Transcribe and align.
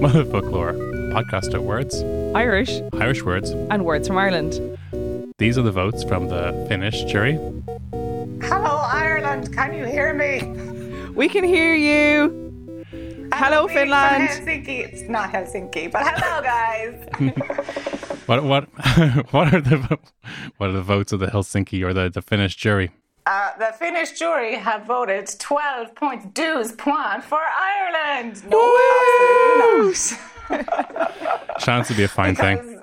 Mother 0.00 0.24
Folklore, 0.32 0.72
podcast 1.12 1.52
of 1.54 1.62
words, 1.62 2.02
Irish, 2.34 2.80
Irish 2.94 3.22
words. 3.22 3.50
and 3.50 3.84
words 3.84 4.06
from 4.08 4.16
Ireland. 4.18 4.60
These 5.38 5.58
are 5.58 5.62
the 5.62 5.72
votes 5.72 6.04
from 6.04 6.28
the 6.28 6.52
Finnish 6.68 7.04
jury. 7.04 7.34
Hello, 8.42 8.76
Ireland. 8.82 9.52
Can 9.54 9.74
you 9.74 9.84
hear 9.84 10.14
me? 10.14 10.42
We 11.12 11.28
can 11.28 11.44
hear 11.44 11.74
you. 11.74 12.84
Hello, 13.34 13.66
Being 13.66 13.78
from 13.78 13.88
Finland. 13.88 14.28
Helsinki. 14.28 14.92
It's 14.92 15.08
not 15.08 15.30
Helsinki, 15.32 15.90
but 15.92 16.02
hello, 16.06 16.42
guys. 16.54 17.06
What 18.26 18.44
what 18.44 18.64
what 19.32 19.52
are 19.52 19.60
the 19.60 19.98
what 20.58 20.70
are 20.70 20.72
the 20.72 20.82
votes 20.82 21.12
of 21.12 21.18
the 21.18 21.26
Helsinki 21.26 21.82
or 21.84 21.92
the, 21.92 22.08
the 22.10 22.22
Finnish 22.22 22.54
jury? 22.54 22.90
Uh, 23.26 23.50
the 23.58 23.72
Finnish 23.78 24.12
jury 24.18 24.56
have 24.56 24.86
voted 24.86 25.28
12 25.38 25.94
points 25.94 26.26
douze 26.32 26.72
points 26.72 27.26
for 27.26 27.38
Ireland. 27.40 28.42
No, 28.48 28.78
absolutely 29.70 30.06
not. 30.50 31.58
Chance 31.60 31.88
to 31.88 31.94
be 31.94 32.04
a 32.04 32.08
fine 32.08 32.34
thing. 32.34 32.56
Because 32.56 32.76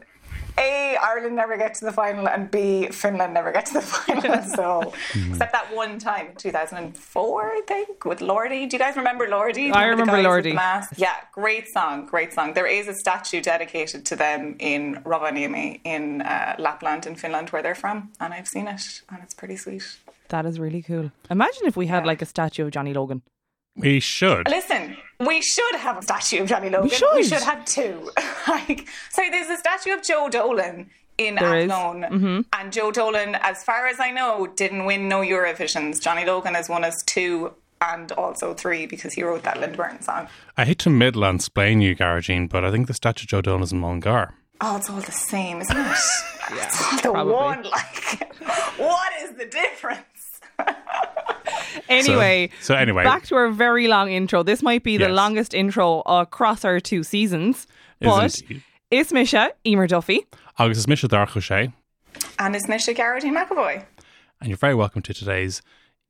A, 0.59 0.95
Ireland 1.02 1.35
never 1.35 1.58
get 1.58 1.73
to 1.75 1.85
the 1.85 1.91
final, 1.91 2.27
and 2.30 2.49
B, 2.49 2.88
Finland 2.88 3.33
never 3.33 3.52
get 3.52 3.65
to 3.67 3.73
the 3.73 3.81
final. 3.97 4.41
So, 4.43 4.93
except 5.30 5.52
that 5.52 5.67
one 5.73 5.99
time, 5.99 6.30
2004, 6.38 7.41
I 7.52 7.61
think, 7.67 8.05
with 8.05 8.19
Lordi. 8.19 8.69
Do 8.69 8.77
you 8.77 8.80
guys 8.80 8.95
remember 8.95 9.27
Lordi? 9.27 9.73
I 9.73 9.83
the 9.85 9.89
remember 9.89 10.13
guys 10.13 10.23
with 10.23 10.45
Lordi. 10.45 10.49
the 10.52 10.53
mask? 10.53 10.93
Yeah, 10.97 11.15
great 11.33 11.67
song, 11.67 12.05
great 12.05 12.31
song. 12.33 12.53
There 12.53 12.67
is 12.67 12.88
a 12.88 12.93
statue 12.93 13.41
dedicated 13.41 14.05
to 14.05 14.15
them 14.15 14.55
in 14.59 15.02
Rovaniemi 15.03 15.81
in 15.83 16.21
uh, 16.21 16.55
Lapland 16.58 17.05
in 17.05 17.15
Finland, 17.15 17.49
where 17.49 17.61
they're 17.61 17.75
from, 17.75 18.11
and 18.19 18.33
I've 18.33 18.48
seen 18.48 18.67
it, 18.67 19.02
and 19.09 19.19
it's 19.23 19.33
pretty 19.33 19.58
sweet. 19.58 19.98
That 20.30 20.45
is 20.45 20.60
really 20.60 20.82
cool. 20.82 21.11
Imagine 21.30 21.65
if 21.65 21.77
we 21.77 21.88
had 21.88 22.05
like 22.05 22.21
a 22.21 22.26
statue 22.26 22.65
of 22.65 22.71
Johnny 22.71 22.93
Logan. 22.93 23.21
We 23.76 23.99
should. 23.99 24.49
Listen, 24.49 24.98
we 25.20 25.42
should 25.42 25.76
have 25.76 25.98
a 25.98 26.02
statue 26.02 26.42
of 26.42 26.49
Johnny 26.49 26.70
Logan. 26.70 26.89
We 27.15 27.23
should. 27.23 27.43
have 27.43 27.64
two. 27.65 28.10
like, 28.48 28.87
so 29.11 29.21
there's 29.30 29.49
a 29.49 29.58
statue 29.58 29.93
of 29.93 30.04
Joe 30.04 30.30
Dolan 30.30 30.89
in 31.17 31.36
There 31.36 31.58
is. 31.58 31.71
Mm-hmm. 31.71 32.11
Athlone, 32.11 32.45
and 32.54 32.73
Joe 32.73 32.92
Dolan, 32.92 33.36
as 33.36 33.64
far 33.64 33.87
as 33.87 33.99
I 33.99 34.11
know, 34.11 34.48
didn't 34.48 34.86
win 34.86 35.08
no 35.08 35.21
Eurovisions. 35.21 36.02
Johnny 36.02 36.26
Logan 36.26 36.55
has 36.55 36.70
won 36.70 36.83
us 36.83 36.95
two 37.05 37.54
and 37.82 38.11
also 38.14 38.54
three 38.54 38.86
because 38.87 39.14
he 39.14 39.23
wrote 39.23 39.43
that 39.43 39.60
Linda 39.60 39.77
Martin 39.77 40.02
song. 40.02 40.27
I 40.58 40.66
hate 40.66 40.80
to 40.80 40.89
middle 40.89 41.23
explain 41.23 41.82
you, 41.82 41.95
Gearóidín, 41.95 42.49
but 42.49 42.66
I 42.66 42.71
think 42.71 42.87
the 42.87 42.93
statue 42.93 43.26
of 43.26 43.27
Joe 43.27 43.42
Dolan 43.42 43.64
is 43.64 43.71
in 43.71 43.80
Mullingar. 43.80 44.33
Oh, 44.60 44.77
it's 44.77 44.89
all 44.89 44.99
the 44.99 45.11
same, 45.11 45.61
isn't 45.61 45.77
it? 45.77 45.86
it's 46.52 46.82
all 46.82 46.95
the 46.95 47.02
probably. 47.11 47.33
one. 47.33 47.64
Like, 47.64 48.33
what 48.77 49.11
is 49.21 49.37
the 49.37 49.45
difference? 49.45 50.02
Anyway, 51.89 52.50
so 52.61 52.76
anyway. 52.76 53.04
back 53.04 53.23
to 53.28 53.36
our 53.36 53.50
very 53.50 53.88
long 53.88 54.11
intro. 54.11 54.44
This 54.44 54.61
might 54.61 54.83
be 54.83 54.98
the 54.98 55.10
longest 55.10 55.54
intro 55.54 56.02
across 56.05 56.64
our 56.66 56.80
two 56.80 57.04
seasons. 57.04 57.67
But 58.00 58.42
indeed. 58.42 58.64
it's 58.92 59.11
Misha, 59.11 59.52
Emer 59.66 59.88
Duffy. 59.88 60.26
Agus 60.60 60.78
is 60.78 60.88
Misha 60.88 61.08
Darach 61.08 61.30
Ó 61.30 61.42
Séaghdha, 61.42 61.73
And 62.39 62.55
it's 62.55 62.67
Misha 62.67 62.94
Gearóidín 62.94 63.33
McEvoy. 63.38 63.86
and 64.42 64.50
you're 64.50 64.58
very 64.58 64.76
welcome 64.76 65.02
to 65.04 65.14
today's 65.14 65.61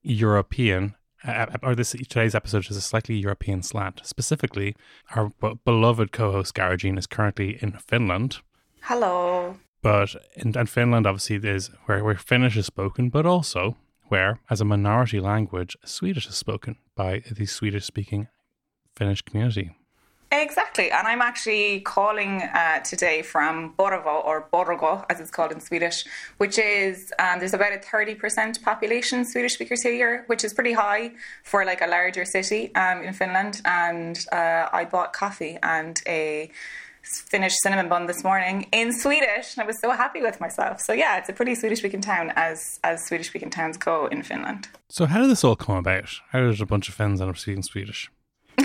European, 0.04 0.96
uh, 1.26 1.46
or 1.64 1.76
this 1.76 1.92
today's 1.92 2.36
episode 2.36 2.70
is 2.70 2.78
a 2.78 2.82
slightly 2.82 3.16
European 3.16 3.62
slant. 3.62 4.02
Specifically, 4.04 4.76
our 5.16 5.30
b- 5.42 5.60
beloved 5.66 6.12
co-host 6.12 6.56
Gearóidín 6.56 6.98
is 6.98 7.08
currently 7.08 7.58
in 7.62 7.72
Finland. 7.74 8.38
Hello. 8.82 9.58
But 9.82 10.16
in, 10.36 10.58
and 10.58 10.70
Finland 10.70 11.06
obviously 11.06 11.36
is 11.50 11.70
where, 11.86 12.04
where 12.04 12.16
Finnish 12.16 12.58
is 12.58 12.66
spoken, 12.66 13.10
but 13.10 13.26
also 13.26 13.76
where, 14.10 14.40
as 14.50 14.62
a 14.62 14.66
minority 14.66 15.20
language, 15.20 15.78
Swedish 15.86 16.28
is 16.28 16.36
spoken 16.36 16.78
by 16.96 17.24
the 17.32 17.46
Swedish 17.46 17.86
speaking 17.86 18.28
Finnish 18.96 19.22
community. 19.22 19.76
Exactly, 20.30 20.92
and 20.92 21.08
I'm 21.08 21.22
actually 21.22 21.80
calling 21.80 22.42
uh, 22.42 22.80
today 22.80 23.22
from 23.22 23.74
Porvoo 23.78 24.26
or 24.26 24.50
Borgå, 24.52 25.06
as 25.10 25.22
it's 25.22 25.32
called 25.32 25.54
in 25.54 25.62
Swedish, 25.62 26.04
which 26.38 26.60
is 26.60 27.14
um, 27.18 27.40
there's 27.40 27.54
about 27.54 27.72
a 27.72 27.78
30% 27.78 28.62
population 28.62 29.24
Swedish 29.24 29.54
speakers 29.54 29.84
here, 29.84 30.26
which 30.28 30.44
is 30.44 30.54
pretty 30.54 30.74
high 30.74 31.12
for 31.44 31.64
like 31.64 31.80
a 31.82 31.88
larger 31.88 32.26
city 32.26 32.76
um, 32.76 33.04
in 33.04 33.14
Finland. 33.14 33.62
And 33.64 34.26
uh, 34.34 34.68
I 34.74 34.84
bought 34.84 35.14
coffee 35.14 35.58
and 35.64 36.02
a 36.06 36.52
Finnish 37.30 37.54
cinnamon 37.62 37.90
bun 37.90 38.08
this 38.08 38.24
morning 38.24 38.68
in 38.72 38.92
Swedish, 38.92 39.56
and 39.56 39.64
I 39.64 39.66
was 39.66 39.80
so 39.82 39.92
happy 39.92 40.22
with 40.22 40.40
myself. 40.40 40.82
So 40.82 40.94
yeah, 40.94 41.18
it's 41.18 41.30
a 41.30 41.34
pretty 41.34 41.56
Swedish 41.56 41.80
speaking 41.80 42.02
town 42.02 42.32
as 42.36 42.80
as 42.84 43.06
Swedish 43.06 43.28
speaking 43.28 43.50
towns 43.50 43.78
go 43.78 44.08
in 44.08 44.24
Finland. 44.24 44.68
So, 44.90 45.06
how 45.06 45.22
did 45.22 45.30
this 45.30 45.44
all 45.44 45.56
come 45.56 45.76
about? 45.76 46.10
How 46.32 46.40
did 46.40 46.62
a 46.62 46.66
bunch 46.66 46.90
of 46.90 46.96
Finns 46.96 47.22
end 47.22 47.30
up 47.30 47.38
speaking 47.38 47.64
Swedish? 47.64 48.12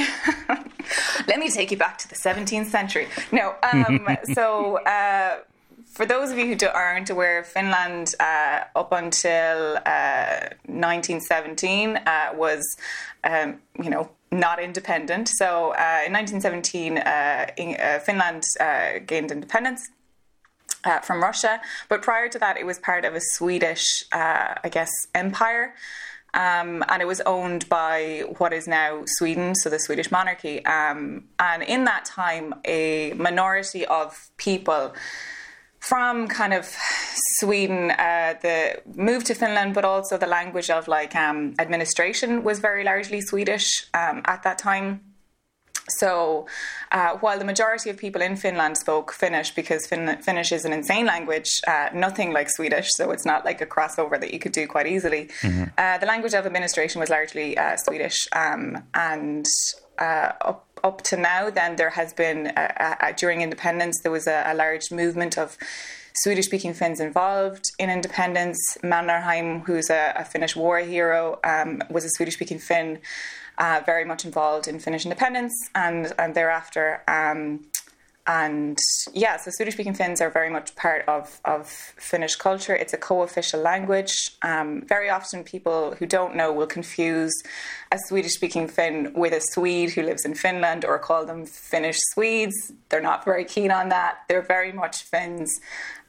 Let 1.29 1.39
me 1.39 1.51
take 1.51 1.71
you 1.71 1.77
back 1.77 1.99
to 1.99 2.09
the 2.09 2.15
17th 2.15 2.67
century. 2.67 3.09
No, 3.31 3.55
um, 3.63 4.07
so 4.35 4.79
uh, 4.85 5.39
for 5.93 6.07
those 6.07 6.31
of 6.31 6.39
you 6.39 6.47
who 6.47 6.55
do- 6.55 6.69
aren't 6.69 7.11
aware, 7.11 7.45
Finland 7.45 8.15
uh, 8.19 8.61
up 8.75 8.93
until 8.93 9.77
uh, 9.87 10.49
1917 10.67 11.97
uh, 11.97 12.31
was, 12.35 12.63
um, 13.25 13.61
you 13.83 13.91
know, 13.91 14.11
not 14.33 14.59
independent. 14.59 15.29
So 15.29 15.75
uh, 15.75 16.07
in 16.07 16.13
1917, 16.13 16.99
uh, 16.99 17.47
in, 17.57 17.77
uh, 17.79 18.01
Finland 18.01 18.43
uh, 18.59 18.99
gained 19.07 19.31
independence. 19.31 19.91
Uh, 20.85 20.99
from 20.99 21.23
Russia, 21.23 21.61
but 21.89 22.03
prior 22.03 22.29
to 22.29 22.41
that, 22.41 22.57
it 22.57 22.67
was 22.67 22.77
part 22.81 23.05
of 23.05 23.15
a 23.15 23.21
Swedish, 23.35 24.03
uh, 24.11 24.55
I 24.65 24.69
guess, 24.69 24.91
empire. 25.15 25.77
Um, 26.35 26.83
and 26.89 27.01
it 27.01 27.07
was 27.07 27.21
owned 27.21 27.69
by 27.69 28.25
what 28.39 28.53
is 28.53 28.67
now 28.67 29.05
Sweden, 29.07 29.55
so 29.55 29.71
the 29.71 29.79
Swedish 29.79 30.11
monarchy. 30.11 30.65
Um, 30.65 31.29
and 31.39 31.63
in 31.63 31.85
that 31.85 32.05
time, 32.05 32.55
a 32.65 33.13
minority 33.13 33.87
of 33.87 34.31
people 34.39 34.95
from 35.83 36.29
kind 36.29 36.55
of 36.55 36.65
Sweden, 37.39 37.91
uh, 37.91 38.35
the 38.41 38.81
move 38.95 39.25
to 39.25 39.35
Finland, 39.35 39.75
but 39.75 39.85
also 39.85 40.17
the 40.17 40.29
language 40.29 40.71
of 40.71 40.87
like 40.87 41.17
um, 41.17 41.55
administration 41.59 42.45
was 42.45 42.61
very 42.61 42.85
largely 42.85 43.21
Swedish 43.21 43.87
um, 43.93 44.23
at 44.27 44.45
that 44.45 44.59
time. 44.59 45.01
So, 45.89 46.47
uh, 46.93 47.17
while 47.19 47.37
the 47.37 47.45
majority 47.45 47.91
of 47.91 47.97
people 47.97 48.23
in 48.23 48.37
Finland 48.37 48.79
spoke 48.79 49.13
Finnish 49.13 49.51
because 49.57 49.85
fin- 49.89 50.23
Finnish 50.23 50.53
is 50.53 50.65
an 50.65 50.73
insane 50.73 51.05
language, 51.05 51.61
uh, 51.67 51.89
nothing 51.93 52.33
like 52.33 52.49
Swedish, 52.49 52.89
so 52.93 53.11
it's 53.11 53.27
not 53.27 53.45
like 53.45 53.61
a 53.61 53.67
crossover 53.67 54.21
that 54.21 54.33
you 54.33 54.39
could 54.39 54.53
do 54.53 54.69
quite 54.69 54.87
easily. 54.87 55.29
Uh, 55.77 55.99
the 55.99 56.07
language 56.07 56.35
of 56.35 56.47
administration 56.47 57.01
was 57.01 57.11
largely 57.11 57.59
uh, 57.59 57.77
Swedish, 57.77 58.29
um, 58.33 58.85
and 58.95 59.47
uh, 59.99 60.31
up 60.43 60.72
up 60.83 61.03
to 61.03 61.17
now, 61.17 61.51
then 61.51 61.77
there 61.77 61.91
has 61.91 62.13
been 62.13 62.49
uh, 62.49 62.97
uh, 63.01 63.13
during 63.13 63.41
independence 63.43 64.01
there 64.03 64.13
was 64.13 64.27
a, 64.27 64.43
a 64.47 64.55
large 64.55 64.91
movement 64.91 65.39
of 65.39 65.57
Swedish-speaking 66.15 66.75
Finns 66.75 67.01
involved 67.01 67.71
in 67.79 67.89
independence. 67.89 68.59
Mannerheim, 68.83 69.63
who's 69.65 69.89
a, 69.91 70.13
a 70.17 70.25
Finnish 70.25 70.55
war 70.55 70.79
hero, 70.81 71.39
um, 71.45 71.83
was 71.91 72.05
a 72.05 72.11
Swedish-speaking 72.11 72.59
Finn. 72.59 72.99
uh, 73.59 73.81
very 73.85 74.05
much 74.05 74.25
involved 74.25 74.67
in 74.69 74.79
Finnish 74.79 75.05
independence 75.05 75.53
and, 75.75 76.13
and 76.19 76.35
thereafter. 76.35 77.03
Um, 77.07 77.61
and 78.27 78.79
yeah, 79.13 79.37
so 79.37 79.51
Swedish 79.51 79.75
speaking 79.75 79.95
Finns 79.95 80.21
are 80.21 80.31
very 80.31 80.49
much 80.49 80.77
part 80.77 81.05
of, 81.09 81.41
of 81.45 81.67
Finnish 81.69 82.37
culture. 82.37 82.75
It's 82.75 82.93
a 82.93 82.97
co 82.97 83.23
official 83.23 83.61
language. 83.61 84.37
Um, 84.43 84.83
very 84.83 85.11
often, 85.11 85.43
people 85.43 85.97
who 85.99 86.07
don't 86.07 86.37
know 86.37 86.53
will 86.53 86.69
confuse 86.69 87.33
a 87.91 87.99
Swedish 88.07 88.35
speaking 88.35 88.69
Finn 88.69 89.13
with 89.15 89.33
a 89.33 89.41
Swede 89.41 89.91
who 89.91 90.03
lives 90.03 90.25
in 90.25 90.35
Finland 90.35 90.85
or 90.85 91.01
call 91.01 91.27
them 91.27 91.45
Finnish 91.47 91.99
Swedes. 92.13 92.73
They're 92.91 93.01
not 93.01 93.25
very 93.25 93.45
keen 93.45 93.73
on 93.73 93.89
that. 93.89 94.19
They're 94.29 94.43
very 94.43 94.71
much 94.71 95.03
Finns. 95.03 95.61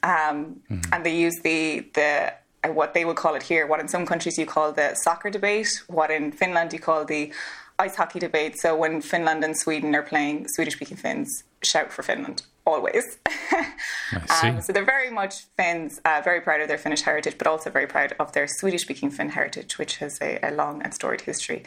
Um, 0.04 0.62
mm-hmm. 0.70 0.94
And 0.94 1.04
they 1.04 1.16
use 1.16 1.40
the, 1.44 1.88
the 1.94 2.34
what 2.68 2.94
they 2.94 3.06
would 3.06 3.18
call 3.18 3.36
it 3.36 3.44
here, 3.44 3.68
what 3.68 3.80
in 3.80 3.88
some 3.88 4.06
countries 4.06 4.38
you 4.38 4.46
call 4.46 4.72
the 4.72 4.96
soccer 4.96 5.30
debate, 5.30 5.84
what 5.88 6.12
in 6.12 6.32
Finland 6.32 6.72
you 6.74 6.80
call 6.80 7.04
the 7.06 7.34
ice 7.80 7.96
hockey 7.96 8.20
debate. 8.20 8.60
So 8.60 8.76
when 8.76 9.02
Finland 9.02 9.44
and 9.44 9.58
Sweden 9.58 9.96
are 9.96 10.04
playing, 10.04 10.48
Swedish 10.50 10.76
speaking 10.76 10.98
Finns 10.98 11.44
shout 11.64 11.92
for 11.92 12.04
Finland 12.04 12.44
always. 12.66 13.18
um, 14.44 14.62
so 14.62 14.72
they're 14.72 14.86
very 14.86 15.10
much 15.10 15.46
Finns, 15.58 16.00
uh, 16.06 16.22
very 16.24 16.42
proud 16.42 16.62
of 16.62 16.68
their 16.68 16.78
Finnish 16.78 17.02
heritage, 17.02 17.38
but 17.38 17.48
also 17.48 17.70
very 17.70 17.88
proud 17.88 18.14
of 18.20 18.32
their 18.34 18.48
Swedish 18.48 18.82
speaking 18.82 19.10
Finn 19.12 19.30
heritage, 19.30 19.78
which 19.78 19.98
has 19.98 20.20
a, 20.22 20.40
a 20.44 20.52
long 20.52 20.82
and 20.82 20.94
storied 20.94 21.22
history 21.22 21.64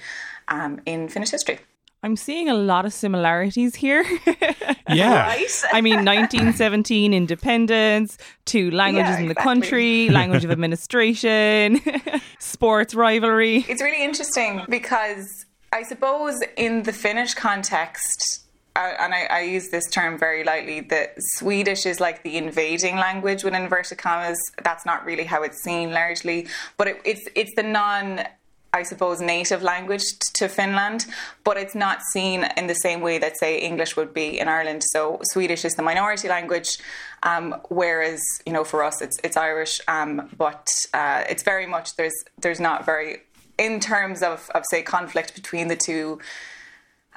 um, 0.48 0.80
in 0.86 1.08
Finnish 1.08 1.30
history. 1.30 1.58
I'm 2.02 2.14
seeing 2.14 2.48
a 2.48 2.54
lot 2.54 2.84
of 2.84 2.92
similarities 2.92 3.74
here. 3.74 4.04
yeah. 4.88 5.26
Right? 5.26 5.62
I 5.72 5.80
mean, 5.80 6.04
1917 6.04 7.12
independence, 7.12 8.16
two 8.44 8.70
languages 8.70 9.12
Yeah, 9.12 9.18
in 9.20 9.24
the 9.26 9.32
exactly. 9.32 9.54
country, 9.54 10.08
language 10.10 10.44
of 10.44 10.50
administration, 10.52 11.80
sports 12.38 12.94
rivalry. 12.94 13.64
It's 13.68 13.82
really 13.82 14.04
interesting 14.04 14.62
because 14.68 15.45
I 15.76 15.82
suppose 15.82 16.40
in 16.56 16.84
the 16.84 16.92
Finnish 16.92 17.34
context, 17.34 18.46
uh, 18.76 18.94
and 18.98 19.12
I, 19.12 19.26
I 19.30 19.40
use 19.40 19.68
this 19.68 19.86
term 19.90 20.16
very 20.16 20.42
lightly, 20.42 20.80
that 20.80 21.16
Swedish 21.34 21.84
is 21.84 22.00
like 22.00 22.22
the 22.22 22.38
invading 22.38 22.96
language 22.96 23.44
with 23.44 23.52
inverted 23.52 23.98
commas. 23.98 24.38
That's 24.64 24.86
not 24.86 25.04
really 25.04 25.24
how 25.24 25.42
it's 25.42 25.62
seen 25.62 25.92
largely, 25.92 26.48
but 26.78 26.88
it, 26.88 26.96
it's 27.04 27.28
it's 27.34 27.54
the 27.56 27.62
non. 27.62 28.24
I 28.72 28.82
suppose 28.82 29.20
native 29.20 29.62
language 29.62 30.06
to 30.34 30.48
Finland, 30.48 31.06
but 31.44 31.56
it's 31.56 31.74
not 31.74 31.98
seen 32.12 32.44
in 32.58 32.66
the 32.66 32.74
same 32.74 33.00
way 33.00 33.16
that 33.18 33.38
say 33.38 33.58
English 33.58 33.96
would 33.96 34.12
be 34.12 34.38
in 34.38 34.48
Ireland. 34.48 34.82
So 34.92 35.18
Swedish 35.32 35.64
is 35.64 35.74
the 35.74 35.82
minority 35.82 36.28
language, 36.28 36.78
um, 37.22 37.54
whereas 37.68 38.20
you 38.46 38.52
know 38.52 38.64
for 38.64 38.82
us 38.82 39.02
it's 39.02 39.18
it's 39.22 39.36
Irish, 39.36 39.80
um, 39.88 40.30
but 40.38 40.66
uh, 40.94 41.24
it's 41.28 41.42
very 41.42 41.66
much 41.66 41.96
there's 41.96 42.18
there's 42.42 42.60
not 42.60 42.86
very 42.86 43.25
in 43.58 43.80
terms 43.80 44.22
of, 44.22 44.50
of 44.54 44.64
say 44.70 44.82
conflict 44.82 45.34
between 45.34 45.68
the 45.68 45.76
two 45.76 46.18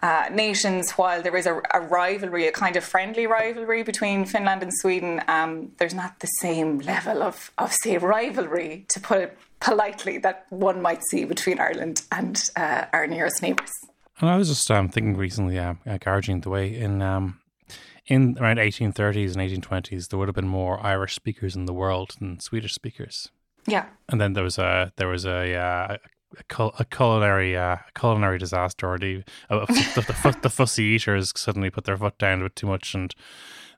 uh, 0.02 0.30
nations, 0.32 0.92
while 0.92 1.22
there 1.22 1.36
is 1.36 1.46
a, 1.46 1.62
a, 1.74 1.82
rivalry, 1.82 2.48
a 2.48 2.52
kind 2.52 2.76
of 2.76 2.84
friendly 2.84 3.28
rivalry 3.28 3.84
between 3.84 4.26
Finland 4.26 4.64
and 4.64 4.74
Sweden, 4.74 5.22
um, 5.28 5.72
there's 5.78 5.94
not 5.94 6.20
the 6.20 6.28
same 6.28 6.80
level 6.80 7.22
of, 7.22 7.52
of, 7.58 7.74
say, 7.74 7.98
rivalry, 7.98 8.86
to 8.90 9.00
put 9.00 9.20
it 9.20 9.38
politely, 9.60 10.18
that 10.18 10.46
one 10.50 10.82
might 10.82 11.02
see 11.10 11.26
between 11.26 11.60
Ireland 11.60 12.04
and 12.12 12.42
uh, 12.56 12.86
our 12.94 13.08
nearest 13.08 13.42
neighbours. 13.42 13.72
And 14.22 14.30
I 14.30 14.38
was 14.38 14.48
just 14.48 14.72
um, 14.72 14.88
thinking 14.90 15.18
recently, 15.18 15.60
uh, 15.60 15.76
Gearóidín, 15.86 16.44
the 16.44 16.50
way 16.50 16.74
in 16.74 17.02
um, 17.02 17.40
in 18.10 18.38
around 18.40 18.58
1830s 18.58 19.38
and 19.38 19.64
1820s, 19.64 20.10
there 20.10 20.18
would 20.18 20.28
have 20.28 20.36
been 20.36 20.48
more 20.48 20.84
Irish 20.86 21.16
speakers 21.16 21.56
in 21.56 21.66
the 21.66 21.74
world 21.74 22.16
than 22.20 22.40
Swedish 22.40 22.74
speakers. 22.74 23.30
Yeah. 23.68 23.86
And 24.10 24.20
then 24.20 24.34
there 24.34 24.44
was 24.44 24.58
a 24.58 24.92
there 24.98 25.08
was 25.08 25.26
a 25.26 25.54
uh, 25.56 25.98
a, 26.38 26.44
cul- 26.44 26.76
a 26.80 26.86
culinary 26.86 27.56
uh, 27.56 27.78
culinary 27.96 28.38
disaster, 28.38 28.88
or 28.88 28.98
the 28.98 29.24
uh, 29.50 29.66
the, 29.66 30.04
the, 30.24 30.38
the, 30.42 30.50
fussy 30.50 30.84
eaters 30.84 31.34
suddenly 31.36 31.70
put 31.70 31.86
their 31.86 31.98
foot 31.98 32.18
down 32.18 32.44
with 32.44 32.56
too 32.56 32.68
much, 32.68 32.94
and 32.94 33.16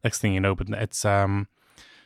next 0.03 0.19
thing 0.19 0.33
you 0.33 0.39
know, 0.39 0.55
but 0.55 0.69
it's 0.69 1.05
um. 1.05 1.47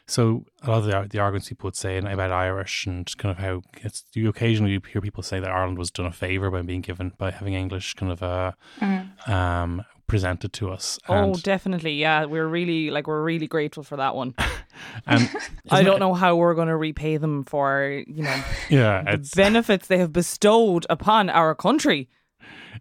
So 0.08 0.46
a 0.62 0.70
lot 0.70 0.78
of 0.78 0.86
the, 0.86 1.08
the 1.10 1.18
arguments 1.18 1.50
people 1.50 1.66
would 1.66 1.76
say 1.76 1.98
about 1.98 2.32
Irish 2.32 2.86
and 2.86 3.12
kind 3.18 3.32
of 3.32 3.40
how 3.40 3.64
it's 3.78 4.04
you 4.14 4.30
occasionally 4.30 4.80
hear 4.92 5.02
people 5.02 5.24
say 5.24 5.40
that 5.40 5.50
Ireland 5.50 5.80
was 5.80 5.90
done 5.90 6.06
a 6.06 6.12
favor 6.12 6.52
by 6.52 6.62
being 6.62 6.82
given 6.82 7.14
by 7.18 7.32
having 7.32 7.56
English 7.56 7.96
kind 7.96 8.12
of 8.12 8.22
uh, 8.22 8.52
mm. 8.80 9.28
um, 9.28 9.84
presented 10.08 10.54
to 10.54 10.70
us. 10.70 11.00
oh, 11.10 11.34
definitely, 11.36 11.94
yeah. 11.94 12.26
We're 12.26 12.48
really 12.48 12.92
like 12.92 13.08
we're 13.08 13.24
really 13.24 13.48
grateful 13.48 13.84
for 13.84 13.98
that 13.98 14.16
one. 14.16 14.34
and 15.08 15.30
I 15.72 15.84
don't 15.84 16.00
know 16.00 16.14
how 16.14 16.36
we're 16.36 16.54
going 16.56 16.68
to 16.68 16.78
repay 16.78 17.18
them 17.18 17.44
for 17.44 18.04
you 18.08 18.24
know 18.24 18.44
yeah 18.70 19.04
the 19.16 19.32
benefits 19.36 19.88
they 19.88 19.98
have 19.98 20.12
bestowed 20.14 20.86
upon 20.90 21.30
our 21.30 21.56
country. 21.56 22.10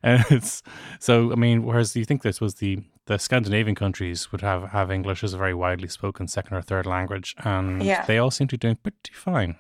And 0.03 0.23
it's 0.29 0.62
so 0.99 1.32
I 1.32 1.37
mean, 1.37 1.62
whereas 1.65 1.97
you 1.97 2.05
think 2.05 2.23
this 2.23 2.41
was 2.41 2.56
the 2.56 2.81
the 3.06 3.17
Scandinavian 3.19 3.75
countries 3.75 4.31
would 4.32 4.41
have 4.43 4.70
have 4.70 4.91
English 4.91 5.25
as 5.25 5.32
a 5.32 5.38
very 5.38 5.55
widely 5.55 5.88
spoken 5.88 6.29
second 6.29 6.56
or 6.56 6.62
third 6.62 6.85
language, 6.85 7.35
and 7.38 7.82
Yeah. 7.82 8.05
they 8.05 8.19
all 8.19 8.31
seem 8.31 8.49
to 8.49 8.55
be 8.55 8.59
doing 8.59 8.77
pretty 8.77 9.12
fine. 9.15 9.55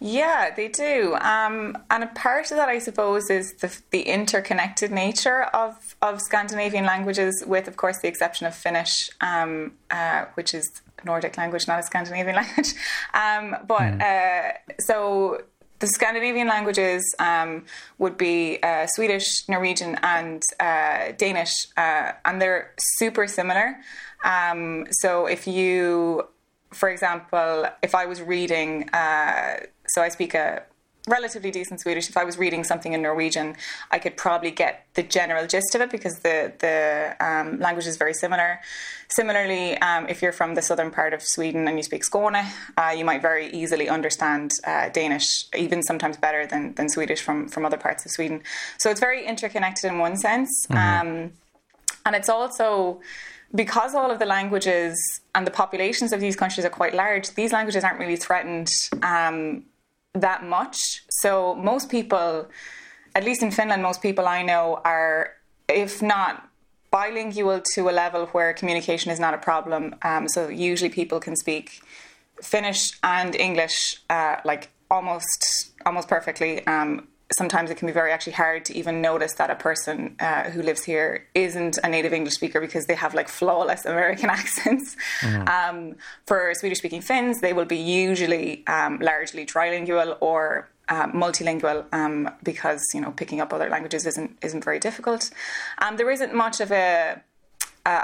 Yeah, 0.00 0.54
they 0.54 0.68
do. 0.68 1.16
Um, 1.20 1.76
and 1.90 2.04
a 2.04 2.08
part 2.08 2.50
of 2.50 2.56
that, 2.56 2.68
I 2.68 2.78
suppose, 2.78 3.30
is 3.30 3.54
the, 3.54 3.76
the 3.90 4.02
interconnected 4.02 4.92
nature 4.92 5.44
of, 5.44 5.96
of 6.00 6.20
Scandinavian 6.20 6.84
languages, 6.84 7.42
with, 7.46 7.66
of 7.66 7.76
course, 7.76 7.98
the 8.00 8.08
exception 8.08 8.46
of 8.46 8.54
Finnish, 8.54 9.10
um, 9.20 9.72
uh, 9.90 10.26
which 10.34 10.54
is 10.54 10.70
a 11.02 11.04
Nordic 11.04 11.36
language, 11.36 11.66
not 11.66 11.80
a 11.80 11.82
Scandinavian 11.82 12.36
language. 12.42 12.74
Um, 13.12 13.56
but 13.66 14.00
uh, 14.00 14.52
so 14.78 15.42
the 15.80 15.88
Scandinavian 15.88 16.46
languages 16.46 17.02
um, 17.18 17.64
would 17.98 18.16
be 18.16 18.58
uh, 18.62 18.86
Swedish, 18.86 19.48
Norwegian, 19.48 19.98
and 20.02 20.42
uh, 20.60 21.12
Danish, 21.16 21.66
uh, 21.76 22.12
and 22.24 22.40
they're 22.40 22.72
super 22.78 23.26
similar. 23.26 23.76
Um, 24.24 24.86
so 24.90 25.26
if 25.26 25.46
you 25.48 26.28
for 26.72 26.88
example, 26.88 27.66
if 27.82 27.94
I 27.94 28.06
was 28.06 28.20
reading, 28.20 28.88
uh, 28.90 29.60
so 29.88 30.02
I 30.02 30.08
speak 30.08 30.34
a 30.34 30.62
relatively 31.08 31.50
decent 31.50 31.80
Swedish. 31.80 32.08
If 32.08 32.16
I 32.16 32.24
was 32.24 32.38
reading 32.38 32.64
something 32.64 32.92
in 32.92 33.02
Norwegian, 33.02 33.56
I 33.90 33.98
could 33.98 34.16
probably 34.16 34.50
get 34.50 34.86
the 34.94 35.02
general 35.02 35.46
gist 35.46 35.74
of 35.74 35.80
it 35.80 35.90
because 35.90 36.20
the 36.20 36.52
the 36.58 37.16
um, 37.20 37.58
language 37.58 37.86
is 37.86 37.96
very 37.96 38.14
similar. 38.14 38.60
Similarly, 39.08 39.78
um, 39.78 40.06
if 40.08 40.20
you're 40.22 40.32
from 40.32 40.54
the 40.54 40.62
southern 40.62 40.90
part 40.90 41.14
of 41.14 41.22
Sweden 41.22 41.66
and 41.66 41.76
you 41.76 41.82
speak 41.82 42.02
Skåne, 42.04 42.44
uh, 42.76 42.92
you 42.96 43.04
might 43.04 43.22
very 43.22 43.48
easily 43.50 43.88
understand 43.88 44.50
uh, 44.66 44.90
Danish, 44.90 45.46
even 45.56 45.82
sometimes 45.82 46.16
better 46.16 46.46
than, 46.46 46.74
than 46.74 46.88
Swedish 46.88 47.20
from 47.20 47.48
from 47.48 47.64
other 47.64 47.78
parts 47.78 48.04
of 48.04 48.10
Sweden. 48.12 48.42
So 48.76 48.90
it's 48.90 49.00
very 49.00 49.24
interconnected 49.26 49.90
in 49.90 49.98
one 49.98 50.16
sense, 50.16 50.50
um, 50.70 51.32
and 52.04 52.14
it's 52.14 52.28
also 52.28 53.00
because 53.54 53.94
all 53.94 54.10
of 54.10 54.18
the 54.18 54.26
languages 54.26 54.94
and 55.34 55.46
the 55.46 55.50
populations 55.50 56.12
of 56.12 56.20
these 56.20 56.36
countries 56.36 56.66
are 56.66 56.70
quite 56.70 56.94
large, 56.94 57.30
these 57.30 57.50
languages 57.50 57.82
aren't 57.82 57.98
really 57.98 58.16
threatened 58.16 58.68
um, 59.02 59.64
that 60.14 60.44
much. 60.44 61.02
So 61.10 61.54
most 61.54 61.90
people, 61.90 62.48
at 63.14 63.24
least 63.24 63.42
in 63.42 63.50
Finland, 63.50 63.82
most 63.82 64.02
people 64.02 64.26
I 64.26 64.42
know 64.42 64.80
are, 64.84 65.34
if 65.68 66.02
not 66.02 66.48
bilingual 66.90 67.60
to 67.74 67.88
a 67.88 67.92
level 67.92 68.26
where 68.26 68.52
communication 68.54 69.12
is 69.12 69.20
not 69.20 69.34
a 69.34 69.38
problem. 69.38 69.94
Um, 70.02 70.28
so 70.28 70.48
usually 70.48 70.90
people 70.90 71.20
can 71.20 71.36
speak 71.36 71.82
Finnish 72.42 72.92
and 73.02 73.34
English 73.34 74.00
uh, 74.08 74.36
like 74.44 74.70
almost 74.90 75.72
almost 75.84 76.08
perfectly. 76.08 76.66
Um, 76.66 77.08
sometimes 77.36 77.70
it 77.70 77.76
can 77.76 77.86
be 77.86 77.92
very 77.92 78.12
actually 78.12 78.32
hard 78.32 78.64
to 78.64 78.74
even 78.74 79.02
notice 79.02 79.34
that 79.34 79.50
a 79.50 79.54
person 79.54 80.16
uh, 80.20 80.44
who 80.50 80.62
lives 80.62 80.84
here 80.84 81.26
isn't 81.34 81.78
a 81.84 81.88
native 81.88 82.12
English 82.12 82.34
speaker 82.34 82.60
because 82.60 82.86
they 82.86 82.94
have 82.94 83.14
like 83.14 83.28
flawless 83.28 83.84
American 83.84 84.30
accents. 84.40 84.96
Um, 85.46 85.96
for 86.26 86.52
Swedish 86.54 86.78
speaking 86.78 87.02
Finns, 87.02 87.40
they 87.40 87.52
will 87.52 87.66
be 87.66 87.76
usually 87.76 88.66
um, 88.66 88.98
largely 89.00 89.44
trilingual 89.44 90.16
or 90.20 90.68
uh, 90.88 91.06
multilingual 91.08 91.84
um, 91.92 92.30
because 92.42 92.82
you 92.94 93.00
know 93.00 93.10
picking 93.12 93.40
up 93.40 93.52
other 93.52 93.68
languages 93.68 94.06
isn't 94.06 94.38
isn't 94.42 94.64
very 94.64 94.78
difficult. 94.78 95.30
Um, 95.78 95.96
there 95.96 96.10
isn't 96.10 96.34
much 96.34 96.60
of 96.60 96.72
a 96.72 97.22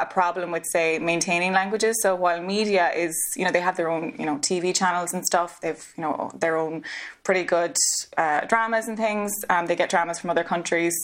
a 0.00 0.06
problem 0.06 0.50
with 0.50 0.64
say 0.66 0.98
maintaining 0.98 1.52
languages. 1.52 1.96
So 2.02 2.14
while 2.14 2.42
media 2.42 2.90
is 2.94 3.14
you 3.36 3.44
know 3.44 3.50
they 3.50 3.60
have 3.60 3.76
their 3.76 3.90
own 3.90 4.14
you 4.18 4.26
know 4.26 4.36
tv 4.38 4.74
channels 4.74 5.12
and 5.12 5.24
stuff 5.24 5.60
they've 5.60 5.92
you 5.96 6.02
know 6.02 6.30
their 6.34 6.56
own 6.56 6.84
pretty 7.22 7.44
good 7.44 7.76
uh, 8.16 8.40
dramas 8.46 8.88
and 8.88 8.96
things 8.96 9.32
um, 9.50 9.66
they 9.66 9.76
get 9.76 9.90
dramas 9.90 10.18
from 10.18 10.30
other 10.30 10.44
countries. 10.44 10.94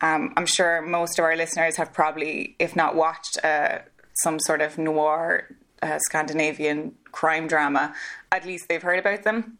Um, 0.00 0.32
i'm 0.36 0.46
sure 0.46 0.82
most 0.82 1.18
of 1.18 1.24
our 1.24 1.36
listeners 1.36 1.76
have 1.76 1.92
probably 1.92 2.56
if 2.58 2.74
not 2.74 2.96
watched 2.96 3.38
uh, 3.44 3.78
some 4.14 4.38
sort 4.40 4.60
of 4.60 4.78
noir 4.78 5.48
uh, 5.82 5.98
scandinavian 5.98 6.94
crime 7.10 7.46
drama. 7.46 7.94
At 8.30 8.46
least 8.46 8.68
they've 8.68 8.82
heard 8.82 8.98
about 8.98 9.24
them 9.24 9.58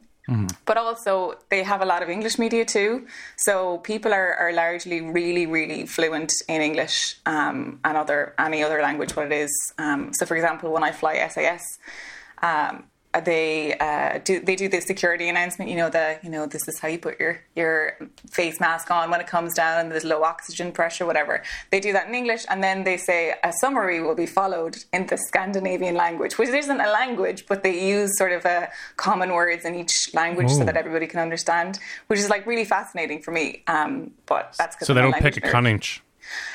but 0.65 0.77
also 0.77 1.35
they 1.51 1.63
have 1.63 1.83
a 1.83 1.85
lot 1.85 2.03
of 2.03 2.09
English 2.09 2.39
media 2.39 2.65
too. 2.65 3.07
So 3.37 3.79
people 3.79 4.13
are, 4.13 4.35
are 4.35 4.53
largely 4.53 5.01
really, 5.01 5.47
really 5.47 5.87
fluent 5.87 6.33
in 6.49 6.63
English 6.63 7.17
um, 7.27 7.81
and 7.85 7.97
other 7.97 8.35
any 8.39 8.63
other 8.63 8.81
language, 8.81 9.17
what 9.17 9.27
it 9.27 9.33
is. 9.33 9.73
Um, 9.79 10.13
so 10.13 10.27
for 10.27 10.37
example, 10.37 10.73
when 10.73 10.85
I 10.85 10.93
fly 10.93 11.27
SAS, 11.29 11.79
um, 12.43 12.85
they 13.21 13.77
uh, 13.79 14.19
do 14.25 14.41
they 14.41 14.57
do 14.57 14.69
the 14.69 14.81
security 14.81 15.29
announcement. 15.29 15.71
You 15.71 15.77
know 15.77 15.91
the 15.91 16.19
you 16.23 16.31
know 16.31 16.47
this 16.47 16.67
is 16.69 16.79
how 16.79 16.89
you 16.89 16.99
put 16.99 17.21
your 17.21 17.41
your 17.55 17.99
face 18.31 18.59
mask 18.61 18.91
on 18.91 19.11
when 19.11 19.21
it 19.21 19.27
comes 19.27 19.55
down 19.55 19.81
and 19.81 19.91
there's 19.91 20.05
low 20.05 20.23
oxygen 20.23 20.73
pressure, 20.73 21.05
whatever. 21.05 21.43
They 21.71 21.81
do 21.81 21.93
that 21.93 22.09
in 22.09 22.15
English, 22.15 22.45
and 22.49 22.63
then 22.63 22.85
they 22.85 22.97
say 22.97 23.35
a 23.43 23.53
summary 23.61 24.01
will 24.01 24.15
be 24.15 24.27
followed 24.27 24.79
in 24.93 25.07
the 25.07 25.19
Scandinavian 25.19 25.95
language, 25.95 26.39
which 26.39 26.49
isn't 26.49 26.81
a 26.81 26.91
language, 26.91 27.47
but 27.47 27.63
they 27.63 27.79
use 27.87 28.17
sort 28.17 28.33
of 28.33 28.45
a 28.45 28.71
common 28.97 29.33
words 29.33 29.65
in 29.65 29.75
each 29.75 30.13
language 30.15 30.51
so 30.51 30.65
that 30.65 30.77
everybody 30.77 31.07
can 31.07 31.21
understand, 31.21 31.79
which 32.07 32.19
is 32.19 32.31
like 32.31 32.47
really 32.47 32.65
fascinating 32.65 33.21
for 33.21 33.31
me. 33.31 33.63
Um, 33.67 34.13
but 34.27 34.55
that's 34.59 34.77
good. 34.77 34.87
so 34.87 34.95
they 34.95 35.03
don't 35.03 35.15
pick 35.15 35.37
a 35.37 35.41
conninch. 35.41 36.01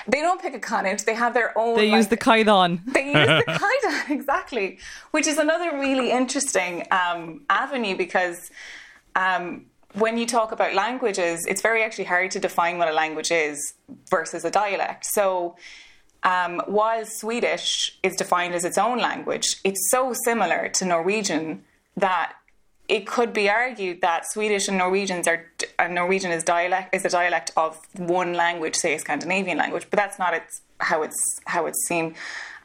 They 0.07 0.21
don't 0.21 0.41
pick 0.41 0.53
a 0.53 0.59
conage. 0.59 1.03
They 1.03 1.13
have 1.13 1.33
their 1.33 1.57
own. 1.57 1.75
They 1.75 1.89
like, 1.89 1.97
use 1.97 2.07
the 2.07 2.17
caighdeán. 2.17 2.83
They 2.85 3.07
use 3.07 3.13
the 3.13 3.43
caighdeán 3.63 4.09
exactly, 4.17 4.79
which 5.11 5.27
is 5.27 5.37
another 5.37 5.77
really 5.77 6.11
interesting 6.11 6.85
um, 6.91 7.41
avenue 7.49 7.95
because 7.97 8.51
um, 9.15 9.65
when 9.93 10.17
you 10.17 10.25
talk 10.25 10.51
about 10.51 10.73
languages, 10.73 11.45
it's 11.47 11.61
very 11.61 11.83
actually 11.83 12.05
hard 12.05 12.31
to 12.31 12.39
define 12.39 12.77
what 12.77 12.87
a 12.87 12.93
language 12.93 13.31
is 13.31 13.73
versus 14.09 14.45
a 14.45 14.51
dialect. 14.51 15.05
So. 15.05 15.55
Um, 16.23 16.63
while 16.65 17.05
Swedish 17.05 17.97
is 18.01 18.15
defined 18.15 18.55
as 18.55 18.65
its 18.65 18.77
own 18.77 18.97
language, 18.97 19.57
it's 19.63 19.89
so 19.91 20.13
similar 20.25 20.67
to 20.69 20.83
Norwegian 20.83 21.63
that 21.95 22.33
it 22.87 23.05
could 23.05 23.33
be 23.33 23.49
argued 23.49 24.01
that 24.01 24.23
Swedish 24.31 24.67
and 24.67 24.77
Norwegians 24.77 25.27
are 25.27 25.45
and 25.77 25.93
Norwegian 25.93 26.31
is 26.31 26.43
dialect 26.43 26.95
is 26.95 27.03
a 27.03 27.09
dialect 27.09 27.51
of 27.57 27.79
one 27.97 28.33
language, 28.33 28.75
say 28.75 28.93
a 28.93 28.99
Scandinavian 28.99 29.57
language, 29.57 29.87
but 29.89 29.97
that's 29.97 30.17
not 30.17 30.33
its 30.33 30.61
how 30.79 31.03
it's 31.03 31.39
how 31.45 31.65
it's 31.65 31.85
seen. 31.87 32.15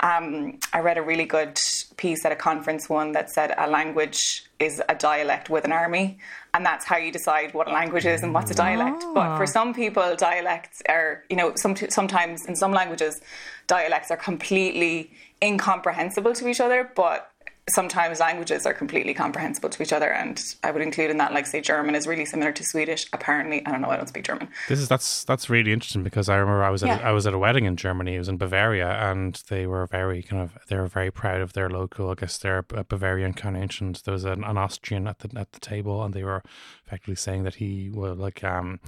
Um, 0.01 0.59
I 0.73 0.81
read 0.81 0.99
a 0.99 1.03
really 1.03 1.25
good 1.25 1.59
piece 1.97 2.25
at 2.25 2.33
a 2.33 2.37
conference 2.37 2.89
one 2.89 3.13
that 3.13 3.31
said 3.31 3.55
a 3.57 3.69
language 3.69 4.45
is 4.59 4.83
a 4.89 4.97
dialect 4.97 5.49
with 5.49 5.65
an 5.65 5.73
army, 5.73 6.19
and 6.55 6.65
that's 6.67 6.85
how 6.85 6.97
you 6.97 7.13
decide 7.13 7.55
what 7.55 7.69
a 7.69 7.73
language 7.73 8.07
is 8.07 8.23
and 8.23 8.35
what's 8.35 8.51
a 8.51 8.55
dialect. 8.55 9.03
Oh. 9.05 9.15
But 9.15 9.37
for 9.37 9.47
some 9.47 9.75
people, 9.75 10.15
dialects 10.17 10.83
are 10.89 11.25
you 11.31 11.37
know 11.37 11.53
some, 11.57 11.75
sometimes 11.75 12.47
in 12.47 12.55
some 12.55 12.73
languages, 12.73 13.21
dialects 13.67 14.13
are 14.13 14.17
completely 14.17 15.11
incomprehensible 15.43 16.33
to 16.35 16.47
each 16.47 16.61
other, 16.61 16.91
but 16.95 17.32
sometimes 17.71 18.19
languages 18.19 18.67
are 18.67 18.75
completely 18.75 19.15
comprehensible 19.15 19.69
to 19.69 19.83
each 19.83 19.93
other 19.93 20.13
and 20.13 20.57
i 20.65 20.71
would 20.71 20.83
include 20.83 21.11
in 21.11 21.19
that 21.19 21.33
like 21.33 21.47
say 21.47 21.61
german 21.61 21.95
is 21.95 22.09
really 22.09 22.25
similar 22.25 22.51
to 22.51 22.65
swedish 22.65 23.07
apparently. 23.13 23.65
I 23.65 23.71
don't 23.71 23.81
know 23.81 23.89
i 23.89 23.97
don't 23.97 24.09
speak 24.09 24.25
german. 24.25 24.49
This 24.69 24.81
is 24.81 24.89
that's 24.89 25.23
that's 25.25 25.49
really 25.49 25.73
interesting 25.73 26.03
because 26.03 26.29
i 26.29 26.37
remember 26.37 26.65
i 26.65 26.71
was 26.71 26.83
at 26.83 26.89
yeah. 26.89 27.07
a, 27.07 27.11
i 27.11 27.13
was 27.13 27.27
at 27.27 27.35
a 27.35 27.39
wedding 27.39 27.65
in 27.65 27.77
germany. 27.77 28.17
It 28.17 28.19
was 28.19 28.29
in 28.29 28.37
bavaria 28.37 28.89
and 28.89 29.41
they 29.49 29.67
were 29.67 29.87
very 29.87 30.23
kind 30.23 30.43
of 30.43 30.59
they 30.69 30.77
were 30.77 30.89
very 30.89 31.11
proud 31.13 31.41
of 31.41 31.53
their 31.53 31.71
local 31.71 32.11
i 32.11 32.15
guess 32.15 32.37
their 32.39 32.63
bavarian 32.63 33.35
and 33.43 33.95
there 34.05 34.13
was 34.13 34.25
an, 34.25 34.43
an 34.43 34.59
austrian 34.59 35.07
at 35.07 35.21
the 35.21 35.39
at 35.39 35.53
the 35.53 35.61
table 35.61 36.03
and 36.03 36.15
they 36.15 36.25
were 36.25 36.43
effectively 36.87 37.15
saying 37.15 37.45
that 37.45 37.57
he 37.57 37.91
was 37.91 38.19
like 38.19 38.43
um 38.43 38.81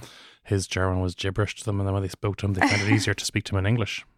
his 0.42 0.66
german 0.66 1.00
was 1.00 1.14
gibberish 1.14 1.54
to 1.54 1.64
them 1.64 1.78
and 1.78 1.86
then 1.86 1.94
when 1.94 2.02
they 2.02 2.08
spoke 2.08 2.36
to 2.36 2.46
him 2.46 2.54
they 2.54 2.60
found 2.60 2.82
it 2.82 2.92
easier 2.92 3.14
to 3.14 3.24
speak 3.24 3.44
to 3.44 3.54
him 3.54 3.64
in 3.64 3.66
english. 3.66 4.04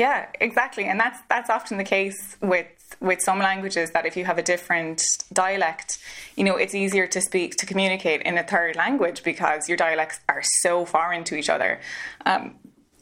Yeah, 0.00 0.28
exactly, 0.40 0.86
and 0.86 0.98
that's 0.98 1.18
that's 1.28 1.50
often 1.50 1.76
the 1.76 1.84
case 1.84 2.38
with 2.40 2.66
with 3.00 3.20
some 3.20 3.38
languages 3.38 3.90
that 3.92 4.06
if 4.06 4.16
you 4.16 4.24
have 4.24 4.38
a 4.38 4.42
different 4.42 5.02
dialect, 5.32 5.98
you 6.36 6.44
know, 6.44 6.56
it's 6.56 6.74
easier 6.74 7.06
to 7.06 7.20
speak 7.20 7.56
to 7.56 7.66
communicate 7.66 8.22
in 8.22 8.36
a 8.36 8.42
third 8.42 8.76
language 8.76 9.22
because 9.22 9.68
your 9.68 9.76
dialects 9.76 10.20
are 10.28 10.42
so 10.42 10.84
foreign 10.84 11.24
to 11.24 11.36
each 11.36 11.48
other. 11.48 11.80
Um, 12.26 12.54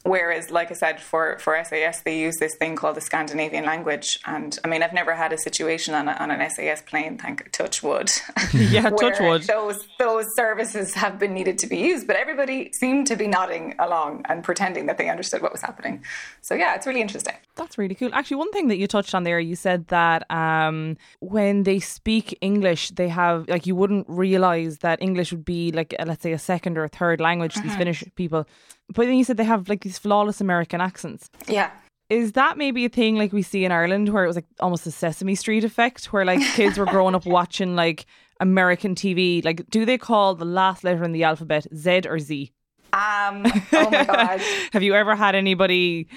Whereas, 0.03 0.49
like 0.49 0.71
I 0.71 0.75
said, 0.75 1.01
for, 1.01 1.37
for 1.39 1.61
SAS, 1.63 2.01
they 2.01 2.19
use 2.19 2.37
this 2.37 2.55
thing 2.55 2.75
called 2.75 2.95
the 2.95 3.01
Scandinavian 3.01 3.65
language. 3.65 4.19
And 4.25 4.57
I 4.63 4.67
mean, 4.67 4.81
I've 4.81 4.93
never 4.93 5.13
had 5.13 5.33
a 5.33 5.37
situation 5.37 5.93
on, 5.93 6.07
a, 6.07 6.13
on 6.13 6.31
an 6.31 6.49
SAS 6.49 6.81
plane, 6.81 7.17
thank 7.17 7.51
touch 7.51 7.83
wood. 7.83 8.09
yeah, 8.53 8.89
touch 8.89 9.19
wood. 9.19 9.43
Those, 9.43 9.79
those 9.99 10.25
services 10.35 10.93
have 10.93 11.19
been 11.19 11.33
needed 11.33 11.59
to 11.59 11.67
be 11.67 11.77
used, 11.77 12.07
but 12.07 12.15
everybody 12.15 12.71
seemed 12.73 13.07
to 13.07 13.17
be 13.17 13.27
nodding 13.27 13.75
along 13.77 14.25
and 14.29 14.43
pretending 14.43 14.85
that 14.85 14.97
they 14.97 15.09
understood 15.09 15.41
what 15.41 15.51
was 15.51 15.61
happening. 15.61 16.03
So, 16.41 16.55
yeah, 16.55 16.75
it's 16.75 16.87
really 16.87 17.01
interesting. 17.01 17.35
That's 17.55 17.77
really 17.77 17.95
cool. 17.95 18.09
Actually, 18.13 18.37
one 18.37 18.51
thing 18.53 18.69
that 18.69 18.77
you 18.77 18.87
touched 18.87 19.13
on 19.13 19.23
there, 19.23 19.39
you 19.39 19.57
said 19.57 19.87
that 19.87 20.29
um, 20.31 20.95
when 21.19 21.63
they 21.63 21.79
speak 21.79 22.37
English, 22.39 22.91
they 22.91 23.09
have, 23.09 23.49
like, 23.49 23.65
you 23.65 23.75
wouldn't 23.75 24.05
realize 24.07 24.77
that 24.77 25.01
English 25.01 25.31
would 25.31 25.43
be, 25.43 25.73
like, 25.73 25.93
let's 26.05 26.23
say, 26.23 26.31
a 26.31 26.39
second 26.39 26.77
or 26.77 26.85
a 26.85 26.89
third 26.89 27.19
language 27.19 27.55
to 27.55 27.61
these 27.61 27.71
mm-hmm. 27.71 27.79
Finnish 27.79 28.03
people 28.15 28.47
but 28.93 29.05
then 29.05 29.15
you 29.15 29.23
said 29.23 29.37
they 29.37 29.43
have 29.43 29.69
like 29.69 29.81
these 29.81 29.97
flawless 29.97 30.41
American 30.41 30.81
accents. 30.81 31.29
Yeah. 31.47 31.71
Is 32.09 32.31
that 32.31 32.57
maybe 32.57 32.85
a 32.85 32.89
thing 32.89 33.17
like 33.17 33.31
we 33.31 33.43
see 33.43 33.65
in 33.65 33.71
Ireland 33.71 34.09
where 34.09 34.23
it 34.23 34.27
was 34.27 34.35
like 34.35 34.47
almost 34.59 34.87
a 34.87 34.91
Sesame 34.91 35.35
Street 35.35 35.63
effect 35.63 36.05
where 36.05 36.25
like 36.25 36.41
kids 36.53 36.77
were 36.77 36.85
growing 36.85 37.13
up 37.13 37.25
watching 37.25 37.75
like 37.75 38.07
American 38.39 38.95
TV? 38.95 39.45
Like, 39.45 39.69
do 39.69 39.85
they 39.85 39.97
call 39.97 40.33
the 40.33 40.45
last 40.45 40.83
letter 40.83 41.03
in 41.03 41.11
the 41.11 41.23
alphabet 41.23 41.67
Z 41.73 42.01
or 42.07 42.17
Z? 42.17 42.51
Um, 42.91 43.45
oh 43.73 43.89
my 43.91 44.03
god. 44.03 44.41
have 44.73 44.81
you 44.81 44.95
ever 44.95 45.15
had 45.15 45.35
anybody 45.35 46.07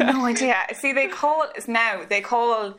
no 0.00 0.24
idea. 0.24 0.56
See 0.72 0.92
they 0.92 1.06
call 1.06 1.46
now 1.68 2.02
they 2.08 2.20
call 2.20 2.76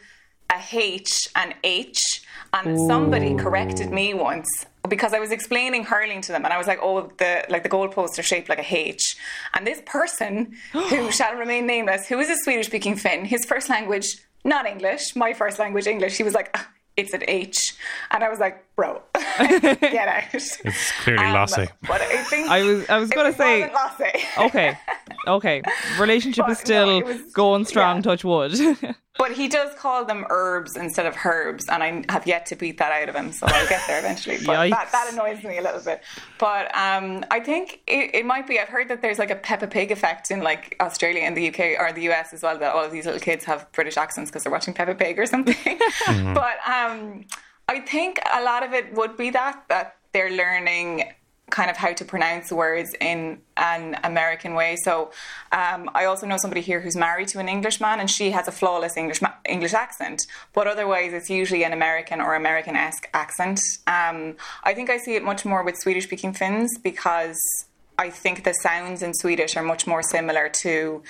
a 0.50 0.62
H 0.74 1.29
an 1.38 1.53
H 1.63 2.22
and 2.53 2.77
Ooh. 2.77 2.88
somebody 2.88 3.34
corrected 3.36 3.91
me 3.91 4.13
once 4.13 4.65
because 4.87 5.13
I 5.13 5.19
was 5.19 5.31
explaining 5.31 5.83
hurling 5.83 6.21
to 6.21 6.31
them 6.31 6.43
and 6.45 6.53
I 6.53 6.57
was 6.57 6.67
like, 6.67 6.79
oh, 6.81 7.11
the 7.17 7.45
like 7.49 7.63
the 7.63 7.69
goalposts 7.69 8.19
are 8.19 8.23
shaped 8.23 8.49
like 8.49 8.59
a 8.59 8.75
H. 8.75 9.17
And 9.53 9.65
this 9.65 9.81
person 9.85 10.53
who 10.71 11.11
shall 11.11 11.35
remain 11.35 11.65
nameless, 11.65 12.07
who 12.07 12.19
is 12.19 12.29
a 12.29 12.35
Swedish 12.37 12.67
speaking 12.67 12.95
Finn, 12.95 13.25
his 13.25 13.45
first 13.45 13.69
language, 13.69 14.17
not 14.43 14.65
English, 14.65 15.15
my 15.15 15.33
first 15.33 15.59
language, 15.59 15.87
English, 15.87 16.17
he 16.17 16.23
was 16.23 16.33
like, 16.33 16.55
it's 16.97 17.13
an 17.13 17.23
H. 17.27 17.75
And 18.11 18.23
I 18.23 18.29
was 18.29 18.39
like, 18.39 18.63
bro, 18.75 19.01
get 19.39 20.07
out. 20.07 20.23
It's 20.33 20.91
clearly 21.03 21.25
um, 21.25 21.33
lossy. 21.33 21.67
But 21.81 22.01
I 22.01 22.23
think 22.23 22.49
I 22.49 22.63
was 22.63 22.89
I 22.89 22.97
was 22.97 23.09
gonna 23.09 23.33
say 23.33 23.71
Okay. 24.37 24.77
Okay. 25.27 25.61
Relationship 25.99 26.45
but 26.47 26.53
is 26.53 26.59
still 26.59 26.99
no, 26.99 27.05
was, 27.05 27.21
going 27.33 27.65
strong, 27.65 27.97
yeah. 27.97 28.01
touch 28.01 28.23
wood. 28.23 28.53
But 29.17 29.31
he 29.31 29.48
does 29.48 29.74
call 29.75 30.03
them 30.03 30.25
herbs 30.29 30.75
instead 30.75 31.05
of 31.05 31.15
herbs, 31.24 31.67
and 31.69 31.81
I 31.81 32.03
have 32.10 32.27
yet 32.27 32.45
to 32.48 32.55
beat 32.55 32.77
that 32.79 32.91
out 32.91 33.07
of 33.07 33.15
him, 33.15 33.31
so 33.31 33.45
I'll 33.48 33.67
get 33.67 33.81
there 33.88 34.00
eventually. 34.00 34.38
But 34.45 34.69
that, 34.72 34.91
that, 34.91 35.13
annoys 35.13 35.41
me 35.41 35.57
a 35.57 35.62
little 35.62 35.79
bit. 35.79 36.01
But 36.38 36.65
um, 36.75 37.24
I 37.31 37.39
think 37.39 37.79
it, 37.88 38.13
it, 38.13 38.25
might 38.25 38.45
be. 38.45 38.60
I've 38.60 38.67
heard 38.67 38.89
that 38.89 39.01
there's 39.01 39.17
like 39.17 39.31
a 39.31 39.36
Peppa 39.36 39.67
Pig 39.67 39.91
effect 39.91 40.31
in 40.31 40.41
like 40.41 40.75
Australia 40.81 41.22
and 41.22 41.36
the 41.36 41.48
UK 41.48 41.79
or 41.79 41.93
the 41.93 42.10
US 42.10 42.34
as 42.34 42.43
well, 42.43 42.57
that 42.60 42.75
all 42.75 42.84
of 42.84 42.91
these 42.91 43.05
little 43.05 43.22
kids 43.22 43.45
have 43.45 43.72
British 43.72 43.95
accents 43.95 44.29
because 44.29 44.43
they're 44.43 44.51
watching 44.51 44.74
Peppa 44.74 44.95
Pig 44.95 45.17
or 45.17 45.25
something. 45.25 45.55
mm-hmm. 45.55 46.34
But 46.34 46.57
um, 46.67 47.24
I 47.69 47.79
think 47.79 48.19
a 48.34 48.43
lot 48.43 48.63
of 48.63 48.74
it 48.74 48.93
would 48.93 49.15
be 49.15 49.29
that 49.29 49.63
that 49.69 49.95
they're 50.12 50.31
learning 50.31 51.13
kind 51.55 51.71
of 51.71 51.77
how 51.77 51.93
to 51.93 52.03
pronounce 52.03 52.51
words 52.51 52.93
in 53.00 53.39
an 53.55 53.97
American 54.03 54.55
way. 54.55 54.75
So 54.88 54.93
um, 55.53 55.89
I 56.00 56.03
also 56.09 56.25
know 56.27 56.35
somebody 56.38 56.59
here 56.69 56.81
who's 56.81 56.97
married 57.07 57.29
to 57.29 57.39
an 57.39 57.47
Englishman, 57.47 57.97
and 58.01 58.09
she 58.17 58.31
has 58.31 58.45
a 58.50 58.51
flawless 58.59 58.97
English 58.97 59.21
English 59.55 59.74
accent. 59.85 60.19
But 60.57 60.67
otherwise, 60.67 61.12
it's 61.13 61.29
usually 61.41 61.63
an 61.63 61.74
American 61.79 62.19
or 62.25 62.35
American 62.35 62.75
esque 62.75 63.07
accent. 63.13 63.59
Um, 63.88 64.17
I 64.69 64.71
think 64.75 64.89
I 64.89 64.97
see 65.05 65.15
it 65.19 65.24
much 65.31 65.41
more 65.51 65.63
with 65.63 65.75
Swedish 65.83 66.05
speaking 66.09 66.33
Finns 66.33 66.71
because 66.89 67.39
I 67.97 68.09
think 68.09 68.43
the 68.43 68.53
sounds 68.67 69.01
in 69.01 69.13
Swedish 69.13 69.55
are 69.55 69.63
much 69.74 69.88
more 69.88 70.03
similar 70.15 70.45
to 70.63 71.03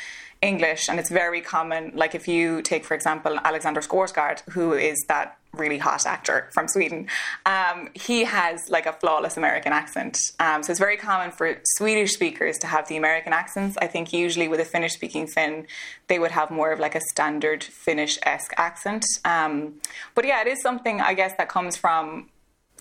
English, 0.44 0.90
and 0.90 1.00
it's 1.00 1.10
very 1.24 1.42
common. 1.42 1.82
Like 1.96 2.14
if 2.14 2.28
you 2.28 2.62
take, 2.62 2.84
for 2.90 2.94
example, 2.94 3.34
Alexander 3.50 3.82
Skarsgård, 3.82 4.40
who 4.56 4.74
is 4.74 4.98
that 5.08 5.28
really 5.58 5.78
hot 5.78 6.06
actor 6.06 6.50
from 6.54 6.68
Sweden, 6.68 7.08
um, 7.46 7.90
he 7.94 8.24
has 8.24 8.70
like 8.70 8.86
a 8.86 8.94
flawless 8.94 9.38
American 9.38 9.72
accent. 9.72 10.18
Um, 10.40 10.64
so 10.64 10.72
it's 10.72 10.80
very 10.80 10.98
common 10.98 11.32
for 11.32 11.58
Swedish 11.78 12.14
speakers 12.14 12.58
to 12.60 12.68
have 12.68 12.88
the 12.88 12.98
American 12.98 13.34
accents. 13.34 13.78
I 13.82 13.88
think 13.88 14.14
usually 14.14 14.48
with 14.48 14.60
a 14.60 14.66
Finnish 14.66 14.94
speaking 14.94 15.28
Finn, 15.28 15.68
they 16.08 16.20
would 16.20 16.32
have 16.32 16.52
more 16.52 16.72
of 16.72 16.80
like 16.80 16.96
a 16.96 17.02
standard 17.02 17.64
Finnish 17.64 18.18
esque 18.24 18.54
accent. 18.58 19.06
Um, 19.24 19.76
but 20.14 20.26
yeah, 20.26 20.42
it 20.42 20.48
is 20.48 20.62
something 20.62 21.02
I 21.02 21.14
guess 21.14 21.34
that 21.38 21.50
comes 21.50 21.76
from 21.76 22.30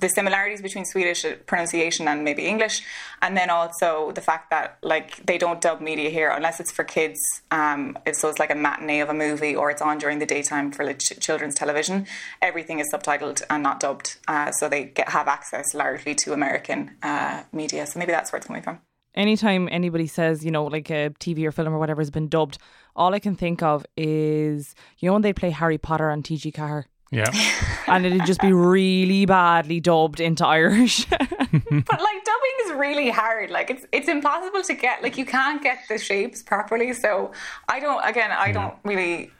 the 0.04 0.10
similarities 0.10 0.60
between 0.60 0.84
Swedish 0.84 1.24
pronunciation 1.46 2.06
and 2.06 2.24
maybe 2.24 2.44
English, 2.46 2.82
and 3.22 3.36
then 3.36 3.48
also 3.48 4.12
the 4.12 4.20
fact 4.20 4.50
that 4.50 4.78
like 4.82 5.24
they 5.24 5.38
don't 5.38 5.60
dub 5.60 5.80
media 5.80 6.10
here 6.10 6.30
unless 6.30 6.60
it's 6.60 6.70
for 6.70 6.84
kids. 6.84 7.18
Um, 7.50 7.96
so 8.12 8.28
it's 8.28 8.38
like 8.38 8.50
a 8.50 8.54
matinee 8.54 9.00
of 9.00 9.08
a 9.08 9.14
movie 9.14 9.56
or 9.56 9.70
it's 9.70 9.82
on 9.82 9.96
during 9.98 10.18
the 10.18 10.26
daytime 10.26 10.72
for 10.72 10.84
like, 10.84 10.98
ch- 10.98 11.18
children's 11.18 11.54
television. 11.54 12.06
Everything 12.42 12.80
is 12.80 12.92
subtitled 12.92 13.42
and 13.48 13.62
not 13.62 13.80
dubbed, 13.80 14.18
uh, 14.28 14.50
so 14.52 14.68
they 14.68 14.84
get 14.84 15.08
have 15.08 15.26
access 15.26 15.74
largely 15.74 16.14
to 16.14 16.32
American 16.32 16.90
uh, 17.02 17.42
media. 17.52 17.86
So 17.86 17.98
maybe 17.98 18.12
that's 18.12 18.30
where 18.30 18.38
it's 18.38 18.46
coming 18.46 18.62
from. 18.62 18.80
Anytime 19.14 19.68
anybody 19.70 20.08
says, 20.08 20.44
you 20.44 20.50
know, 20.50 20.64
like 20.64 20.90
a 20.90 21.10
TV 21.20 21.44
or 21.46 21.52
film 21.52 21.72
or 21.72 21.78
whatever 21.78 22.00
has 22.00 22.10
been 22.10 22.28
dubbed, 22.28 22.58
all 22.96 23.14
I 23.14 23.20
can 23.20 23.36
think 23.36 23.62
of 23.62 23.86
is, 23.96 24.74
you 24.98 25.08
know, 25.08 25.12
when 25.14 25.22
they 25.22 25.32
play 25.32 25.50
Harry 25.50 25.78
Potter 25.78 26.10
on 26.10 26.22
TG 26.22 26.52
Ceathair 26.52 26.84
yeah. 27.14 27.30
and 27.86 28.04
it'd 28.04 28.26
just 28.26 28.40
be 28.40 28.52
really 28.52 29.24
badly 29.26 29.80
dubbed 29.80 30.20
into 30.20 30.46
Irish. 30.46 31.04
but 31.08 31.20
like 31.20 31.70
dubbing 31.70 32.56
is 32.64 32.72
really 32.72 33.10
hard. 33.10 33.50
Like 33.50 33.70
it's 33.70 33.86
it's 33.92 34.08
impossible 34.08 34.62
to 34.62 34.74
get 34.74 35.02
like 35.02 35.16
you 35.16 35.24
can't 35.24 35.62
get 35.62 35.78
the 35.88 35.98
shapes 35.98 36.42
properly. 36.42 36.92
So 36.92 37.32
I 37.68 37.80
don't 37.80 38.04
again 38.04 38.30
I 38.32 38.52
don't 38.52 38.74
really 38.84 39.30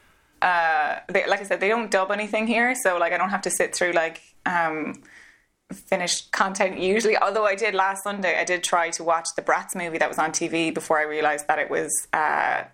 uh, 0.45 1.01
they, 1.09 1.27
like 1.27 1.41
I 1.41 1.45
said, 1.45 1.61
they 1.61 1.69
don't 1.69 1.91
dub 1.91 2.11
anything 2.11 2.47
here, 2.47 2.75
so 2.75 2.99
like 2.99 3.13
I 3.15 3.17
don't 3.17 3.31
have 3.31 3.43
to 3.43 3.51
sit 3.51 3.75
through 3.75 3.93
like 3.93 4.21
um, 4.45 5.03
finished 5.73 6.33
content 6.33 6.79
usually. 6.79 7.17
Although 7.17 7.47
I 7.47 7.55
did 7.55 7.75
last 7.75 8.05
Sunday, 8.05 8.39
I 8.39 8.45
did 8.45 8.63
try 8.63 8.91
to 8.91 9.03
watch 9.03 9.29
the 9.37 9.43
Bratz 9.43 9.75
movie 9.75 9.97
that 9.99 10.09
was 10.09 10.19
on 10.19 10.33
TV 10.33 10.73
before 10.73 10.99
I 10.99 11.05
realized 11.05 11.49
that 11.49 11.59
it 11.59 11.71
was. 11.71 11.91
Uh, 12.13 12.65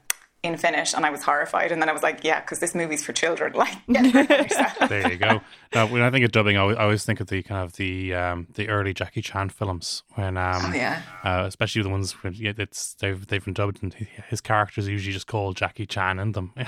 in 0.42 0.56
Finnish, 0.56 0.94
and 0.94 1.04
I 1.04 1.10
was 1.10 1.22
horrified. 1.22 1.70
And 1.70 1.82
then 1.82 1.88
I 1.88 1.92
was 1.92 2.02
like, 2.02 2.24
"Yeah, 2.24 2.40
because 2.40 2.60
this 2.60 2.74
movie's 2.74 3.04
for 3.04 3.12
children." 3.12 3.52
Like, 3.60 3.84
there 4.88 5.10
you 5.12 5.18
go. 5.18 5.40
Now, 5.74 5.86
when 5.86 6.00
I 6.00 6.10
think 6.10 6.24
of 6.24 6.32
dubbing, 6.32 6.56
I 6.56 6.74
always 6.74 7.04
think 7.04 7.20
of 7.20 7.26
the 7.26 7.42
kind 7.42 7.62
of 7.62 7.74
the 7.74 8.14
um, 8.14 8.46
the 8.54 8.68
early 8.68 8.94
Jackie 8.94 9.20
Chan 9.20 9.50
films 9.50 10.02
when, 10.14 10.38
um, 10.38 10.62
oh, 10.64 10.72
yeah, 10.74 11.02
uh, 11.24 11.44
especially 11.46 11.82
the 11.82 11.90
ones 11.90 12.12
when 12.22 12.32
yeah, 12.34 12.52
it's 12.56 12.94
they've 12.94 13.26
they've 13.26 13.44
been 13.44 13.52
dubbed, 13.52 13.82
and 13.82 13.92
his 13.92 14.40
characters 14.40 14.88
are 14.88 14.90
usually 14.90 15.12
just 15.12 15.26
called 15.26 15.56
Jackie 15.56 15.86
Chan 15.86 16.18
in 16.18 16.32
them. 16.32 16.54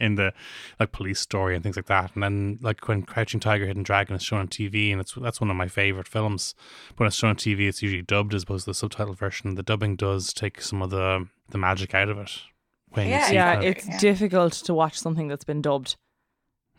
in 0.00 0.16
the 0.16 0.32
like 0.78 0.92
police 0.92 1.18
story 1.18 1.54
and 1.54 1.62
things 1.62 1.76
like 1.76 1.86
that. 1.86 2.12
And 2.14 2.22
then 2.22 2.58
like 2.60 2.86
when 2.86 3.02
Crouching 3.02 3.40
Tiger, 3.40 3.66
Hidden 3.66 3.82
Dragon 3.82 4.16
is 4.16 4.22
shown 4.22 4.40
on 4.40 4.48
TV, 4.48 4.92
and 4.92 5.00
it's 5.00 5.14
that's 5.14 5.40
one 5.40 5.50
of 5.50 5.56
my 5.56 5.68
favorite 5.68 6.08
films. 6.08 6.54
But 6.90 7.00
when 7.00 7.06
it's 7.08 7.16
shown 7.16 7.30
on 7.30 7.36
TV, 7.36 7.68
it's 7.68 7.82
usually 7.82 8.02
dubbed 8.02 8.34
as 8.34 8.42
opposed 8.44 8.64
to 8.64 8.70
the 8.70 8.74
subtitle 8.74 9.14
version. 9.14 9.54
The 9.54 9.62
dubbing 9.62 9.96
does 9.96 10.32
take 10.32 10.60
some 10.60 10.82
of 10.82 10.90
the 10.90 11.28
the 11.50 11.58
magic 11.58 11.94
out 11.94 12.08
of 12.08 12.18
it 12.18 12.30
yeah, 12.96 13.30
yeah, 13.30 13.60
it's 13.60 13.86
yeah. 13.86 13.98
difficult 13.98 14.52
to 14.52 14.74
watch 14.74 14.98
something 14.98 15.28
that's 15.28 15.44
been 15.44 15.62
dubbed. 15.62 15.96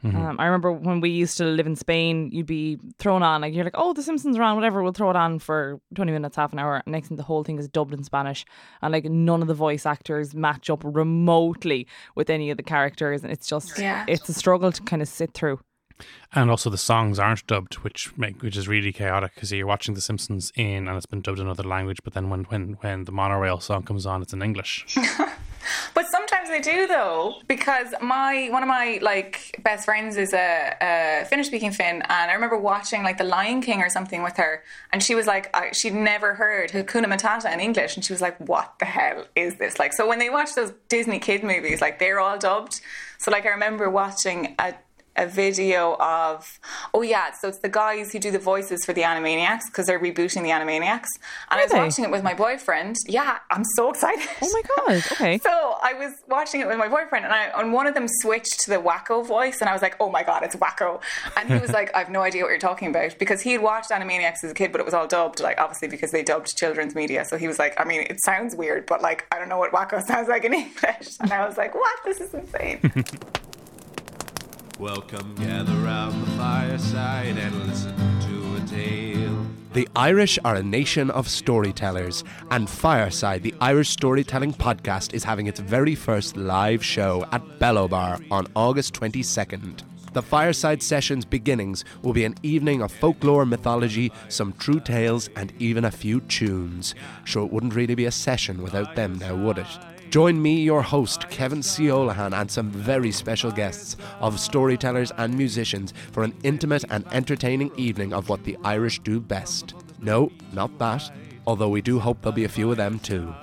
Mm-hmm. 0.04 0.18
Um, 0.18 0.40
I 0.40 0.46
remember 0.46 0.72
when 0.72 1.00
we 1.00 1.10
used 1.10 1.38
to 1.38 1.46
live 1.46 1.68
in 1.68 1.76
Spain, 1.76 2.32
you'd 2.32 2.48
be 2.48 2.80
thrown 2.98 3.22
on 3.22 3.42
like 3.42 3.54
you're 3.54 3.64
like, 3.64 3.76
oh, 3.78 3.94
The 3.94 4.02
Simpsons 4.02 4.36
are 4.36 4.42
on, 4.42 4.56
whatever. 4.56 4.82
We'll 4.82 4.94
throw 4.94 5.12
it 5.12 5.16
on 5.16 5.38
for 5.38 5.80
twenty 5.94 6.12
minutes, 6.12 6.36
half 6.36 6.54
an 6.54 6.60
hour. 6.60 6.82
Next 6.88 7.10
thing, 7.10 7.18
the 7.18 7.24
whole 7.24 7.44
thing 7.44 7.60
is 7.60 7.68
dubbed 7.68 7.94
in 7.94 8.04
Spanish, 8.04 8.44
and 8.82 8.92
like 8.92 9.06
none 9.06 9.44
of 9.44 9.48
the 9.48 9.54
voice 9.54 9.86
actors 9.86 10.34
match 10.34 10.70
up 10.70 10.82
remotely 10.84 11.88
with 12.16 12.32
any 12.32 12.50
of 12.50 12.58
the 12.58 12.64
characters, 12.64 13.22
and 13.22 13.32
it's 13.32 13.48
just 13.48 13.78
yeah. 13.78 14.06
it's 14.08 14.28
a 14.28 14.34
struggle 14.34 14.72
to 14.72 14.82
kind 14.82 15.04
of 15.04 15.08
sit 15.08 15.34
through. 15.34 15.60
And 16.34 16.50
also 16.50 16.72
the 16.72 16.80
songs 16.80 17.20
aren't 17.20 17.46
dubbed, 17.46 17.76
which 17.76 18.18
make 18.18 18.42
which 18.42 18.58
is 18.58 18.68
really 18.68 18.92
chaotic 18.92 19.36
because 19.36 19.52
you're 19.52 19.68
watching 19.68 19.94
The 19.94 20.02
Simpsons 20.02 20.52
in 20.56 20.88
and 20.88 20.98
it's 20.98 21.06
been 21.06 21.22
dubbed 21.22 21.38
in 21.38 21.46
another 21.46 21.64
language, 21.64 22.00
but 22.04 22.14
then 22.14 22.32
when 22.32 22.46
when 22.46 22.78
when 22.82 23.04
the 23.04 23.12
monorail 23.12 23.60
song 23.60 23.84
comes 23.84 24.08
on, 24.08 24.24
it's 24.24 24.34
in 24.34 24.42
English. 24.42 24.98
but 25.94 26.06
sometimes 26.12 26.50
they 26.50 26.60
do 26.60 26.88
though, 26.88 27.36
because 27.48 27.94
my 28.02 28.48
one 28.52 28.64
of 28.64 28.70
my 28.70 29.00
like 29.02 29.60
best 29.64 29.86
friends 29.86 30.18
is 30.18 30.34
a, 30.34 30.76
a 30.82 31.26
Finnish 31.26 31.48
speaking 31.48 31.72
Finn, 31.72 32.02
and 32.02 32.32
I 32.32 32.34
remember 32.34 32.58
watching 32.58 33.04
like 33.04 33.18
The 33.18 33.24
Lion 33.24 33.62
King 33.62 33.82
or 33.82 33.90
something 33.90 34.24
with 34.24 34.38
her, 34.38 34.64
and 34.92 35.04
she 35.04 35.16
was 35.16 35.28
like, 35.28 35.50
I, 35.56 35.72
she'd 35.72 35.94
never 35.94 36.36
heard 36.36 36.72
Hakuna 36.72 37.06
Matata 37.06 37.54
in 37.54 37.60
English, 37.60 37.96
and 37.96 38.06
she 38.06 38.14
was 38.14 38.22
like, 38.22 38.38
"What 38.40 38.74
the 38.80 38.86
hell 38.86 39.26
is 39.36 39.56
this?" 39.56 39.80
Like, 39.80 39.94
so 39.94 40.08
when 40.08 40.20
they 40.20 40.30
watch 40.30 40.56
those 40.56 40.74
Disney 40.90 41.20
kid 41.20 41.44
movies, 41.44 41.82
like 41.82 42.00
they're 42.00 42.20
all 42.20 42.38
dubbed. 42.38 42.82
So 43.18 43.32
like 43.32 43.46
I 43.46 43.50
remember 43.50 43.90
watching 43.90 44.56
a 44.58 44.74
a 45.16 45.28
video 45.28 45.98
of 46.00 46.60
oh 46.94 47.02
yeah 47.02 47.32
so 47.32 47.48
it's 47.48 47.60
the 47.60 47.70
guys 47.70 48.12
who 48.12 48.20
do 48.20 48.32
the 48.32 48.40
voices 48.40 48.86
for 48.86 48.94
the 48.94 49.02
animaniacs 49.02 49.62
because 49.68 49.86
they're 49.86 50.00
rebooting 50.00 50.44
the 50.44 50.50
animaniacs. 50.50 51.08
And 51.50 51.60
i 51.60 51.64
was 51.64 51.74
watching 51.74 52.06
it 52.06 52.12
with 52.12 52.24
my 52.24 52.34
boyfriend. 52.34 52.96
Yeah 53.08 53.40
i'm 53.50 53.64
so 53.76 53.90
excited. 53.90 54.28
Oh 54.42 54.50
my 54.54 54.62
god 54.78 55.04
okay. 55.12 55.38
So 55.40 55.76
i 55.84 55.94
was 55.94 56.14
watching 56.28 56.62
it 56.62 56.68
with 56.68 56.78
my 56.78 56.88
boyfriend 56.88 57.26
and 57.26 57.34
i 57.34 57.52
and 57.60 57.74
one 57.74 57.88
of 57.88 57.94
them 57.94 58.08
switched 58.08 58.62
to 58.62 58.70
the 58.70 58.78
wacko 58.78 59.26
voice 59.26 59.60
and 59.60 59.70
i 59.70 59.74
was 59.74 59.82
like 59.82 59.98
oh 60.00 60.10
my 60.10 60.24
god 60.24 60.44
it's 60.44 60.56
wacko. 60.56 61.02
And 61.36 61.50
he 61.50 61.60
was 61.60 61.72
like 61.80 61.94
i 61.94 62.00
have 62.00 62.10
no 62.10 62.22
idea 62.22 62.44
what 62.44 62.50
you're 62.50 62.60
talking 62.60 62.88
about 62.88 63.20
because 63.20 63.42
he 63.42 63.52
had 63.52 63.62
watched 63.62 63.90
animaniacs 63.90 64.44
as 64.44 64.52
a 64.52 64.54
kid 64.54 64.72
but 64.72 64.80
it 64.80 64.86
was 64.86 64.94
all 64.94 65.08
dubbed 65.08 65.42
like 65.42 65.60
obviously 65.60 65.90
because 65.90 66.12
they 66.12 66.24
dubbed 66.24 66.56
children's 66.58 66.96
media. 66.96 67.26
So 67.26 67.38
he 67.38 67.48
was 67.48 67.60
like 67.60 67.80
i 67.80 67.84
mean 67.84 68.02
it 68.02 68.24
sounds 68.24 68.56
weird 68.56 68.86
but 68.86 69.02
like 69.02 69.28
i 69.32 69.38
don't 69.38 69.50
know 69.50 69.58
what 69.58 69.72
wacko 69.74 70.02
sounds 70.06 70.30
like 70.30 70.46
in 70.46 70.54
english. 70.54 71.18
And 71.20 71.34
i 71.34 71.46
was 71.46 71.58
like 71.58 71.76
what? 71.76 72.00
This 72.06 72.22
is 72.22 72.34
insane 72.34 72.80
Welcome, 74.80 75.36
gather 75.36 75.74
round 75.74 76.24
the 76.24 76.32
fireside 76.32 77.38
and 77.38 77.68
listen 77.68 77.96
to 77.96 78.64
a 78.64 78.68
tale. 78.68 79.46
The 79.74 79.88
Irish 79.96 80.40
are 80.44 80.56
a 80.56 80.64
nation 80.64 81.12
of 81.12 81.28
storytellers, 81.28 82.24
and 82.50 82.70
Fireside, 82.70 83.44
the 83.44 83.54
Irish 83.62 83.90
storytelling 83.90 84.54
podcast, 84.54 85.14
is 85.14 85.24
having 85.24 85.48
its 85.48 85.60
very 85.60 85.94
first 85.94 86.36
live 86.36 86.84
show 86.84 87.26
at 87.32 87.60
Bello 87.60 87.88
Bar 87.88 88.20
on 88.32 88.48
August 88.56 88.94
22nd. 88.96 89.84
The 90.14 90.22
Fireside 90.22 90.84
Sessions 90.84 91.24
beginnings 91.26 91.86
will 92.02 92.14
be 92.14 92.26
an 92.26 92.36
evening 92.44 92.82
of 92.82 92.92
folklore, 92.92 93.46
mythology, 93.46 94.12
some 94.28 94.52
true 94.54 94.80
tales, 94.80 95.30
and 95.36 95.54
even 95.60 95.86
a 95.86 95.92
few 95.92 96.22
tunes. 96.22 96.96
Sure, 97.24 97.46
it 97.46 97.54
wouldn't 97.54 97.76
really 97.76 97.96
be 97.96 98.06
a 98.06 98.12
session 98.12 98.62
without 98.62 98.96
them 98.96 99.20
now, 99.20 99.36
would 99.36 99.60
it? 99.60 99.68
Join 100.12 100.42
me, 100.42 100.62
your 100.62 100.82
host, 100.82 101.30
Kevin 101.30 101.64
C. 101.64 101.86
Olahan, 101.86 102.34
and 102.34 102.52
some 102.52 102.70
very 102.70 103.14
special 103.14 103.50
guests 103.50 103.96
of 104.20 104.42
storytellers 104.42 105.14
and 105.18 105.34
musicians 105.34 105.94
for 106.12 106.24
an 106.24 106.34
intimate 106.44 106.84
and 106.90 107.06
entertaining 107.14 107.72
evening 107.78 108.12
of 108.12 108.28
what 108.28 108.44
the 108.44 108.58
Irish 108.66 109.00
do 109.00 109.22
best. 109.22 109.74
No, 110.02 110.30
not 110.52 110.78
that, 110.80 111.10
although 111.48 111.70
we 111.70 111.82
do 111.82 111.98
hope 111.98 112.22
there'll 112.22 112.36
be 112.36 112.44
a 112.44 112.50
few 112.50 112.70
of 112.70 112.76
them 112.76 113.00
too. 113.00 113.34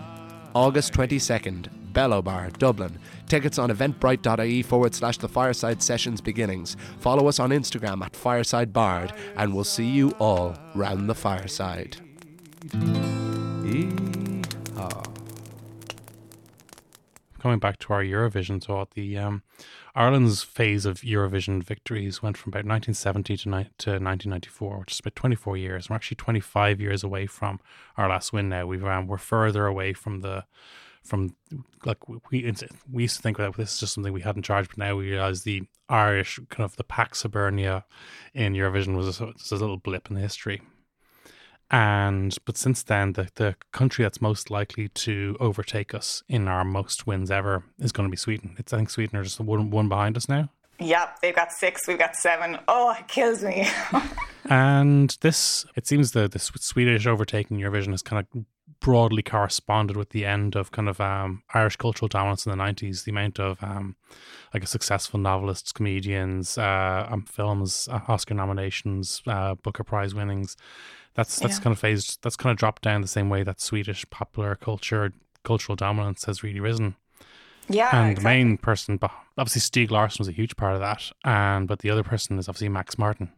August 0.55 0.93
22nd, 0.93 1.69
Bello 1.95 2.21
Bar, 2.21 2.51
Dublin. 2.59 2.99
Tickets 3.29 3.59
on 3.59 3.71
eventbrite.ie 3.71 4.63
forward 4.63 4.95
slash 4.95 5.17
the 5.17 5.27
Fireside 5.27 5.83
Sessions 5.83 6.21
beginnings. 6.21 6.77
Follow 7.01 7.29
us 7.29 7.41
on 7.41 7.49
Instagram 7.49 8.05
at 8.05 8.15
Fireside 8.15 8.75
Bard, 8.75 9.15
and 9.39 9.55
we'll 9.55 9.65
see 9.65 9.87
you 9.89 10.11
all 10.19 10.55
round 10.75 11.09
the 11.09 11.15
fireside. 11.15 11.97
Yeehaw 13.65 15.18
coming 17.39 17.59
back 17.59 17.79
to 17.81 17.93
our 17.93 18.03
Eurovision 18.03 18.63
thought, 18.63 18.93
the 18.93 19.17
um, 19.19 19.43
Ireland's 19.95 20.43
phase 20.43 20.85
of 20.85 21.01
Eurovision 21.01 21.63
victories 21.63 22.23
went 22.23 22.37
from 22.37 22.51
about 22.51 22.65
1970 22.65 23.37
to, 23.39 23.49
ni- 23.49 23.71
to 23.79 23.91
1994, 23.91 24.79
which 24.81 24.93
is 24.93 25.01
about 25.01 25.17
24 25.17 25.57
years. 25.57 25.89
We're 25.89 25.97
actually 25.97 26.17
25 26.17 26.81
years 26.81 27.03
away 27.05 27.27
from 27.27 27.61
our 27.97 28.09
last 28.09 28.33
win 28.33 28.49
now. 28.49 28.67
We've 28.67 28.85
um, 28.85 29.07
we're 29.07 29.19
further 29.19 29.67
away 29.67 29.93
from 29.93 30.21
the 30.21 30.45
from 31.03 31.35
like 31.85 32.09
we 32.09 32.53
we 32.91 33.03
used 33.03 33.17
to 33.17 33.23
think 33.23 33.39
that 33.39 33.57
this 33.57 33.75
is 33.75 33.81
just 33.81 33.95
something 33.95 34.13
we 34.13 34.21
had 34.21 34.37
in 34.37 34.43
charge, 34.43 34.69
but 34.69 34.79
now 34.79 34.97
we 34.97 35.11
realize 35.11 35.43
the 35.43 35.63
Irish 35.89 36.39
kind 36.51 36.65
of 36.65 36.77
the 36.77 36.85
Pax 36.85 37.23
Hibernia 37.23 37.85
in 38.35 38.53
Eurovision 38.53 38.97
was 38.97 39.21
a, 39.21 39.27
was 39.27 39.51
a 39.51 39.57
little 39.57 39.79
blip 39.79 40.09
in 40.11 40.17
the 40.17 40.21
history. 40.21 40.61
And 41.71 42.37
but 42.47 42.57
since 42.57 42.83
then, 42.83 43.13
the, 43.13 43.29
the 43.35 43.57
country 43.73 44.03
that's 44.03 44.23
most 44.23 44.51
likely 44.51 44.89
to 44.89 45.37
overtake 45.39 45.95
us 45.95 46.23
in 46.29 46.49
our 46.49 46.65
most 46.65 47.07
wins 47.07 47.31
ever 47.31 47.63
is 47.79 47.93
going 47.93 48.09
to 48.09 48.11
be 48.11 48.17
Sweden. 48.17 48.55
It's 48.59 48.73
I 48.73 48.79
think 48.79 48.91
Sweden 48.91 49.19
are 49.19 49.25
just 49.25 49.39
one 49.41 49.71
one 49.71 49.89
behind 49.89 50.17
us 50.17 50.29
now. 50.29 50.49
Yep, 50.81 51.21
they've 51.21 51.35
got 51.35 51.53
six, 51.53 51.87
we've 51.89 51.99
got 51.99 52.15
seven. 52.17 52.59
Oh, 52.69 52.95
it 52.99 53.09
kills 53.09 53.43
me. 53.43 53.69
and 54.49 55.17
this, 55.21 55.67
it 55.75 55.87
seems 55.87 56.13
the 56.13 56.29
the 56.29 56.39
Swedish 56.39 57.07
overtaking 57.07 57.59
Eurovision 57.59 57.91
has 57.91 58.03
kind 58.03 58.25
of 58.25 58.45
broadly 58.81 59.23
corresponded 59.23 59.97
with 59.97 60.11
the 60.11 60.25
end 60.25 60.55
of 60.55 60.71
kind 60.71 60.89
of 60.89 61.01
um, 61.01 61.43
Irish 61.53 61.77
cultural 61.77 62.09
dominance 62.09 62.47
in 62.47 62.51
the 62.51 62.57
nineties. 62.57 63.03
The 63.03 63.11
amount 63.11 63.39
of 63.39 63.63
um, 63.63 63.97
like 64.55 64.63
a 64.63 64.69
successful 64.69 65.21
novelists, 65.21 65.73
comedians, 65.73 66.57
uh, 66.57 67.09
um, 67.11 67.25
films, 67.25 67.89
uh, 67.93 68.01
Oscar 68.09 68.33
nominations, 68.33 69.21
uh, 69.27 69.55
Booker 69.57 69.85
Prize 69.85 70.15
winnings 70.15 70.57
that's 71.19 71.41
that's 71.41 71.59
yeah. 71.59 71.65
kind 71.65 71.73
of 71.73 71.81
phased. 71.81 72.21
That's 72.23 72.37
kind 72.37 72.53
of 72.53 72.59
dropped 72.59 72.83
down 72.83 73.01
the 73.01 73.09
same 73.09 73.29
way 73.29 73.43
that 73.43 73.61
Swedish 73.61 74.09
popular 74.09 74.55
culture, 74.55 75.13
cultural 75.43 75.75
dominance 75.75 76.25
has 76.27 76.45
really 76.45 76.61
risen. 76.61 76.95
Yeah, 77.69 77.89
and 77.93 78.13
exactly. 78.13 78.15
the 78.15 78.23
main 78.23 78.57
person, 78.57 79.01
obviously 79.37 79.61
Stieg 79.61 79.91
Larsson 79.91 80.21
was 80.21 80.29
a 80.29 80.33
huge 80.33 80.57
part 80.57 80.75
of 80.75 80.81
that, 80.81 81.11
and 81.25 81.67
but 81.67 81.81
the 81.81 81.91
other 81.91 82.05
person 82.05 82.39
is 82.39 82.49
obviously 82.49 82.69
Max 82.69 82.97
Martin. 82.99 83.33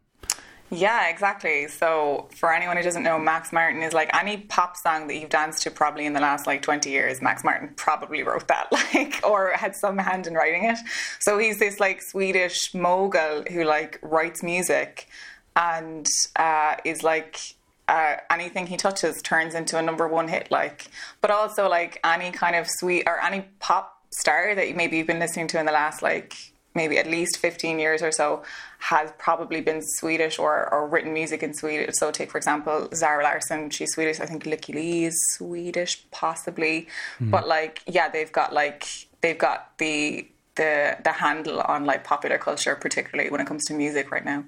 Yeah, 0.70 1.08
exactly. 1.08 1.68
So 1.68 2.28
for 2.36 2.52
anyone 2.52 2.76
who 2.76 2.82
doesn't 2.82 3.02
know, 3.02 3.18
Max 3.18 3.50
Martin 3.50 3.82
is 3.82 3.94
like 3.94 4.14
any 4.14 4.36
pop 4.36 4.76
song 4.76 5.08
that 5.08 5.16
you've 5.16 5.30
danced 5.30 5.62
to 5.62 5.70
probably 5.70 6.04
in 6.04 6.12
the 6.12 6.20
last 6.20 6.46
like 6.46 6.60
20 6.60 6.90
years, 6.90 7.22
Max 7.22 7.42
Martin 7.42 7.72
probably 7.76 8.22
wrote 8.22 8.46
that, 8.48 8.70
like, 8.94 9.20
or 9.26 9.52
had 9.54 9.74
some 9.74 9.96
hand 9.96 10.26
in 10.26 10.34
writing 10.34 10.66
it. 10.66 10.78
So 11.18 11.38
he's 11.38 11.58
this 11.58 11.80
like 11.80 12.02
Swedish 12.02 12.74
mogul 12.74 13.44
who 13.50 13.64
like 13.64 13.98
writes 14.02 14.42
music 14.42 15.08
and 15.56 16.06
uh, 16.36 16.76
is 16.84 17.02
like 17.02 17.56
uh, 17.90 18.16
anything 18.30 18.68
he 18.68 18.76
touches 18.76 19.20
turns 19.20 19.54
into 19.54 19.76
a 19.76 19.82
number 19.82 20.06
one 20.06 20.28
hit, 20.28 20.50
like. 20.50 20.86
But 21.20 21.30
also 21.32 21.68
like 21.68 21.98
any 22.04 22.30
kind 22.30 22.54
of 22.54 22.66
sweet 22.68 23.02
or 23.06 23.20
any 23.20 23.46
pop 23.58 23.96
star 24.10 24.54
that 24.54 24.76
maybe 24.76 24.96
you've 24.96 25.08
been 25.08 25.18
listening 25.18 25.48
to 25.48 25.58
in 25.58 25.66
the 25.66 25.72
last 25.72 26.00
like 26.02 26.36
maybe 26.74 26.98
at 26.98 27.06
least 27.08 27.38
15 27.38 27.80
years 27.80 28.00
or 28.00 28.12
so 28.12 28.44
has 28.78 29.12
probably 29.18 29.60
been 29.60 29.82
Swedish 29.82 30.38
or, 30.38 30.72
or 30.72 30.86
written 30.86 31.12
music 31.12 31.42
in 31.42 31.52
Swedish. 31.52 31.96
So 31.96 32.12
take, 32.12 32.30
for 32.30 32.38
example, 32.38 32.88
Zara 32.94 33.24
Larsson, 33.24 33.70
she's 33.70 33.92
Swedish. 33.92 34.20
I 34.20 34.26
think 34.26 34.44
Lykke 34.44 34.72
Li 34.72 35.04
is 35.06 35.16
Swedish, 35.32 36.08
possibly. 36.12 36.86
Mm. 37.18 37.32
But 37.32 37.48
like, 37.48 37.82
yeah, 37.88 38.08
they've 38.08 38.30
got 38.30 38.52
like, 38.52 38.86
they've 39.20 39.36
got 39.36 39.76
the, 39.78 40.28
the, 40.54 40.96
the 41.02 41.10
handle 41.10 41.60
on 41.60 41.86
like 41.86 42.04
popular 42.04 42.38
culture, 42.38 42.76
particularly 42.76 43.30
when 43.30 43.40
it 43.40 43.48
comes 43.48 43.64
to 43.64 43.74
music 43.74 44.12
right 44.12 44.24
now. 44.24 44.44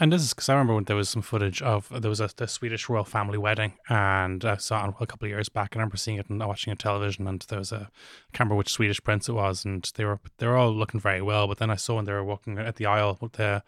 And 0.00 0.10
this 0.10 0.22
is 0.22 0.32
because 0.32 0.48
I 0.48 0.54
remember 0.54 0.74
when 0.74 0.84
there 0.84 0.96
was 0.96 1.10
some 1.10 1.20
footage 1.20 1.60
of 1.60 1.92
there 1.94 2.08
was 2.08 2.20
a 2.20 2.30
the 2.34 2.48
Swedish 2.48 2.88
royal 2.88 3.04
family 3.04 3.36
wedding, 3.36 3.74
and 3.90 4.42
I 4.46 4.56
saw 4.56 4.88
it 4.88 4.94
a 4.98 5.06
couple 5.06 5.26
of 5.26 5.30
years 5.30 5.50
back. 5.50 5.74
And 5.74 5.80
I 5.80 5.82
remember 5.82 5.98
seeing 5.98 6.16
it 6.16 6.30
and 6.30 6.40
watching 6.40 6.70
it 6.70 6.74
on 6.74 6.76
television, 6.78 7.28
and 7.28 7.42
there 7.42 7.58
was 7.58 7.70
a 7.70 7.76
I 7.76 8.32
can't 8.32 8.40
remember 8.40 8.54
which 8.54 8.72
Swedish 8.72 9.02
prince 9.04 9.28
it 9.28 9.32
was, 9.32 9.66
and 9.66 9.88
they 9.96 10.06
were 10.06 10.18
they 10.38 10.46
were 10.46 10.56
all 10.56 10.72
looking 10.74 11.00
very 11.00 11.20
well. 11.20 11.46
But 11.46 11.58
then 11.58 11.70
I 11.70 11.76
saw 11.76 11.96
when 11.96 12.06
they 12.06 12.12
were 12.12 12.24
walking 12.24 12.58
at 12.58 12.76
the 12.76 12.86
aisle, 12.86 13.18
the 13.32 13.62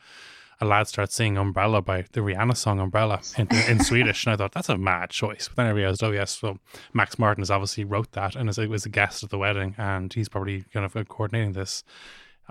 a 0.58 0.64
lad 0.64 0.88
started 0.88 1.12
singing 1.12 1.36
"Umbrella" 1.36 1.82
by 1.82 2.06
the 2.12 2.20
Rihanna 2.20 2.56
song 2.56 2.80
"Umbrella" 2.80 3.20
in, 3.36 3.48
in 3.68 3.84
Swedish, 3.84 4.24
and 4.24 4.32
I 4.32 4.36
thought 4.36 4.52
that's 4.52 4.70
a 4.70 4.78
mad 4.78 5.10
choice. 5.10 5.48
But 5.48 5.56
then 5.56 5.66
I 5.66 5.70
realized, 5.70 6.02
oh 6.02 6.12
yes, 6.12 6.42
well 6.42 6.58
Max 6.94 7.18
Martin 7.18 7.42
has 7.42 7.50
obviously 7.50 7.84
wrote 7.84 8.12
that 8.12 8.36
and 8.36 8.46
was 8.46 8.86
a 8.86 8.88
guest 8.88 9.22
at 9.22 9.28
the 9.28 9.38
wedding, 9.38 9.74
and 9.76 10.10
he's 10.10 10.30
probably 10.30 10.64
kind 10.72 10.86
of 10.86 11.08
coordinating 11.08 11.52
this. 11.52 11.84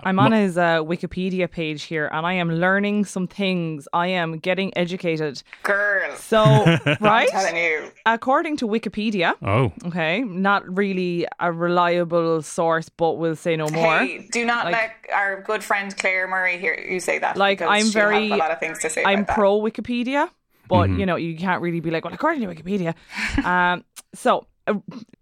I'm 0.00 0.18
on 0.18 0.32
his 0.32 0.58
uh, 0.58 0.78
Wikipedia 0.82 1.50
page 1.50 1.84
here 1.84 2.08
and 2.12 2.26
I 2.26 2.32
am 2.34 2.50
learning 2.50 3.04
some 3.04 3.26
things. 3.26 3.86
I 3.92 4.08
am 4.08 4.38
getting 4.38 4.76
educated. 4.76 5.42
Girl. 5.62 6.14
So, 6.16 6.42
right? 7.00 7.28
I'm 7.32 7.40
telling 7.44 7.56
you. 7.56 7.90
According 8.06 8.56
to 8.58 8.66
Wikipedia, 8.68 9.34
Oh, 9.42 9.72
okay, 9.86 10.22
not 10.22 10.62
really 10.76 11.26
a 11.38 11.52
reliable 11.52 12.42
source, 12.42 12.88
but 12.88 13.12
we'll 13.18 13.36
say 13.36 13.56
no 13.56 13.68
more. 13.68 13.98
Hey, 13.98 14.26
do 14.32 14.44
not 14.44 14.64
Like- 14.66 14.74
let 14.74 15.14
our 15.14 15.42
good 15.42 15.62
friend 15.62 15.96
Claire 15.96 16.26
Murray 16.26 16.58
hear 16.58 16.74
you 16.74 16.98
say 17.00 17.18
that. 17.18 17.36
Like, 17.36 17.62
I'm 17.62 17.86
very- 17.86 18.30
a 18.30 18.36
lot 18.36 18.50
of 18.50 18.58
things 18.60 18.78
to 18.80 18.90
say. 18.90 19.04
I'm 19.04 19.24
pro 19.24 19.60
Wikipedia, 19.60 20.28
but 20.68 20.90
you 20.90 21.06
know, 21.06 21.16
you 21.16 21.36
can't 21.36 21.62
really 21.62 21.80
be 21.80 21.90
like, 21.90 22.04
well, 22.04 22.14
according 22.14 22.40
to 22.40 22.48
Wikipedia. 22.48 22.94
um, 23.44 23.84
so 24.14 24.46
I 24.66 24.72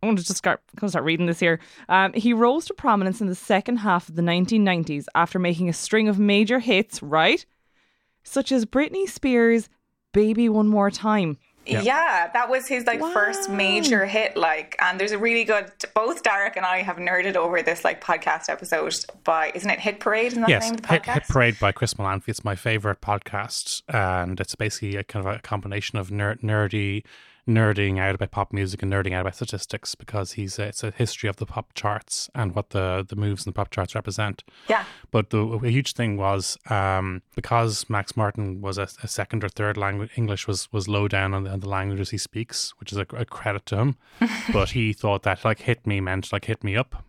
want 0.02 0.18
to 0.18 0.24
just 0.24 0.36
start, 0.36 0.60
I'm 0.72 0.80
gonna 0.80 0.90
start 0.90 1.04
reading 1.04 1.26
this 1.26 1.40
here. 1.40 1.60
Um, 1.88 2.12
he 2.12 2.32
rose 2.32 2.66
to 2.66 2.74
prominence 2.74 3.20
in 3.20 3.26
the 3.26 3.34
second 3.34 3.76
half 3.78 4.08
of 4.08 4.16
the 4.16 4.22
1990s 4.22 5.06
after 5.14 5.38
making 5.38 5.68
a 5.68 5.72
string 5.72 6.08
of 6.08 6.18
major 6.18 6.58
hits, 6.58 7.02
right? 7.02 7.44
Such 8.22 8.52
as 8.52 8.66
Britney 8.66 9.08
Spears' 9.08 9.68
Baby 10.12 10.48
One 10.48 10.68
More 10.68 10.90
Time. 10.90 11.38
Yeah. 11.66 12.30
that 12.32 12.48
was 12.48 12.66
his 12.66 12.84
like 12.86 13.00
first 13.12 13.50
major 13.50 14.06
hit. 14.06 14.36
Like, 14.36 14.76
and 14.80 14.98
there's 14.98 15.12
a 15.12 15.18
really 15.18 15.44
good. 15.44 15.70
Both 15.94 16.22
Derek 16.22 16.56
and 16.56 16.66
I 16.66 16.82
have 16.82 16.96
nerded 16.96 17.36
over 17.36 17.62
this 17.62 17.84
like 17.84 18.02
podcast 18.02 18.48
episode 18.48 18.94
by 19.24 19.52
isn't 19.54 19.70
it 19.70 19.78
Hit 19.78 20.00
Parade? 20.00 20.28
Isn't 20.28 20.40
that 20.42 20.50
yes, 20.50 20.64
the 20.64 20.70
name 20.70 20.74
of 20.76 20.82
the 20.82 20.88
Hit, 20.88 21.02
podcast? 21.02 21.14
Hit 21.14 21.22
Parade 21.28 21.60
by 21.60 21.72
Chris 21.72 21.94
Molanphy. 21.94 22.28
It's 22.28 22.44
my 22.44 22.54
favorite 22.54 23.00
podcast, 23.00 23.82
and 23.88 24.40
it's 24.40 24.54
basically 24.54 24.96
a 24.96 25.04
kind 25.04 25.26
of 25.26 25.34
a 25.34 25.38
combination 25.40 25.98
of 25.98 26.10
ner- 26.10 26.36
nerdy, 26.36 27.04
nerding 27.48 27.98
out 27.98 28.14
about 28.14 28.30
pop 28.30 28.52
music 28.52 28.82
and 28.82 28.92
nerding 28.92 29.12
out 29.12 29.22
about 29.22 29.34
statistics 29.34 29.94
because 29.94 30.32
he's 30.32 30.58
a, 30.58 30.64
it's 30.64 30.84
a 30.84 30.90
history 30.90 31.28
of 31.28 31.36
the 31.36 31.46
pop 31.46 31.72
charts 31.74 32.30
and 32.34 32.54
what 32.54 32.70
the 32.70 33.04
the 33.08 33.16
moves 33.16 33.46
in 33.46 33.50
the 33.50 33.54
pop 33.54 33.70
charts 33.70 33.94
represent. 33.94 34.44
Yeah. 34.68 34.84
But 35.10 35.30
the 35.30 35.40
a 35.40 35.68
huge 35.68 35.92
thing 35.92 36.16
was 36.16 36.58
um, 36.68 37.22
because 37.34 37.88
Max 37.88 38.16
Martin 38.16 38.60
was 38.60 38.78
a, 38.78 38.88
a 39.02 39.08
second 39.08 39.44
or 39.44 39.48
third 39.48 39.76
language, 39.76 40.10
English 40.16 40.46
was 40.46 40.72
was 40.72 40.88
low 40.88 41.08
down 41.08 41.34
on 41.34 41.44
the, 41.44 41.50
on 41.50 41.60
the 41.60 41.68
languages 41.68 42.10
he 42.10 42.18
speaks, 42.18 42.72
which 42.78 42.92
is 42.92 42.98
a, 42.98 43.06
a 43.16 43.24
credit 43.24 43.66
to 43.66 43.76
him. 43.76 43.96
but 44.52 44.70
he 44.70 44.92
thought 44.92 45.22
that 45.22 45.44
like 45.44 45.60
hit 45.60 45.86
me 45.86 46.00
meant 46.00 46.32
like 46.32 46.44
hit 46.46 46.62
me 46.62 46.76
up, 46.76 47.04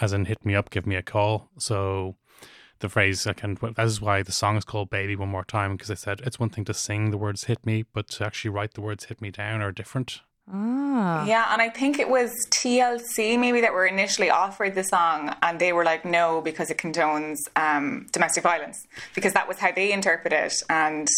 as 0.00 0.12
in 0.12 0.26
hit 0.26 0.44
me 0.44 0.54
up, 0.54 0.70
give 0.70 0.86
me 0.86 0.96
a 0.96 1.02
call. 1.02 1.50
So 1.58 2.16
the 2.80 2.88
phrase 2.88 3.26
I 3.26 3.32
can 3.32 3.54
that 3.54 3.78
is 3.78 4.00
why 4.00 4.22
the 4.22 4.32
song 4.32 4.56
is 4.56 4.64
called 4.64 4.90
Baby 4.90 5.16
One 5.16 5.28
More 5.28 5.44
Time 5.44 5.72
because 5.72 5.88
they 5.88 5.94
said 5.94 6.20
it's 6.24 6.38
one 6.38 6.50
thing 6.50 6.64
to 6.64 6.74
sing 6.74 7.10
the 7.10 7.18
words 7.18 7.44
hit 7.44 7.64
me, 7.64 7.84
but 7.92 8.08
to 8.08 8.26
actually 8.26 8.50
write 8.50 8.74
the 8.74 8.80
words 8.80 9.04
hit 9.04 9.20
me 9.20 9.30
down 9.30 9.60
are 9.62 9.72
different. 9.72 10.20
Ah. 10.52 11.24
Yeah, 11.24 11.52
and 11.52 11.62
I 11.62 11.68
think 11.68 11.98
it 11.98 12.08
was 12.08 12.32
TLC 12.50 13.38
maybe 13.38 13.60
that 13.60 13.72
were 13.72 13.86
initially 13.86 14.30
offered 14.30 14.74
the 14.74 14.82
song, 14.82 15.34
and 15.42 15.60
they 15.60 15.72
were 15.72 15.84
like, 15.84 16.04
no, 16.04 16.40
because 16.40 16.70
it 16.70 16.78
condones 16.78 17.38
um, 17.54 18.06
domestic 18.10 18.42
violence, 18.42 18.86
because 19.14 19.32
that 19.34 19.46
was 19.46 19.58
how 19.58 19.70
they 19.70 19.92
interpret 19.92 20.32
it. 20.32 20.54
And 20.68 21.08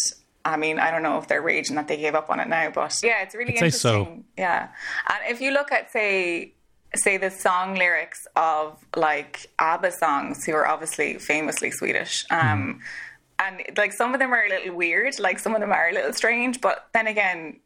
I 0.45 0.57
mean, 0.57 0.77
I 0.77 0.91
don't 0.91 1.01
know 1.01 1.17
if 1.17 1.27
they're 1.27 1.41
raging 1.41 1.75
that 1.77 1.87
they 1.87 1.97
gave 1.97 2.15
up 2.15 2.29
on 2.29 2.39
it 2.39 2.47
now, 2.47 2.69
but 2.69 2.99
yeah, 3.01 3.23
it's 3.23 3.33
really 3.33 3.53
I'd 3.53 3.59
say 3.59 3.69
so. 3.71 3.99
interesting. 3.99 4.25
Yeah, 4.37 4.69
and 5.09 5.19
if 5.33 5.41
you 5.41 5.51
look 5.51 5.71
at 5.71 5.91
say 5.91 6.53
say 6.95 7.17
the 7.17 7.31
song 7.31 7.75
lyrics 7.75 8.27
of 8.35 8.77
like 8.95 9.47
ABBA 9.59 9.91
songs, 9.91 10.45
who 10.45 10.53
are 10.53 10.67
obviously 10.67 11.17
famously 11.17 11.71
Swedish. 11.71 12.25
Um, 12.29 12.81
and 13.39 13.63
like 13.77 13.93
some 13.93 14.13
of 14.13 14.19
them 14.19 14.31
are 14.33 14.45
a 14.45 14.49
little 14.49 14.75
weird, 14.75 15.19
like 15.19 15.39
some 15.39 15.55
of 15.55 15.61
them 15.61 15.71
are 15.71 15.89
a 15.89 15.93
little 15.93 16.13
strange, 16.13 16.61
but 16.61 16.87
then 16.93 17.07
again, 17.07 17.59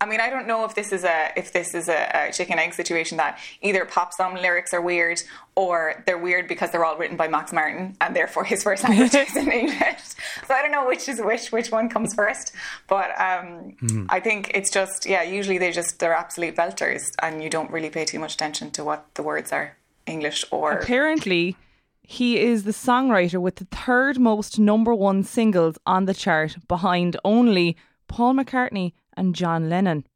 I 0.00 0.06
mean, 0.06 0.20
I 0.20 0.30
don't 0.30 0.46
know 0.46 0.64
if 0.64 0.74
this 0.74 0.92
is 0.92 1.04
a 1.04 1.32
if 1.36 1.52
this 1.52 1.74
is 1.74 1.88
a, 1.88 2.28
a 2.28 2.32
chicken 2.32 2.58
egg 2.58 2.74
situation 2.74 3.16
that 3.18 3.38
either 3.62 3.84
pop 3.84 4.12
song 4.12 4.36
lyrics 4.36 4.72
are 4.72 4.80
weird 4.80 5.20
or 5.56 6.04
they're 6.06 6.18
weird 6.18 6.46
because 6.46 6.70
they're 6.70 6.84
all 6.84 6.96
written 6.96 7.16
by 7.16 7.26
Max 7.26 7.52
Martin 7.52 7.96
and 8.00 8.14
therefore 8.14 8.44
his 8.44 8.62
first 8.62 8.84
language 8.84 9.14
is 9.14 9.36
in 9.36 9.50
English. 9.62 10.00
So 10.46 10.54
I 10.54 10.62
don't 10.62 10.70
know 10.70 10.86
which 10.86 11.08
is 11.08 11.20
which, 11.20 11.50
which 11.50 11.72
one 11.72 11.88
comes 11.88 12.14
first. 12.14 12.52
But 12.86 13.10
um, 13.20 14.06
I 14.08 14.20
think 14.20 14.52
it's 14.54 14.70
just 14.70 15.04
yeah. 15.04 15.22
Usually 15.22 15.58
they 15.58 15.72
just 15.72 15.98
they're 15.98 16.14
absolute 16.14 16.54
belters 16.54 17.02
and 17.20 17.42
you 17.42 17.50
don't 17.50 17.70
really 17.70 17.90
pay 17.90 18.04
too 18.04 18.20
much 18.20 18.34
attention 18.34 18.70
to 18.72 18.84
what 18.84 19.06
the 19.14 19.24
words 19.24 19.50
are, 19.52 19.76
English 20.06 20.44
or 20.52 20.72
Apparently, 20.72 21.56
he 22.02 22.38
is 22.38 22.62
the 22.62 22.70
songwriter 22.70 23.40
with 23.40 23.56
the 23.56 23.66
third 23.66 24.18
most 24.18 24.58
number 24.60 24.94
one 24.94 25.24
singles 25.24 25.76
on 25.86 26.04
the 26.04 26.14
chart 26.14 26.56
behind 26.68 27.16
only 27.24 27.76
Paul 28.06 28.34
McCartney 28.34 28.92
and 29.18 29.34
John 29.34 29.68
Lennon. 29.68 30.06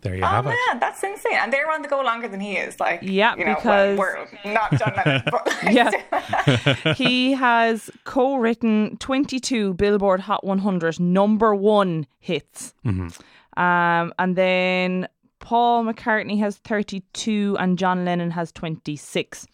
There 0.00 0.14
you 0.14 0.22
Oh 0.22 0.26
have 0.26 0.46
it. 0.46 0.50
man, 0.50 0.78
that's 0.78 1.02
insane! 1.02 1.32
And 1.40 1.52
they're 1.52 1.68
on 1.70 1.82
the 1.82 1.88
go 1.88 2.00
longer 2.02 2.28
than 2.28 2.38
he 2.38 2.52
is. 2.56 2.78
Like, 2.78 3.00
Yeah, 3.02 3.34
you 3.34 3.44
know, 3.44 3.56
because- 3.56 3.98
well, 3.98 4.26
we're 4.44 4.52
not 4.52 4.70
John 4.78 4.92
Lennon, 4.96 5.22
but 5.30 5.46
like, 5.64 5.74
Yeah. 5.74 6.92
he 6.94 7.32
has 7.32 7.90
co 8.04 8.36
written 8.36 8.96
22 8.98 9.74
Billboard 9.74 10.20
Hot 10.20 10.44
100 10.44 11.00
number 11.00 11.52
one 11.54 12.06
hits. 12.20 12.74
Um, 12.84 14.12
and 14.18 14.36
then 14.36 15.08
Paul 15.40 15.84
McCartney 15.84 16.38
has 16.38 16.58
32 16.58 17.56
and 17.58 17.76
John 17.76 18.04
Lennon 18.04 18.30
has 18.30 18.52
26. 18.52 19.46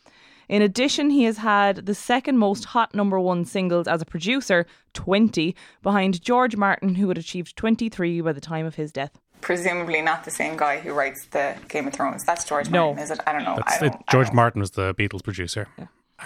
In 0.49 0.63
addition, 0.63 1.11
he 1.11 1.25
has 1.25 1.39
had 1.39 1.87
the 1.87 1.95
second 1.95 2.39
most 2.39 2.67
hot 2.67 2.95
number 2.95 3.19
one 3.19 3.45
singles 3.45 3.89
as 3.89 4.03
a 4.03 4.05
producer, 4.05 4.67
20, 4.93 5.55
behind 5.83 6.23
George 6.23 6.57
Martin, 6.57 6.97
who 6.97 7.09
had 7.09 7.19
achieved 7.19 7.57
23 7.57 8.21
by 8.21 8.33
the 8.33 8.41
time 8.41 8.67
of 8.67 8.75
his 8.77 8.93
death. 8.93 9.13
presumably 9.41 10.01
not 10.01 10.25
the 10.25 10.31
same 10.31 10.57
guy 10.57 10.79
who 10.79 10.93
writes 10.95 11.27
the 11.27 11.55
Game 11.69 11.87
of 11.87 11.93
Thrones. 11.93 12.25
That's 12.25 12.45
George 12.47 12.71
No. 12.71 12.87
Martin, 12.95 13.03
is 13.05 13.11
it? 13.11 13.21
I 13.27 13.33
don't 13.33 13.45
know. 13.45 13.59
I 13.67 13.79
don't, 13.79 13.95
it. 13.95 13.99
I 14.09 14.13
George 14.13 14.29
don't- 14.29 14.37
Martin 14.37 14.61
was 14.61 14.71
the 14.73 14.95
Beatles 14.95 15.23
producer. 15.23 15.69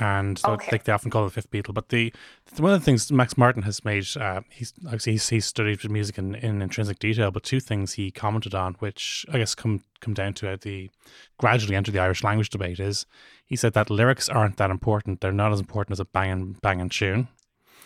And 0.01 0.39
so 0.39 0.53
Okay. 0.53 0.69
like 0.73 0.85
they 0.85 0.93
often 0.93 1.11
call 1.11 1.25
it 1.25 1.29
the 1.35 1.41
fifth 1.41 1.51
Beatle. 1.51 1.73
But 1.73 1.89
the, 1.89 2.13
one 2.59 2.73
of 2.73 2.81
the 2.81 2.85
things 2.85 3.11
Max 3.11 3.39
Martin 3.39 3.63
has 3.63 3.85
made, 3.85 4.07
uh, 4.19 4.43
he's 4.51 4.75
obviously 4.85 5.13
he's, 5.13 5.29
he's 5.31 5.47
studied 5.47 5.89
music 5.91 6.19
in, 6.19 6.35
in 6.35 6.61
intrinsic 6.61 6.99
detail, 6.99 7.31
but 7.31 7.43
two 7.43 7.59
things 7.59 7.95
he 7.95 8.11
commented 8.11 8.55
on, 8.55 8.75
which 8.75 9.25
I 9.33 9.39
guess 9.39 9.55
come 9.55 9.83
come 10.01 10.15
down 10.15 10.35
to 10.35 10.57
the 10.61 10.91
gradually 11.39 11.75
enter 11.75 11.91
the 11.91 11.99
Irish 12.01 12.23
language 12.23 12.51
debate, 12.51 12.81
is 12.81 13.07
he 13.47 13.57
said 13.57 13.73
that 13.73 13.89
lyrics 13.89 14.29
aren't 14.29 14.59
that 14.59 14.71
important. 14.71 15.21
They're 15.21 15.33
not 15.33 15.53
as 15.53 15.61
important 15.61 15.93
as 15.93 16.01
a 16.01 16.05
banging 16.05 16.57
banging 16.61 16.91
tune. 16.91 17.29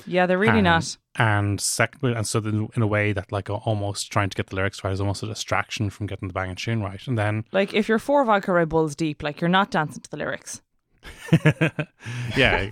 Yeah, 0.05 0.27
they're 0.27 0.39
really 0.39 0.59
Um, 0.59 0.65
not. 0.65 0.97
And 1.17 1.61
second, 1.61 2.17
and 2.17 2.27
so 2.27 2.41
then 2.41 2.69
in 2.75 2.83
a 2.83 2.87
way 2.89 3.13
that 3.13 3.31
like 3.31 3.49
almost 3.49 4.11
trying 4.11 4.31
to 4.31 4.35
get 4.37 4.49
the 4.49 4.57
lyrics 4.57 4.83
right 4.83 4.93
is 4.93 5.01
almost 5.01 5.23
a 5.23 5.27
distraction 5.27 5.89
from 5.91 6.07
getting 6.09 6.27
the 6.27 6.35
banging 6.35 6.57
tune 6.57 6.83
right. 6.83 7.07
And 7.07 7.17
then 7.17 7.45
Like, 7.53 7.73
if 7.75 7.89
you're 7.89 8.01
four 8.01 8.25
vodka 8.25 8.53
Red 8.53 8.69
Bulls 8.71 8.97
deep, 8.97 9.23
like, 9.23 9.41
you're 9.41 9.49
not 9.49 9.71
dancing 9.71 10.03
to 10.03 10.11
the 10.11 10.17
lyrics. 10.17 10.61
yeah. 12.37 12.71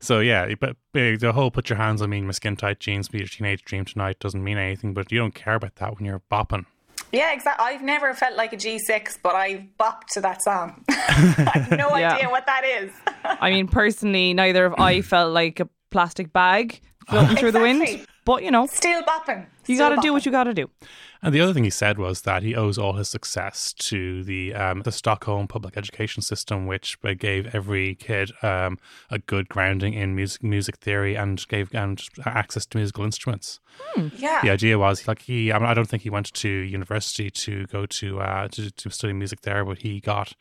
So 0.00 0.20
yeah, 0.20 0.54
but 0.60 0.76
the 0.92 1.32
whole 1.32 1.50
"put 1.50 1.68
your 1.70 1.76
hands 1.76 2.00
on 2.02 2.10
me 2.10 2.18
in 2.18 2.26
my 2.26 2.32
skin 2.32 2.56
tight 2.56 2.78
jeans, 2.80 3.08
be 3.08 3.18
your 3.18 3.26
teenage 3.26 3.62
dream 3.62 3.84
tonight" 3.84 4.18
doesn't 4.20 4.42
mean 4.42 4.58
anything. 4.58 4.94
But 4.94 5.10
you 5.10 5.18
don't 5.18 5.34
care 5.34 5.54
about 5.54 5.76
that 5.76 5.96
when 5.96 6.04
you're 6.04 6.22
bopping. 6.30 6.66
Yeah, 7.10 7.32
exactly. 7.32 7.64
I've 7.64 7.82
never 7.82 8.12
felt 8.12 8.36
like 8.36 8.52
a 8.52 8.56
G6, 8.56 9.18
but 9.22 9.34
I've 9.34 9.62
bopped 9.80 10.08
to 10.12 10.20
that 10.20 10.42
song. 10.42 10.84
I 10.88 11.52
have 11.54 11.78
no 11.78 11.88
Yeah. 11.96 12.14
idea 12.14 12.28
what 12.28 12.44
that 12.46 12.64
is. 12.64 12.92
I 13.24 13.50
mean, 13.50 13.66
personally, 13.66 14.34
neither 14.34 14.68
have 14.68 14.78
I 14.78 15.00
felt 15.00 15.32
like 15.32 15.58
a 15.58 15.68
plastic 15.90 16.32
bag 16.34 16.80
floating 17.08 17.36
through 17.40 17.52
the 17.52 17.60
wind. 17.60 18.06
But, 18.24 18.44
you 18.44 18.50
know, 18.50 18.66
Still 18.66 19.02
bopping. 19.04 19.46
you 19.66 19.78
got 19.78 19.88
to 19.88 19.96
do 20.02 20.12
what 20.12 20.26
you 20.26 20.32
got 20.32 20.44
to 20.44 20.52
do. 20.52 20.68
And 21.22 21.34
the 21.34 21.40
other 21.40 21.54
thing 21.54 21.64
he 21.64 21.70
said 21.70 21.98
was 21.98 22.22
that 22.22 22.42
he 22.42 22.54
owes 22.54 22.76
all 22.78 22.92
his 22.92 23.08
success 23.08 23.72
to 23.72 24.22
the 24.22 24.54
um, 24.54 24.82
the 24.82 24.92
Stockholm 24.92 25.48
public 25.48 25.76
education 25.76 26.22
system, 26.22 26.66
which 26.66 26.96
uh, 27.02 27.14
gave 27.18 27.52
every 27.54 27.94
kid 27.96 28.30
um, 28.42 28.78
a 29.10 29.18
good 29.18 29.48
grounding 29.48 29.94
in 29.94 30.14
music 30.14 30.42
music 30.44 30.76
theory 30.76 31.16
and 31.16 31.44
gave 31.48 31.74
and 31.74 32.00
access 32.24 32.66
to 32.66 32.76
musical 32.76 33.02
instruments. 33.04 33.58
Yeah. 34.16 34.40
the 34.42 34.50
idea 34.50 34.78
was 34.78 35.08
like 35.08 35.22
he 35.22 35.50
I, 35.52 35.58
mean, 35.58 35.66
I 35.68 35.74
don't 35.74 35.88
think 35.88 36.02
he 36.02 36.10
went 36.10 36.32
to 36.34 36.48
university 36.48 37.30
to 37.30 37.66
go 37.66 37.86
to 37.86 38.20
uh 38.20 38.48
to, 38.48 38.70
to 38.70 38.90
study 38.90 39.12
music 39.12 39.42
there 39.42 39.64
but 39.64 39.78
he 39.78 40.00
got 40.00 40.34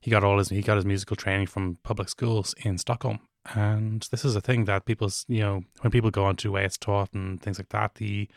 he 0.00 0.10
got 0.10 0.22
all 0.24 0.38
his 0.38 0.48
he 0.48 0.62
got 0.62 0.76
his 0.76 0.84
musical 0.84 1.16
training 1.16 1.46
from 1.48 1.78
public 1.82 2.08
schools 2.08 2.54
in 2.58 2.78
Stockholm 2.78 3.18
and 3.54 4.06
this 4.10 4.24
is 4.24 4.36
a 4.36 4.40
thing 4.40 4.64
that 4.66 4.84
people's 4.84 5.24
you 5.28 5.40
know 5.40 5.62
when 5.80 5.90
people 5.90 6.10
go 6.10 6.24
on 6.24 6.36
to 6.36 6.52
way 6.52 6.64
it's 6.64 6.78
taught 6.78 7.12
and 7.12 7.42
things 7.42 7.58
like 7.58 7.70
that 7.70 7.96
the 7.96 8.28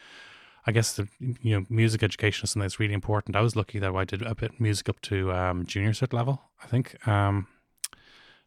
I 0.67 0.71
guess 0.71 0.95
the 0.95 1.07
you 1.19 1.59
know 1.59 1.65
music 1.69 2.01
education 2.01 2.45
is 2.45 2.51
something 2.51 2.65
that's 2.65 2.79
really 2.79 2.93
important 2.93 3.35
I 3.35 3.41
was 3.41 3.55
lucky 3.55 3.79
that 3.79 3.95
I 3.95 4.03
did 4.03 4.21
a 4.23 4.33
bit 4.33 4.53
of 4.53 4.59
music 4.59 4.89
up 4.89 4.99
to 5.01 5.31
um 5.31 5.65
junior 5.65 5.91
cert 5.91 6.13
level 6.13 6.41
I 6.63 6.67
think 6.67 7.07
um 7.07 7.47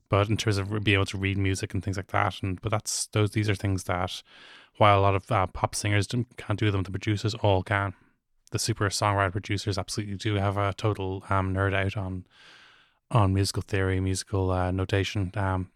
but 0.09 0.29
in 0.29 0.37
terms 0.37 0.59
of 0.59 0.71
being 0.85 0.95
able 0.97 1.07
to 1.07 1.19
read 1.19 1.37
music 1.37 1.75
and 1.75 1.85
things 1.85 1.97
like 1.97 2.09
that, 2.09 2.43
and 2.43 2.61
but 2.61 2.71
that's 2.71 3.07
those 3.09 3.33
these 3.33 3.49
are 3.51 3.55
things 3.55 3.85
that 3.85 4.23
while 4.77 4.99
a 4.99 5.03
lot 5.03 5.15
of 5.15 5.31
uh, 5.31 5.47
pop 5.47 5.75
singers 5.75 6.07
can't 6.37 6.59
do 6.59 6.71
them, 6.71 6.83
the 6.83 6.91
producers 6.91 7.35
all 7.35 7.63
can. 7.63 7.95
The 8.51 8.59
super 8.59 8.89
songwriter 8.89 9.33
producers 9.33 9.77
absolutely 9.77 10.17
do 10.17 10.37
have 10.37 10.57
a 10.57 10.73
total 10.73 11.25
um, 11.29 11.53
nerd 11.55 11.75
out 11.75 11.97
on 11.97 12.27
on 13.11 13.35
musical 13.35 13.63
theory, 13.63 14.01
musical 14.01 14.51
uh, 14.51 14.71
notation, 14.71 15.33
um, 15.35 15.71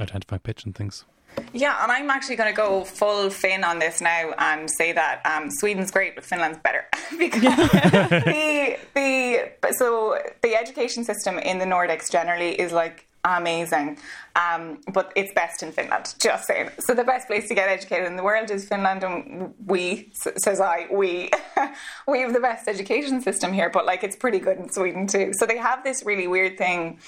identifying 0.00 0.40
pitch 0.40 0.64
and 0.64 0.74
things. 0.74 1.04
Yeah, 1.52 1.82
and 1.82 1.90
I'm 1.90 2.10
actually 2.10 2.36
going 2.36 2.52
to 2.52 2.56
go 2.56 2.84
full 2.84 3.30
Finn 3.30 3.64
on 3.64 3.78
this 3.78 4.00
now 4.00 4.32
and 4.38 4.70
say 4.70 4.92
that 4.92 5.20
um, 5.24 5.50
Sweden's 5.50 5.90
great, 5.90 6.14
but 6.14 6.24
Finland's 6.24 6.58
better 6.58 6.86
because 7.18 7.40
the 7.42 8.78
the 8.94 9.72
so 9.72 10.18
the 10.42 10.54
education 10.54 11.04
system 11.04 11.38
in 11.38 11.58
the 11.58 11.64
Nordics 11.64 12.10
generally 12.10 12.50
is 12.60 12.72
like 12.72 13.06
amazing, 13.24 13.98
um, 14.36 14.80
but 14.92 15.12
it's 15.16 15.32
best 15.32 15.62
in 15.62 15.72
Finland. 15.72 16.14
Just 16.18 16.46
saying. 16.46 16.70
So 16.78 16.94
the 16.94 17.04
best 17.04 17.26
place 17.26 17.48
to 17.48 17.54
get 17.54 17.68
educated 17.68 18.06
in 18.06 18.16
the 18.16 18.22
world 18.22 18.50
is 18.50 18.68
Finland, 18.68 19.02
and 19.02 19.54
we 19.66 20.10
says 20.12 20.60
I 20.60 20.86
we 20.90 21.30
we 22.08 22.20
have 22.20 22.32
the 22.32 22.40
best 22.40 22.68
education 22.68 23.20
system 23.22 23.52
here, 23.52 23.70
but 23.70 23.86
like 23.86 24.04
it's 24.04 24.16
pretty 24.16 24.38
good 24.38 24.58
in 24.58 24.70
Sweden 24.70 25.06
too. 25.06 25.32
So 25.34 25.46
they 25.46 25.58
have 25.58 25.82
this 25.84 26.04
really 26.04 26.26
weird 26.26 26.58
thing 26.58 26.98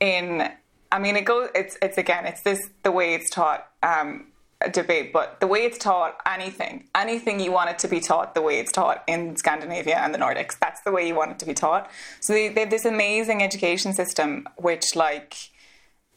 in 0.00 0.50
I 0.92 0.98
mean, 0.98 1.16
it 1.16 1.24
goes. 1.24 1.48
It's 1.54 1.76
it's 1.82 1.98
again. 1.98 2.26
It's 2.26 2.42
this 2.42 2.70
the 2.82 2.92
way 2.92 3.14
it's 3.14 3.30
taught. 3.30 3.66
Um, 3.82 4.28
debate, 4.72 5.12
but 5.12 5.38
the 5.40 5.46
way 5.46 5.60
it's 5.60 5.76
taught, 5.76 6.18
anything, 6.26 6.88
anything 6.94 7.38
you 7.38 7.52
want 7.52 7.68
it 7.68 7.78
to 7.78 7.88
be 7.88 8.00
taught, 8.00 8.34
the 8.34 8.40
way 8.40 8.58
it's 8.58 8.72
taught 8.72 9.04
in 9.06 9.36
Scandinavia 9.36 9.98
and 9.98 10.14
the 10.14 10.18
Nordics, 10.18 10.58
that's 10.58 10.80
the 10.80 10.90
way 10.90 11.06
you 11.06 11.14
want 11.14 11.30
it 11.30 11.38
to 11.40 11.46
be 11.46 11.52
taught. 11.52 11.90
So 12.20 12.32
they, 12.32 12.48
they 12.48 12.60
have 12.62 12.70
this 12.70 12.86
amazing 12.86 13.42
education 13.42 13.92
system, 13.92 14.48
which, 14.56 14.96
like, 14.96 15.36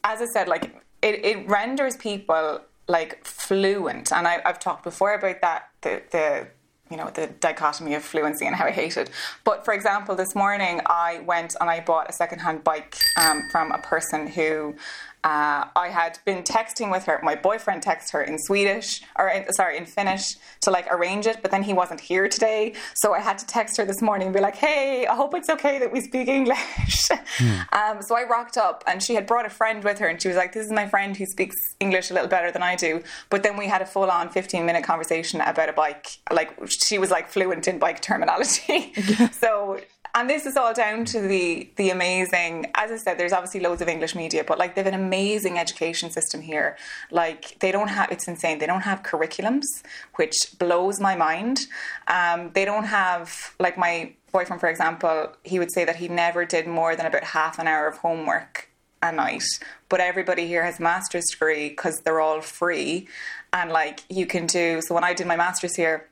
as 0.03 0.21
I 0.21 0.25
said, 0.25 0.47
like 0.47 0.71
it, 1.01 1.25
it 1.25 1.49
renders 1.49 1.97
people 1.97 2.61
like 2.87 3.23
fluent, 3.25 4.11
and 4.11 4.27
I, 4.27 4.41
I've 4.45 4.59
talked 4.59 4.83
before 4.83 5.13
about 5.13 5.41
that. 5.41 5.69
The 5.81 6.01
the 6.11 6.47
you 6.89 6.97
know 6.97 7.09
the 7.09 7.27
dichotomy 7.39 7.93
of 7.95 8.03
fluency 8.03 8.45
and 8.45 8.55
how 8.55 8.65
I 8.65 8.71
hate 8.71 8.97
it. 8.97 9.09
But 9.43 9.65
for 9.65 9.73
example, 9.73 10.15
this 10.15 10.35
morning 10.35 10.81
I 10.85 11.21
went 11.25 11.55
and 11.59 11.69
I 11.69 11.79
bought 11.79 12.09
a 12.09 12.13
secondhand 12.13 12.63
bike 12.63 12.97
um, 13.17 13.41
from 13.51 13.71
a 13.71 13.77
person 13.77 14.27
who 14.27 14.75
uh, 15.23 15.65
I 15.75 15.89
had 15.89 16.19
been 16.25 16.43
texting 16.43 16.91
with 16.91 17.05
her. 17.05 17.19
My 17.23 17.35
boyfriend 17.35 17.83
texted 17.83 18.11
her 18.13 18.23
in 18.23 18.39
Swedish, 18.39 19.01
or 19.17 19.27
in, 19.29 19.51
sorry, 19.51 19.77
in 19.77 19.85
Finnish 19.85 20.35
to 20.61 20.71
like 20.71 20.87
arrange 20.89 21.27
it, 21.27 21.41
but 21.41 21.51
then 21.51 21.63
he 21.63 21.73
wasn't 21.73 21.99
here 21.99 22.29
today, 22.29 22.73
so 22.93 23.13
I 23.13 23.19
had 23.19 23.37
to 23.39 23.45
text 23.45 23.77
her 23.77 23.85
this 23.85 24.01
morning 24.01 24.27
and 24.27 24.35
be 24.35 24.41
like, 24.41 24.55
"Hey, 24.55 25.05
I 25.07 25.15
hope 25.15 25.33
it's 25.35 25.49
okay 25.49 25.77
that 25.79 25.91
we 25.91 26.01
speak 26.01 26.27
English." 26.27 27.09
Mm. 27.39 27.73
Um, 27.73 28.01
so 28.01 28.17
I 28.17 28.23
rocked 28.23 28.57
up, 28.57 28.83
and 28.85 29.01
she 29.01 29.15
had 29.15 29.25
brought 29.25 29.45
a 29.45 29.49
friend 29.49 29.83
with 29.83 29.99
her, 29.99 30.07
and 30.07 30.21
she 30.21 30.27
was 30.27 30.35
like, 30.35 30.51
"This 30.51 30.65
is 30.65 30.71
my 30.71 30.87
friend 30.87 31.15
who 31.15 31.25
speaks 31.25 31.55
English 31.79 32.11
a 32.11 32.13
little 32.13 32.27
better 32.27 32.51
than 32.51 32.63
I 32.63 32.75
do." 32.75 33.01
But 33.29 33.43
then 33.43 33.55
we 33.55 33.67
had 33.67 33.81
a 33.81 33.85
full-on 33.85 34.29
fifteen-minute 34.29 34.83
conversation 34.83 35.39
about 35.39 35.69
a 35.69 35.73
bike. 35.73 36.07
Like 36.31 36.51
she 36.67 36.97
was 36.97 37.11
like 37.11 37.29
fluent 37.29 37.67
in 37.67 37.79
bike 37.79 38.01
terminology, 38.01 38.93
so 39.31 39.79
and 40.15 40.29
this 40.29 40.45
is 40.45 40.57
all 40.57 40.73
down 40.73 41.05
to 41.05 41.21
the 41.21 41.69
the 41.75 41.89
amazing 41.89 42.65
as 42.75 42.91
i 42.91 42.97
said 42.97 43.17
there's 43.17 43.33
obviously 43.33 43.59
loads 43.59 43.81
of 43.81 43.87
english 43.87 44.15
media 44.15 44.43
but 44.43 44.57
like 44.57 44.75
they 44.75 44.81
have 44.81 44.93
an 44.93 44.99
amazing 44.99 45.57
education 45.57 46.09
system 46.11 46.41
here. 46.41 46.77
Like 47.11 47.57
they 47.59 47.71
don't 47.71 47.87
have 47.87 48.11
it's 48.11 48.27
insane. 48.27 48.59
They 48.59 48.65
don't 48.65 48.81
have 48.81 49.03
curriculums 49.03 49.67
which 50.15 50.37
blows 50.57 50.99
my 50.99 51.15
mind. 51.15 51.67
Um, 52.07 52.51
they 52.53 52.65
don't 52.65 52.85
have 52.85 53.55
like 53.59 53.77
my 53.77 54.13
boyfriend 54.31 54.59
for 54.59 54.69
example 54.69 55.33
he 55.43 55.57
would 55.59 55.71
say 55.71 55.85
that 55.85 55.95
he 55.95 56.07
never 56.07 56.45
did 56.45 56.67
more 56.67 56.95
than 56.95 57.05
about 57.05 57.23
half 57.23 57.57
an 57.59 57.67
hour 57.67 57.87
of 57.87 57.97
homework 57.97 58.69
a 59.01 59.11
night. 59.11 59.43
But 59.87 59.99
everybody 60.01 60.45
here 60.45 60.63
has 60.63 60.79
master's 60.79 61.25
degree 61.31 61.69
because 61.69 62.01
they're 62.01 62.19
all 62.19 62.41
free. 62.41 63.07
And 63.53 63.71
like 63.71 64.01
you 64.09 64.25
can 64.25 64.45
do 64.45 64.81
so 64.81 64.93
when 64.93 65.03
i 65.03 65.13
did 65.13 65.25
my 65.25 65.35
master's 65.35 65.75
here 65.75 66.07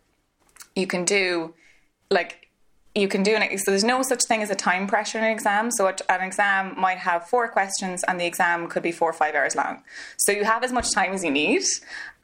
you 0.76 0.88
can 0.88 1.06
do 1.06 1.54
like 2.10 2.47
you 2.98 3.08
can 3.08 3.24
do 3.24 3.36
an 3.36 3.58
so 3.58 3.72
there's 3.72 3.84
no 3.84 4.02
such 4.02 4.24
thing 4.24 4.42
as 4.42 4.50
a 4.50 4.56
time 4.56 4.88
pressure 4.88 5.18
in 5.18 5.24
an 5.24 5.32
exam. 5.32 5.72
So 5.72 5.94
an 6.10 6.22
exam 6.22 6.74
might 6.78 6.98
have 6.98 7.28
four 7.28 7.48
questions 7.48 8.04
and 8.08 8.20
the 8.20 8.26
exam 8.26 8.68
could 8.68 8.84
be 8.84 8.92
four 8.92 9.10
or 9.10 9.14
five 9.14 9.36
hours 9.36 9.56
long. 9.56 9.84
So 10.18 10.32
you 10.32 10.44
have 10.44 10.64
as 10.64 10.72
much 10.72 10.92
time 10.92 11.14
as 11.14 11.24
you 11.24 11.32
need 11.32 11.64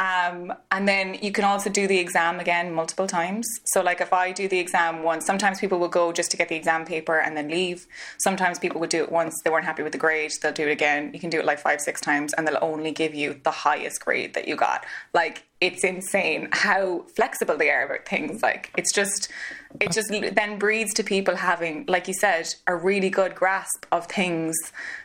um, 0.04 0.54
and 0.72 0.88
then 0.88 1.18
you 1.22 1.32
can 1.32 1.46
also 1.46 1.70
do 1.70 1.88
the 1.88 1.98
exam 1.98 2.40
again 2.40 2.74
multiple 2.74 3.08
times. 3.08 3.48
So 3.66 3.82
like 3.82 4.02
if 4.02 4.12
i 4.12 4.32
do 4.32 4.48
the 4.48 4.60
exam 4.60 5.04
once 5.04 5.26
sometimes 5.26 5.60
people 5.60 5.80
will 5.80 5.96
go 6.02 6.12
just 6.12 6.30
to 6.32 6.38
get 6.38 6.50
the 6.50 6.56
exam 6.56 6.84
paper 6.86 7.20
and 7.20 7.38
then 7.38 7.48
leave. 7.48 7.88
Sometimes 8.18 8.60
people 8.60 8.82
would 8.82 8.90
do 8.90 9.04
it 9.04 9.12
once 9.12 9.34
they 9.44 9.50
weren't 9.50 9.66
happy 9.66 9.84
with 9.84 9.94
the 9.94 10.04
grade 10.06 10.32
they'll 10.42 10.52
do 10.52 10.68
it 10.68 10.72
again. 10.72 11.12
You 11.14 11.20
can 11.20 11.30
do 11.30 11.40
it 11.40 11.46
like 11.46 11.60
five 11.60 11.80
six 11.80 12.02
times 12.02 12.34
and 12.34 12.48
they'll 12.48 12.70
only 12.74 12.92
give 12.92 13.14
you 13.14 13.40
the 13.44 13.52
highest 13.52 14.04
grade 14.04 14.34
that 14.34 14.48
you 14.48 14.56
got. 14.56 14.86
Like 15.14 15.46
it's 15.62 15.84
insane 15.86 16.50
how 16.52 17.06
flexible 17.16 17.58
they 17.58 17.70
are 17.70 17.86
about 17.86 18.06
things. 18.06 18.42
Like 18.44 18.72
it's 18.78 18.92
just 18.92 19.32
it 19.80 19.92
just 19.92 20.10
then 20.36 20.60
breeds 20.60 20.94
to 20.96 21.04
people 21.04 21.36
having, 21.36 21.86
like 21.88 22.08
you 22.08 22.14
said, 22.14 22.54
a 22.68 22.76
really 22.76 23.10
good 23.10 23.34
grasp 23.36 23.86
of 23.92 24.08
things 24.08 24.56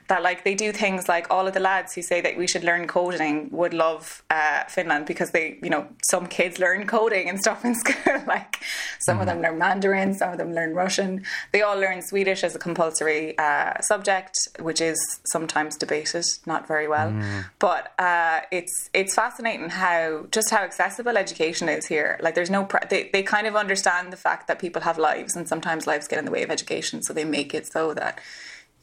that 0.09 0.23
like 0.23 0.43
they 0.43 0.55
do 0.55 0.73
things 0.73 1.09
like 1.09 1.27
all 1.31 1.47
of 1.47 1.55
the 1.55 1.61
lads 1.61 1.95
who 1.95 2.03
say 2.03 2.21
that 2.21 2.37
we 2.37 2.47
should 2.47 2.65
learn 2.65 2.87
coding 2.87 3.49
would 3.51 3.75
love 3.75 4.23
uh, 4.31 4.65
Finland 4.65 5.07
because 5.07 5.31
they, 5.31 5.59
you 5.63 5.69
know, 5.69 5.87
some 6.11 6.27
kids 6.27 6.59
learn 6.59 6.87
coding 6.87 7.29
and 7.29 7.39
stuff 7.39 7.65
in 7.65 7.75
school. 7.83 8.23
like 8.27 8.59
some 9.01 9.19
mm. 9.19 9.21
of 9.21 9.27
them 9.27 9.43
learn 9.43 9.59
Mandarin, 9.59 10.15
some 10.15 10.33
of 10.33 10.39
them 10.39 10.55
learn 10.55 10.75
Russian. 10.75 11.25
They 11.53 11.61
all 11.61 11.79
learn 11.79 12.01
Swedish 12.03 12.43
as 12.43 12.55
a 12.55 12.59
compulsory 12.59 13.37
uh, 13.39 13.81
subject, 13.83 14.49
which 14.61 14.81
is 14.81 14.99
sometimes 15.27 15.77
debated, 15.77 16.25
not 16.47 16.67
very 16.67 16.89
well. 16.89 17.11
Mm. 17.11 17.45
But 17.59 17.93
uh, 17.99 18.41
it's 18.51 18.89
it's 18.95 19.15
fascinating 19.15 19.69
how 19.69 20.27
just 20.33 20.51
how 20.51 20.63
accessible 20.63 21.19
education 21.19 21.69
is 21.69 21.87
here. 21.87 22.19
Like 22.23 22.35
there's 22.35 22.51
no 22.51 22.65
pre- 22.65 22.89
they 22.89 23.11
they 23.13 23.23
kind 23.23 23.47
of 23.47 23.57
understand 23.57 24.13
the 24.13 24.17
fact 24.17 24.49
that 24.49 24.59
people 24.59 24.83
have 24.83 24.97
lives 24.97 25.37
and 25.37 25.47
sometimes 25.47 25.87
lives 25.87 26.09
get 26.09 26.19
in 26.19 26.25
the 26.25 26.31
way 26.31 26.43
of 26.43 26.51
education, 26.51 27.03
so 27.03 27.13
they 27.13 27.25
make 27.25 27.53
it 27.53 27.71
so 27.71 27.93
that 27.93 28.21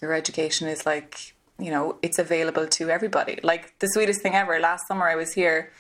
your 0.02 0.14
education 0.14 0.68
is 0.68 0.86
like 0.86 1.34
you 1.60 1.72
know 1.72 1.98
it's 2.02 2.20
available 2.20 2.68
to 2.68 2.90
everybody. 2.90 3.40
Like 3.44 3.78
the 3.80 3.88
sweetest 3.88 4.22
thing 4.22 4.36
ever 4.36 4.60
last 4.60 4.88
summer 4.88 5.08
i 5.08 5.16
was 5.16 5.34
here 5.34 5.72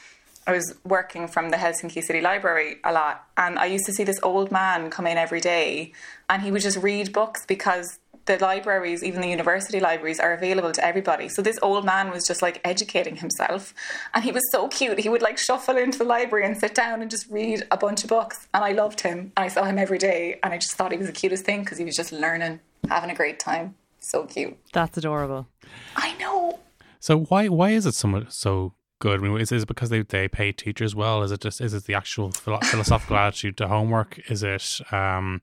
i 0.47 0.51
was 0.51 0.75
working 0.83 1.27
from 1.27 1.49
the 1.49 1.57
helsinki 1.57 2.03
city 2.03 2.21
library 2.21 2.77
a 2.83 2.93
lot 2.93 3.27
and 3.35 3.57
i 3.57 3.65
used 3.65 3.85
to 3.85 3.91
see 3.91 4.03
this 4.03 4.19
old 4.21 4.51
man 4.51 4.89
come 4.91 5.07
in 5.07 5.17
every 5.17 5.41
day 5.41 5.91
and 6.29 6.43
he 6.43 6.51
would 6.51 6.61
just 6.61 6.77
read 6.77 7.11
books 7.11 7.45
because 7.47 7.99
the 8.25 8.37
libraries 8.39 9.03
even 9.03 9.21
the 9.21 9.27
university 9.27 9.79
libraries 9.79 10.19
are 10.19 10.33
available 10.33 10.71
to 10.71 10.83
everybody. 10.83 11.29
So 11.29 11.41
this 11.41 11.59
old 11.61 11.85
man 11.85 12.09
was 12.09 12.25
just 12.25 12.41
like 12.41 12.59
educating 12.63 13.17
himself 13.17 13.73
and 14.13 14.23
he 14.23 14.31
was 14.31 14.41
so 14.51 14.67
cute. 14.67 14.99
He 14.99 15.09
would 15.09 15.21
like 15.21 15.37
shuffle 15.37 15.77
into 15.77 15.99
the 15.99 16.05
library 16.05 16.45
and 16.45 16.57
sit 16.57 16.73
down 16.73 17.01
and 17.01 17.11
just 17.11 17.29
read 17.29 17.63
a 17.71 17.77
bunch 17.77 18.03
of 18.03 18.09
books 18.09 18.47
and 18.53 18.63
i 18.63 18.71
loved 18.71 19.01
him 19.01 19.31
and 19.37 19.45
i 19.45 19.47
saw 19.47 19.63
him 19.63 19.77
every 19.77 19.97
day 19.97 20.39
and 20.43 20.53
i 20.53 20.57
just 20.57 20.73
thought 20.73 20.91
he 20.91 20.97
was 20.97 21.07
the 21.07 21.13
cutest 21.13 21.45
thing 21.45 21.61
because 21.61 21.77
he 21.77 21.85
was 21.85 21.95
just 21.95 22.11
learning 22.11 22.59
having 22.89 23.09
a 23.09 23.15
great 23.15 23.39
time 23.39 23.75
so 24.05 24.25
cute. 24.25 24.57
That's 24.73 24.97
adorable. 24.97 25.47
I 25.95 26.15
know. 26.17 26.59
So 26.99 27.19
why 27.19 27.47
why 27.49 27.71
is 27.71 27.85
it 27.85 27.93
so 27.93 28.25
so 28.29 28.73
good? 28.99 29.19
I 29.19 29.23
mean, 29.23 29.39
is, 29.39 29.51
is 29.51 29.63
it 29.63 29.67
because 29.67 29.89
they, 29.89 30.01
they 30.01 30.27
pay 30.27 30.51
teachers 30.51 30.95
well? 30.95 31.23
Is 31.23 31.31
it 31.31 31.41
just 31.41 31.61
is 31.61 31.73
it 31.73 31.85
the 31.85 31.93
actual 31.93 32.31
philosophical 32.31 33.17
attitude 33.25 33.57
to 33.57 33.67
homework? 33.67 34.19
Is 34.29 34.43
it 34.43 34.81
um 34.91 35.41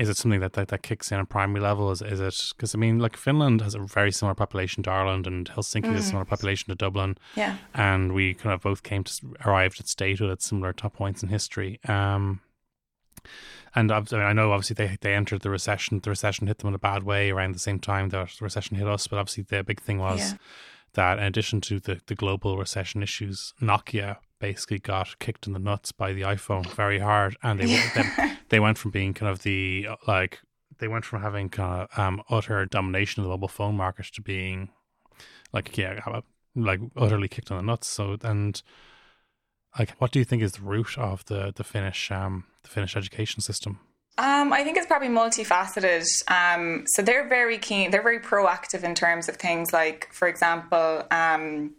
is 0.00 0.08
it 0.08 0.16
something 0.16 0.40
that, 0.40 0.54
that, 0.54 0.68
that 0.68 0.82
kicks 0.82 1.12
in 1.12 1.20
at 1.20 1.28
primary 1.28 1.60
level? 1.60 1.90
Is 1.90 2.00
is 2.00 2.20
it 2.20 2.52
because 2.56 2.74
I 2.74 2.78
mean, 2.78 2.98
like 2.98 3.16
Finland 3.16 3.60
has 3.60 3.74
a 3.74 3.80
very 3.80 4.12
similar 4.12 4.34
population 4.34 4.82
to 4.84 4.90
Ireland, 4.90 5.26
and 5.26 5.48
Helsinki 5.50 5.84
mm. 5.84 5.92
has 5.92 6.04
a 6.04 6.06
similar 6.06 6.24
population 6.24 6.70
to 6.70 6.74
Dublin. 6.74 7.18
Yeah, 7.36 7.58
and 7.74 8.12
we 8.12 8.34
kind 8.34 8.54
of 8.54 8.62
both 8.62 8.82
came 8.82 9.04
to 9.04 9.12
arrived 9.44 9.78
at 9.78 9.88
statehood 9.88 10.30
at 10.30 10.42
similar 10.42 10.72
top 10.72 10.94
points 10.94 11.22
in 11.22 11.28
history. 11.28 11.80
Um, 11.86 12.40
and 13.74 13.92
I, 13.92 14.00
mean, 14.00 14.20
I 14.20 14.32
know 14.32 14.52
obviously 14.52 14.74
they 14.74 14.96
they 15.00 15.14
entered 15.14 15.42
the 15.42 15.50
recession. 15.50 16.00
The 16.00 16.10
recession 16.10 16.46
hit 16.46 16.58
them 16.58 16.68
in 16.68 16.74
a 16.74 16.78
bad 16.78 17.04
way 17.04 17.30
around 17.30 17.54
the 17.54 17.60
same 17.60 17.78
time 17.78 18.08
that 18.08 18.30
the 18.38 18.44
recession 18.44 18.76
hit 18.76 18.88
us. 18.88 19.06
But 19.06 19.18
obviously 19.18 19.44
the 19.44 19.62
big 19.62 19.80
thing 19.80 19.98
was 19.98 20.32
yeah. 20.32 20.38
that 20.94 21.18
in 21.18 21.24
addition 21.24 21.60
to 21.62 21.78
the, 21.78 22.00
the 22.06 22.14
global 22.14 22.58
recession 22.58 23.02
issues, 23.02 23.54
Nokia 23.60 24.16
basically 24.40 24.78
got 24.78 25.18
kicked 25.18 25.46
in 25.46 25.52
the 25.52 25.58
nuts 25.58 25.92
by 25.92 26.12
the 26.12 26.22
iPhone 26.22 26.66
very 26.74 26.98
hard, 26.98 27.36
and 27.42 27.60
they 27.60 27.66
they, 27.94 28.36
they 28.48 28.60
went 28.60 28.78
from 28.78 28.90
being 28.90 29.14
kind 29.14 29.30
of 29.30 29.42
the 29.42 29.88
like 30.06 30.40
they 30.78 30.88
went 30.88 31.04
from 31.04 31.22
having 31.22 31.48
kind 31.48 31.82
of 31.82 31.98
um, 31.98 32.22
utter 32.28 32.66
domination 32.66 33.20
of 33.20 33.24
the 33.24 33.30
mobile 33.30 33.48
phone 33.48 33.76
market 33.76 34.06
to 34.06 34.22
being 34.22 34.70
like 35.52 35.76
yeah 35.76 36.00
like 36.56 36.80
utterly 36.96 37.28
kicked 37.28 37.50
in 37.50 37.56
the 37.56 37.62
nuts. 37.62 37.86
So 37.86 38.16
and 38.22 38.60
like 39.78 39.90
what 40.00 40.10
do 40.10 40.18
you 40.18 40.24
think 40.24 40.42
is 40.42 40.52
the 40.52 40.62
root 40.62 40.98
of 40.98 41.24
the 41.26 41.52
the 41.54 41.62
Finnish 41.62 42.10
um 42.10 42.44
the 42.62 42.68
Finnish 42.68 42.96
education 42.96 43.40
system? 43.40 43.80
Um, 44.18 44.52
I 44.52 44.64
think 44.64 44.76
it's 44.76 44.86
probably 44.86 45.08
multifaceted. 45.08 46.04
Um, 46.30 46.84
so 46.88 47.00
they're 47.00 47.28
very 47.28 47.58
keen, 47.58 47.90
they're 47.90 48.02
very 48.02 48.20
proactive 48.20 48.84
in 48.84 48.94
terms 48.94 49.28
of 49.28 49.36
things 49.36 49.72
like, 49.72 50.08
for 50.12 50.28
example, 50.28 51.06
um, 51.10 51.74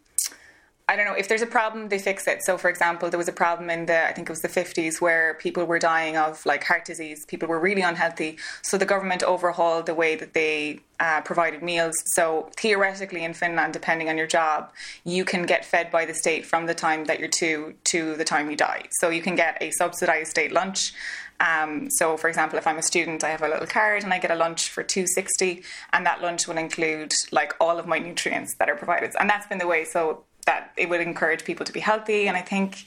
I 0.87 0.95
don't 0.95 1.05
know 1.05 1.13
if 1.13 1.27
there's 1.27 1.41
a 1.41 1.47
problem, 1.47 1.89
they 1.89 1.99
fix 1.99 2.27
it. 2.27 2.43
So, 2.43 2.57
for 2.57 2.69
example, 2.69 3.09
there 3.09 3.17
was 3.17 3.27
a 3.27 3.33
problem 3.33 3.69
in 3.69 3.85
the 3.85 4.07
I 4.07 4.13
think 4.13 4.29
it 4.29 4.31
was 4.31 4.41
the 4.41 4.49
50s 4.49 4.99
where 4.99 5.35
people 5.35 5.65
were 5.65 5.79
dying 5.79 6.17
of 6.17 6.45
like 6.45 6.63
heart 6.63 6.85
disease. 6.85 7.25
People 7.25 7.47
were 7.47 7.59
really 7.59 7.81
unhealthy, 7.81 8.37
so 8.61 8.77
the 8.77 8.85
government 8.85 9.23
overhauled 9.23 9.85
the 9.85 9.95
way 9.95 10.15
that 10.15 10.33
they 10.33 10.81
uh, 10.99 11.21
provided 11.21 11.63
meals. 11.63 11.95
So 12.05 12.49
theoretically, 12.57 13.23
in 13.23 13.33
Finland, 13.33 13.73
depending 13.73 14.09
on 14.09 14.17
your 14.17 14.27
job, 14.27 14.71
you 15.03 15.25
can 15.25 15.43
get 15.43 15.65
fed 15.65 15.91
by 15.91 16.05
the 16.05 16.13
state 16.13 16.45
from 16.45 16.65
the 16.67 16.75
time 16.75 17.05
that 17.05 17.19
you're 17.19 17.29
two 17.29 17.73
to 17.85 18.15
the 18.15 18.23
time 18.23 18.49
you 18.49 18.57
die. 18.57 18.83
So 18.99 19.09
you 19.09 19.21
can 19.21 19.35
get 19.35 19.57
a 19.61 19.71
subsidized 19.71 20.29
state 20.29 20.51
lunch. 20.51 20.93
Um, 21.41 21.89
so, 21.89 22.17
for 22.17 22.27
example, 22.27 22.59
if 22.59 22.67
I'm 22.67 22.77
a 22.77 22.83
student, 22.83 23.23
I 23.23 23.29
have 23.29 23.41
a 23.41 23.47
little 23.47 23.65
card 23.65 24.03
and 24.03 24.13
I 24.13 24.19
get 24.19 24.29
a 24.29 24.35
lunch 24.35 24.69
for 24.69 24.83
two 24.83 25.07
sixty, 25.07 25.63
and 25.91 26.05
that 26.05 26.21
lunch 26.21 26.47
will 26.47 26.57
include 26.57 27.13
like 27.31 27.53
all 27.59 27.79
of 27.79 27.87
my 27.87 27.97
nutrients 27.97 28.55
that 28.59 28.69
are 28.69 28.75
provided, 28.75 29.13
and 29.19 29.29
that's 29.29 29.47
been 29.47 29.57
the 29.57 29.67
way. 29.67 29.85
So 29.85 30.23
that 30.45 30.71
it 30.77 30.89
would 30.89 31.01
encourage 31.01 31.43
people 31.43 31.65
to 31.65 31.73
be 31.73 31.79
healthy. 31.79 32.27
And 32.27 32.35
I 32.35 32.41
think 32.41 32.85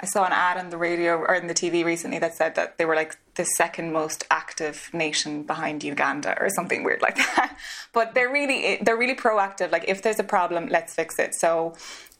I 0.00 0.06
saw 0.06 0.24
an 0.24 0.32
ad 0.32 0.56
on 0.56 0.70
the 0.70 0.78
radio 0.78 1.16
or 1.16 1.34
in 1.34 1.46
the 1.46 1.54
TV 1.54 1.84
recently 1.84 2.18
that 2.18 2.34
said 2.34 2.54
that 2.54 2.78
they 2.78 2.86
were 2.86 2.94
like 2.94 3.16
the 3.34 3.44
second 3.44 3.92
most 3.92 4.24
active 4.30 4.88
nation 4.92 5.42
behind 5.42 5.84
Uganda 5.84 6.36
or 6.40 6.48
something 6.48 6.84
weird 6.84 7.02
like 7.02 7.16
that. 7.36 7.56
But 7.92 8.14
they're 8.14 8.32
really 8.32 8.78
they're 8.82 8.96
really 8.96 9.14
proactive. 9.14 9.70
Like 9.70 9.84
if 9.88 10.02
there's 10.02 10.18
a 10.18 10.24
problem, 10.24 10.68
let's 10.68 10.94
fix 10.94 11.18
it. 11.18 11.34
So 11.34 11.74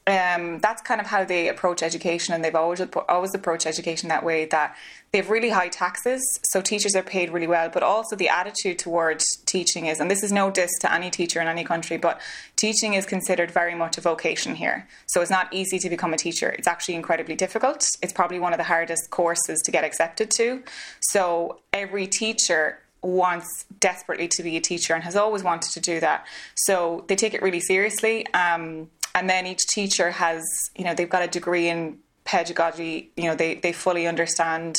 um, 0.06 0.58
that's 0.60 0.82
kind 0.82 1.00
of 1.00 1.06
how 1.06 1.24
they 1.24 1.48
approach 1.48 1.82
education, 1.82 2.34
and 2.34 2.44
they've 2.44 2.54
always 2.54 2.80
always 3.08 3.34
approached 3.34 3.66
education 3.66 4.08
that 4.08 4.24
way. 4.24 4.46
That 4.46 4.76
they 5.12 5.18
have 5.18 5.30
really 5.30 5.50
high 5.50 5.68
taxes, 5.68 6.20
so 6.44 6.60
teachers 6.60 6.96
are 6.96 7.02
paid 7.02 7.30
really 7.30 7.46
well, 7.46 7.68
but 7.68 7.82
also 7.82 8.16
the 8.16 8.28
attitude 8.28 8.78
towards 8.78 9.24
teaching 9.44 9.86
is, 9.86 10.00
and 10.00 10.10
this 10.10 10.22
is 10.22 10.32
no 10.32 10.50
diss 10.50 10.70
to 10.80 10.92
any 10.92 11.10
teacher 11.10 11.40
in 11.40 11.48
any 11.48 11.64
country, 11.64 11.96
but 11.96 12.20
teaching 12.56 12.94
is 12.94 13.04
considered 13.06 13.50
very 13.50 13.74
much 13.74 13.98
a 13.98 14.00
vocation 14.00 14.54
here. 14.54 14.88
So 15.06 15.20
it's 15.20 15.30
not 15.30 15.52
easy 15.52 15.78
to 15.80 15.90
become 15.90 16.14
a 16.14 16.16
teacher. 16.16 16.48
It's 16.50 16.68
actually 16.68 16.94
incredibly 16.94 17.34
difficult. 17.34 17.84
It's 18.02 18.12
probably 18.12 18.38
one 18.38 18.52
of 18.52 18.58
the 18.58 18.64
hardest 18.64 19.10
courses 19.10 19.60
to 19.62 19.70
get 19.70 19.84
accepted 19.84 20.30
to. 20.32 20.62
So 21.00 21.60
every 21.72 22.06
teacher 22.06 22.78
wants 23.02 23.64
desperately 23.80 24.28
to 24.28 24.42
be 24.42 24.56
a 24.56 24.60
teacher 24.60 24.94
and 24.94 25.02
has 25.04 25.16
always 25.16 25.42
wanted 25.42 25.72
to 25.72 25.80
do 25.80 26.00
that. 26.00 26.26
So 26.54 27.04
they 27.08 27.16
take 27.16 27.34
it 27.34 27.42
really 27.42 27.60
seriously. 27.60 28.26
Um, 28.34 28.90
and 29.14 29.28
then 29.28 29.46
each 29.46 29.66
teacher 29.66 30.10
has, 30.10 30.44
you 30.76 30.84
know, 30.84 30.94
they've 30.94 31.08
got 31.08 31.22
a 31.22 31.28
degree 31.28 31.68
in 31.68 31.98
pedagogy. 32.24 33.10
You 33.16 33.24
know, 33.24 33.34
they 33.34 33.54
they 33.56 33.72
fully 33.72 34.06
understand. 34.06 34.78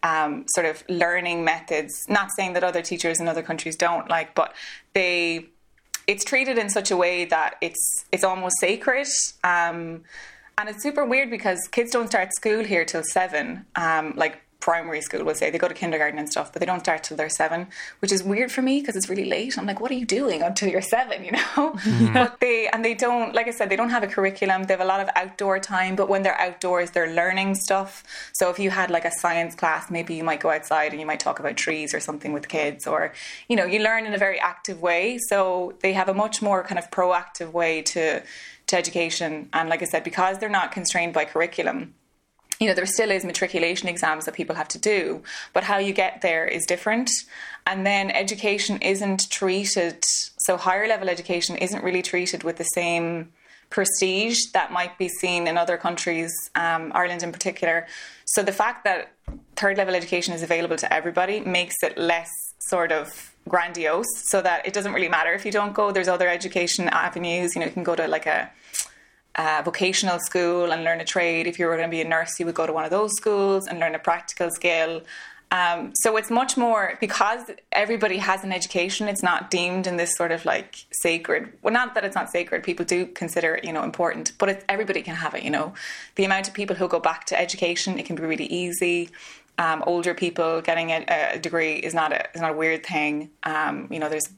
Um, 0.00 0.44
sort 0.46 0.64
of 0.64 0.84
learning 0.88 1.42
methods. 1.42 2.06
Not 2.08 2.30
saying 2.36 2.52
that 2.52 2.62
other 2.62 2.82
teachers 2.82 3.18
in 3.18 3.26
other 3.26 3.42
countries 3.42 3.74
don't 3.74 4.08
like, 4.08 4.32
but 4.36 4.54
they 4.94 5.48
it's 6.06 6.24
treated 6.24 6.56
in 6.56 6.70
such 6.70 6.90
a 6.90 6.96
way 6.96 7.24
that 7.26 7.56
it's 7.60 8.04
it's 8.12 8.22
almost 8.24 8.56
sacred. 8.60 9.08
Um, 9.44 10.04
and 10.56 10.68
it's 10.68 10.82
super 10.82 11.04
weird 11.04 11.30
because 11.30 11.68
kids 11.70 11.92
don't 11.92 12.08
start 12.08 12.34
school 12.34 12.64
here 12.64 12.84
till 12.84 13.02
seven. 13.04 13.66
Um, 13.76 14.14
like 14.16 14.40
primary 14.60 15.00
school 15.00 15.22
will 15.24 15.34
say 15.34 15.50
they 15.50 15.58
go 15.58 15.68
to 15.68 15.74
kindergarten 15.74 16.18
and 16.18 16.28
stuff, 16.28 16.52
but 16.52 16.60
they 16.60 16.66
don't 16.66 16.80
start 16.80 17.04
till 17.04 17.16
they're 17.16 17.28
seven, 17.28 17.68
which 18.00 18.10
is 18.10 18.22
weird 18.22 18.50
for 18.50 18.60
me 18.60 18.80
because 18.80 18.96
it's 18.96 19.08
really 19.08 19.24
late. 19.24 19.56
I'm 19.56 19.66
like, 19.66 19.80
what 19.80 19.90
are 19.90 19.94
you 19.94 20.04
doing 20.04 20.42
until 20.42 20.68
you're 20.68 20.82
seven? 20.82 21.24
You 21.28 21.32
know, 21.32 21.72
mm-hmm. 21.72 22.14
but 22.14 22.40
they 22.40 22.68
and 22.68 22.82
they 22.82 22.94
don't, 22.94 23.34
like 23.34 23.48
I 23.48 23.50
said, 23.50 23.68
they 23.68 23.76
don't 23.76 23.90
have 23.90 24.02
a 24.02 24.06
curriculum. 24.06 24.62
They 24.64 24.72
have 24.72 24.80
a 24.80 24.86
lot 24.86 25.00
of 25.00 25.10
outdoor 25.14 25.58
time, 25.58 25.94
but 25.94 26.08
when 26.08 26.22
they're 26.22 26.40
outdoors, 26.40 26.90
they're 26.92 27.12
learning 27.12 27.54
stuff. 27.56 28.02
So 28.32 28.48
if 28.48 28.58
you 28.58 28.70
had 28.70 28.90
like 28.90 29.04
a 29.04 29.10
science 29.10 29.54
class, 29.54 29.90
maybe 29.90 30.14
you 30.14 30.24
might 30.24 30.40
go 30.40 30.50
outside 30.50 30.92
and 30.92 31.00
you 31.00 31.06
might 31.06 31.20
talk 31.20 31.38
about 31.38 31.58
trees 31.58 31.92
or 31.92 32.00
something 32.00 32.32
with 32.32 32.48
kids, 32.48 32.86
or 32.86 33.12
you 33.48 33.56
know, 33.56 33.66
you 33.66 33.80
learn 33.80 34.06
in 34.06 34.14
a 34.14 34.18
very 34.18 34.40
active 34.40 34.80
way. 34.80 35.18
So 35.18 35.74
they 35.80 35.92
have 35.92 36.08
a 36.08 36.14
much 36.14 36.40
more 36.40 36.64
kind 36.64 36.78
of 36.78 36.90
proactive 36.90 37.52
way 37.52 37.82
to 37.82 38.22
to 38.68 38.76
education. 38.76 39.50
And 39.52 39.68
like 39.68 39.82
I 39.82 39.86
said, 39.86 40.04
because 40.04 40.38
they're 40.38 40.48
not 40.48 40.72
constrained 40.72 41.12
by 41.12 41.24
curriculum 41.26 41.94
you 42.60 42.66
know, 42.66 42.74
there 42.74 42.86
still 42.86 43.10
is 43.10 43.24
matriculation 43.24 43.88
exams 43.88 44.24
that 44.24 44.34
people 44.34 44.56
have 44.56 44.68
to 44.68 44.78
do, 44.78 45.22
but 45.52 45.64
how 45.64 45.78
you 45.78 45.92
get 45.92 46.22
there 46.22 46.46
is 46.46 46.66
different. 46.66 47.10
And 47.66 47.86
then 47.86 48.10
education 48.10 48.78
isn't 48.82 49.30
treated, 49.30 50.04
so 50.04 50.56
higher 50.56 50.88
level 50.88 51.08
education 51.08 51.56
isn't 51.56 51.84
really 51.84 52.02
treated 52.02 52.42
with 52.42 52.56
the 52.56 52.64
same 52.64 53.32
prestige 53.70 54.38
that 54.54 54.72
might 54.72 54.96
be 54.96 55.08
seen 55.08 55.46
in 55.46 55.58
other 55.58 55.76
countries, 55.76 56.32
um, 56.54 56.90
Ireland 56.94 57.22
in 57.22 57.32
particular. 57.32 57.86
So 58.24 58.42
the 58.42 58.52
fact 58.52 58.84
that 58.84 59.12
third 59.56 59.76
level 59.76 59.94
education 59.94 60.34
is 60.34 60.42
available 60.42 60.76
to 60.76 60.92
everybody 60.92 61.40
makes 61.40 61.76
it 61.82 61.98
less 61.98 62.30
sort 62.58 62.92
of 62.92 63.34
grandiose 63.46 64.06
so 64.30 64.40
that 64.42 64.66
it 64.66 64.72
doesn't 64.72 64.92
really 64.92 65.08
matter 65.08 65.32
if 65.32 65.44
you 65.44 65.52
don't 65.52 65.74
go. 65.74 65.92
There's 65.92 66.08
other 66.08 66.28
education 66.28 66.88
avenues, 66.88 67.54
you 67.54 67.60
know, 67.60 67.66
you 67.66 67.72
can 67.72 67.84
go 67.84 67.94
to 67.94 68.08
like 68.08 68.26
a 68.26 68.50
uh, 69.38 69.62
vocational 69.64 70.18
school 70.18 70.72
and 70.72 70.84
learn 70.84 71.00
a 71.00 71.04
trade. 71.04 71.46
If 71.46 71.58
you 71.58 71.66
were 71.66 71.76
going 71.76 71.88
to 71.88 71.96
be 71.96 72.02
a 72.02 72.08
nurse, 72.08 72.38
you 72.38 72.46
would 72.46 72.56
go 72.56 72.66
to 72.66 72.72
one 72.72 72.84
of 72.84 72.90
those 72.90 73.12
schools 73.14 73.66
and 73.66 73.78
learn 73.78 73.94
a 73.94 73.98
practical 73.98 74.50
skill. 74.50 75.02
Um, 75.50 75.92
so 75.94 76.16
it's 76.18 76.30
much 76.30 76.58
more 76.58 76.98
because 77.00 77.50
everybody 77.72 78.18
has 78.18 78.44
an 78.44 78.52
education. 78.52 79.08
It's 79.08 79.22
not 79.22 79.50
deemed 79.50 79.86
in 79.86 79.96
this 79.96 80.14
sort 80.14 80.32
of 80.32 80.44
like 80.44 80.84
sacred. 80.90 81.52
Well, 81.62 81.72
not 81.72 81.94
that 81.94 82.04
it's 82.04 82.14
not 82.14 82.30
sacred. 82.30 82.64
People 82.64 82.84
do 82.84 83.06
consider 83.06 83.54
it, 83.54 83.64
you 83.64 83.72
know, 83.72 83.82
important, 83.82 84.32
but 84.38 84.62
everybody 84.68 85.00
can 85.00 85.14
have 85.14 85.34
it. 85.34 85.44
You 85.44 85.50
know, 85.50 85.72
the 86.16 86.24
amount 86.24 86.48
of 86.48 86.54
people 86.54 86.76
who 86.76 86.86
go 86.86 87.00
back 87.00 87.24
to 87.26 87.40
education, 87.40 87.98
it 87.98 88.04
can 88.04 88.16
be 88.16 88.22
really 88.22 88.46
easy. 88.46 89.08
Um, 89.56 89.82
older 89.86 90.14
people 90.14 90.60
getting 90.60 90.90
a, 90.90 91.04
a, 91.34 91.38
degree 91.38 91.76
is 91.76 91.92
not 91.92 92.12
a 92.12 92.30
is 92.34 92.40
not 92.40 92.50
a 92.50 92.54
weird 92.54 92.84
thing. 92.84 93.30
Um, 93.42 93.88
you 93.90 93.98
know, 93.98 94.08
there's 94.08 94.28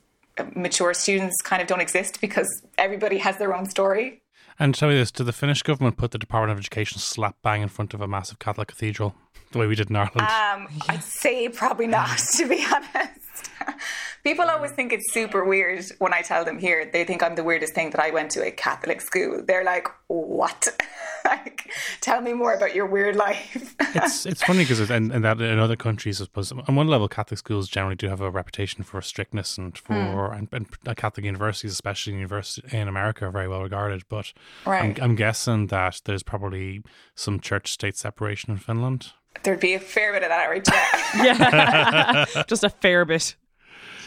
mature 0.55 0.95
students 0.95 1.43
kind 1.43 1.61
of 1.61 1.69
don't 1.69 1.81
exist 1.81 2.21
because 2.21 2.63
everybody 2.79 3.19
has 3.19 3.37
their 3.39 3.55
own 3.55 3.69
story. 3.69 4.21
And 4.61 4.75
tell 4.75 4.91
me 4.91 4.95
this: 4.95 5.11
Did 5.11 5.25
the 5.25 5.33
Finnish 5.33 5.63
government 5.63 5.97
put 5.97 6.11
the 6.11 6.19
Department 6.19 6.53
of 6.53 6.59
Education 6.59 6.99
slap 6.99 7.37
bang 7.43 7.63
in 7.63 7.69
front 7.69 7.95
of 7.95 8.03
a 8.03 8.07
massive 8.07 8.39
Catholic 8.39 8.69
cathedral, 8.69 9.15
the 9.53 9.59
way 9.59 9.67
we 9.67 9.75
did 9.75 9.89
in 9.89 9.97
Ireland? 9.97 10.21
Um, 10.21 10.69
I'd 10.87 11.03
say 11.03 11.49
probably 11.49 11.87
not, 11.87 12.19
to 12.37 12.47
be 12.47 12.63
honest. 12.71 13.30
People 14.25 14.45
always 14.47 14.73
think 14.73 14.93
it's 14.93 15.13
super 15.13 15.45
weird 15.45 15.85
when 15.99 16.13
I 16.13 16.21
tell 16.21 16.45
them 16.45 16.59
here. 16.59 16.91
They 16.93 17.05
think 17.05 17.23
I'm 17.23 17.37
the 17.37 17.45
weirdest 17.45 17.75
thing 17.75 17.91
that 17.91 18.01
I 18.01 18.11
went 18.11 18.31
to 18.33 18.47
a 18.47 18.51
Catholic 18.51 19.01
school. 19.01 19.43
They're 19.47 19.65
like, 19.65 19.89
"What? 20.09 20.69
like, 21.25 21.71
tell 22.01 22.21
me 22.21 22.35
more 22.35 22.53
about 22.53 22.75
your 22.75 22.87
weird 22.87 23.17
life." 23.17 23.75
it's 23.81 24.27
it's 24.27 24.43
funny 24.43 24.61
because 24.65 24.91
in, 24.91 25.09
that 25.23 25.41
in 25.41 25.59
other 25.59 25.77
countries, 25.77 26.21
I 26.21 26.25
suppose, 26.25 26.53
on 26.53 26.75
one 26.75 26.89
level, 26.89 27.09
Catholic 27.09 27.39
schools 27.39 27.69
generally 27.69 27.97
do 27.97 28.09
have 28.09 28.21
a 28.21 28.31
reputation 28.31 28.85
for 28.85 29.01
strictness 29.01 29.57
and 29.57 29.77
for 29.77 29.95
mm. 29.95 30.39
and, 30.39 30.49
and, 30.53 30.97
Catholic 30.97 31.25
universities, 31.25 31.73
especially 31.73 32.13
university 32.15 32.77
in 32.77 32.89
America, 32.89 33.27
are 33.27 33.31
very 33.31 33.49
well 33.49 33.63
regarded. 33.63 34.03
But 34.09 34.33
right. 34.67 34.99
I'm, 34.99 35.03
I'm 35.03 35.15
guessing 35.15 35.69
that 35.69 36.03
there's 36.05 36.23
probably 36.23 36.83
some 37.15 37.41
church 37.41 37.73
state 37.73 37.97
separation 37.97 38.53
in 38.53 38.59
Finland. 38.59 39.13
There'd 39.43 39.61
be 39.61 39.75
a 39.75 39.81
fair 39.81 40.13
bit 40.13 40.23
of 40.23 40.29
that, 40.29 40.47
right? 40.47 40.67
yeah, 41.25 42.45
just 42.47 42.65
a 42.65 42.71
fair 42.71 43.05
bit. 43.05 43.37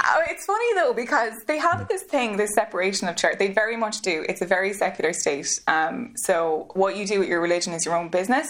Oh, 0.05 0.21
it's 0.27 0.45
funny 0.45 0.73
though 0.75 0.93
because 0.93 1.33
they 1.47 1.57
have 1.57 1.87
this 1.87 2.03
thing, 2.03 2.35
this 2.35 2.53
separation 2.53 3.07
of 3.07 3.15
church. 3.15 3.37
They 3.39 3.51
very 3.51 3.77
much 3.77 4.01
do. 4.01 4.25
It's 4.27 4.41
a 4.41 4.45
very 4.45 4.73
secular 4.73 5.13
state. 5.13 5.47
Um, 5.67 6.13
so 6.15 6.69
what 6.73 6.97
you 6.97 7.07
do 7.07 7.19
with 7.19 7.29
your 7.29 7.39
religion 7.41 7.73
is 7.73 7.85
your 7.85 7.95
own 7.95 8.09
business. 8.09 8.47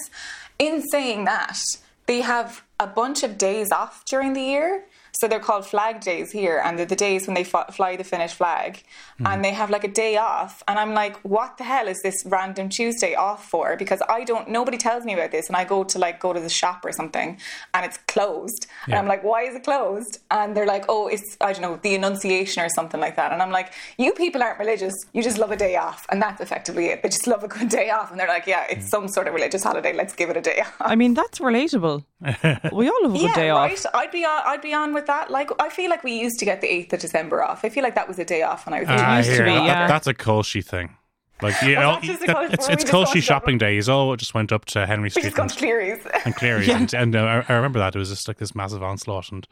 In 0.57 0.81
saying 0.89 1.25
that, 1.25 1.59
they 2.07 2.21
have 2.21 2.63
a 2.79 2.87
bunch 2.87 3.23
of 3.23 3.37
days 3.37 3.71
off 3.71 4.03
during 4.05 4.33
the 4.33 4.41
year. 4.41 4.85
So 5.15 5.27
they're 5.27 5.39
called 5.39 5.65
flag 5.65 6.01
days 6.01 6.31
here, 6.31 6.59
and 6.63 6.77
they're 6.77 6.87
the 6.87 6.95
days 6.95 7.27
when 7.27 7.35
they 7.35 7.43
fly 7.43 7.95
the 7.95 8.03
Finnish 8.03 8.33
flag, 8.33 8.83
mm. 9.21 9.27
and 9.27 9.45
they 9.45 9.51
have 9.51 9.69
like 9.69 9.83
a 9.83 9.87
day 9.87 10.17
off. 10.17 10.63
And 10.67 10.79
I'm 10.79 10.95
like, 10.95 11.17
what 11.17 11.59
the 11.59 11.63
hell 11.63 11.87
is 11.87 12.01
this 12.01 12.23
random 12.25 12.67
Tuesday 12.67 13.13
off 13.13 13.47
for? 13.47 13.77
Because 13.77 14.01
I 14.09 14.23
don't, 14.23 14.49
nobody 14.49 14.77
tells 14.77 15.05
me 15.05 15.13
about 15.13 15.29
this, 15.29 15.47
and 15.49 15.55
I 15.55 15.65
go 15.65 15.83
to 15.83 15.99
like 15.99 16.19
go 16.19 16.33
to 16.33 16.39
the 16.39 16.49
shop 16.49 16.83
or 16.83 16.91
something, 16.91 17.37
and 17.75 17.85
it's 17.85 17.99
closed, 18.07 18.65
yeah. 18.87 18.95
and 18.95 18.99
I'm 19.01 19.07
like, 19.07 19.23
why 19.23 19.43
is 19.43 19.55
it 19.55 19.63
closed? 19.63 20.17
And 20.31 20.57
they're 20.57 20.65
like, 20.65 20.85
oh, 20.89 21.07
it's 21.07 21.37
I 21.39 21.53
don't 21.53 21.61
know 21.61 21.79
the 21.83 21.93
Annunciation 21.93 22.63
or 22.63 22.69
something 22.69 22.99
like 22.99 23.15
that, 23.15 23.31
and 23.31 23.39
I'm 23.39 23.51
like, 23.51 23.71
you 23.99 24.13
people 24.13 24.41
aren't 24.41 24.57
religious, 24.57 24.95
you 25.13 25.21
just 25.21 25.37
love 25.37 25.51
a 25.51 25.55
day 25.55 25.75
off, 25.75 26.07
and 26.09 26.19
that's 26.23 26.41
effectively 26.41 26.87
it. 26.87 27.03
They 27.03 27.09
just 27.09 27.27
love 27.27 27.43
a 27.43 27.47
good 27.47 27.69
day 27.69 27.91
off, 27.91 28.09
and 28.09 28.19
they're 28.19 28.27
like, 28.27 28.47
yeah, 28.47 28.65
it's 28.67 28.87
mm. 28.87 28.89
some 28.89 29.07
sort 29.07 29.27
of 29.27 29.35
religious 29.35 29.63
holiday. 29.63 29.93
Let's 29.93 30.15
give 30.15 30.31
it 30.31 30.37
a 30.37 30.41
day 30.41 30.61
off. 30.61 30.75
I 30.79 30.95
mean, 30.95 31.13
that's 31.13 31.37
relatable. 31.37 32.03
we 32.73 32.89
all 32.89 33.03
love 33.03 33.13
a 33.13 33.17
yeah, 33.19 33.35
day 33.35 33.51
right? 33.51 33.85
off. 33.85 33.93
I'd 33.93 34.11
be 34.11 34.25
on, 34.25 34.41
I'd 34.45 34.61
be 34.61 34.73
on 34.73 34.93
with 34.93 35.02
with 35.02 35.02
that. 35.07 35.31
Like, 35.31 35.49
I 35.59 35.69
feel 35.69 35.89
like 35.89 36.03
we 36.03 36.19
used 36.19 36.39
to 36.39 36.45
get 36.45 36.61
the 36.61 36.67
8th 36.67 36.93
of 36.93 36.99
December 36.99 37.43
off. 37.43 37.63
I 37.63 37.69
feel 37.69 37.83
like 37.83 37.95
that 37.95 38.07
was 38.07 38.19
a 38.19 38.25
day 38.25 38.41
off 38.41 38.65
when 38.65 38.73
I 38.73 38.79
was 38.81 38.89
uh, 38.89 38.93
It 38.93 39.25
used 39.25 39.37
to 39.37 39.43
be, 39.43 39.51
yeah. 39.51 39.87
That's 39.87 40.07
a 40.07 40.13
culchie 40.13 40.63
thing. 40.63 40.95
Like 41.43 41.61
yeah, 41.61 41.99
that, 42.01 42.53
it's 42.53 42.69
it's 42.69 42.83
culchie 42.85 43.21
shopping 43.21 43.57
days. 43.57 43.89
all 43.89 44.15
just 44.15 44.33
went 44.33 44.53
up 44.53 44.63
to 44.65 44.85
Henry 44.85 45.09
Street 45.09 45.37
and 45.37 45.51
Clerys 45.51 45.99
and 46.25 46.33
Clerys, 46.35 46.67
yeah. 46.67 46.77
and, 46.77 46.93
and 46.93 47.15
uh, 47.15 47.43
I, 47.49 47.53
remember 47.53 47.79
that 47.79 47.95
it 47.95 47.99
was 47.99 48.09
just 48.09 48.27
like 48.29 48.37
this 48.37 48.55
massive 48.55 48.81
onslaught, 48.81 49.29
and, 49.31 49.45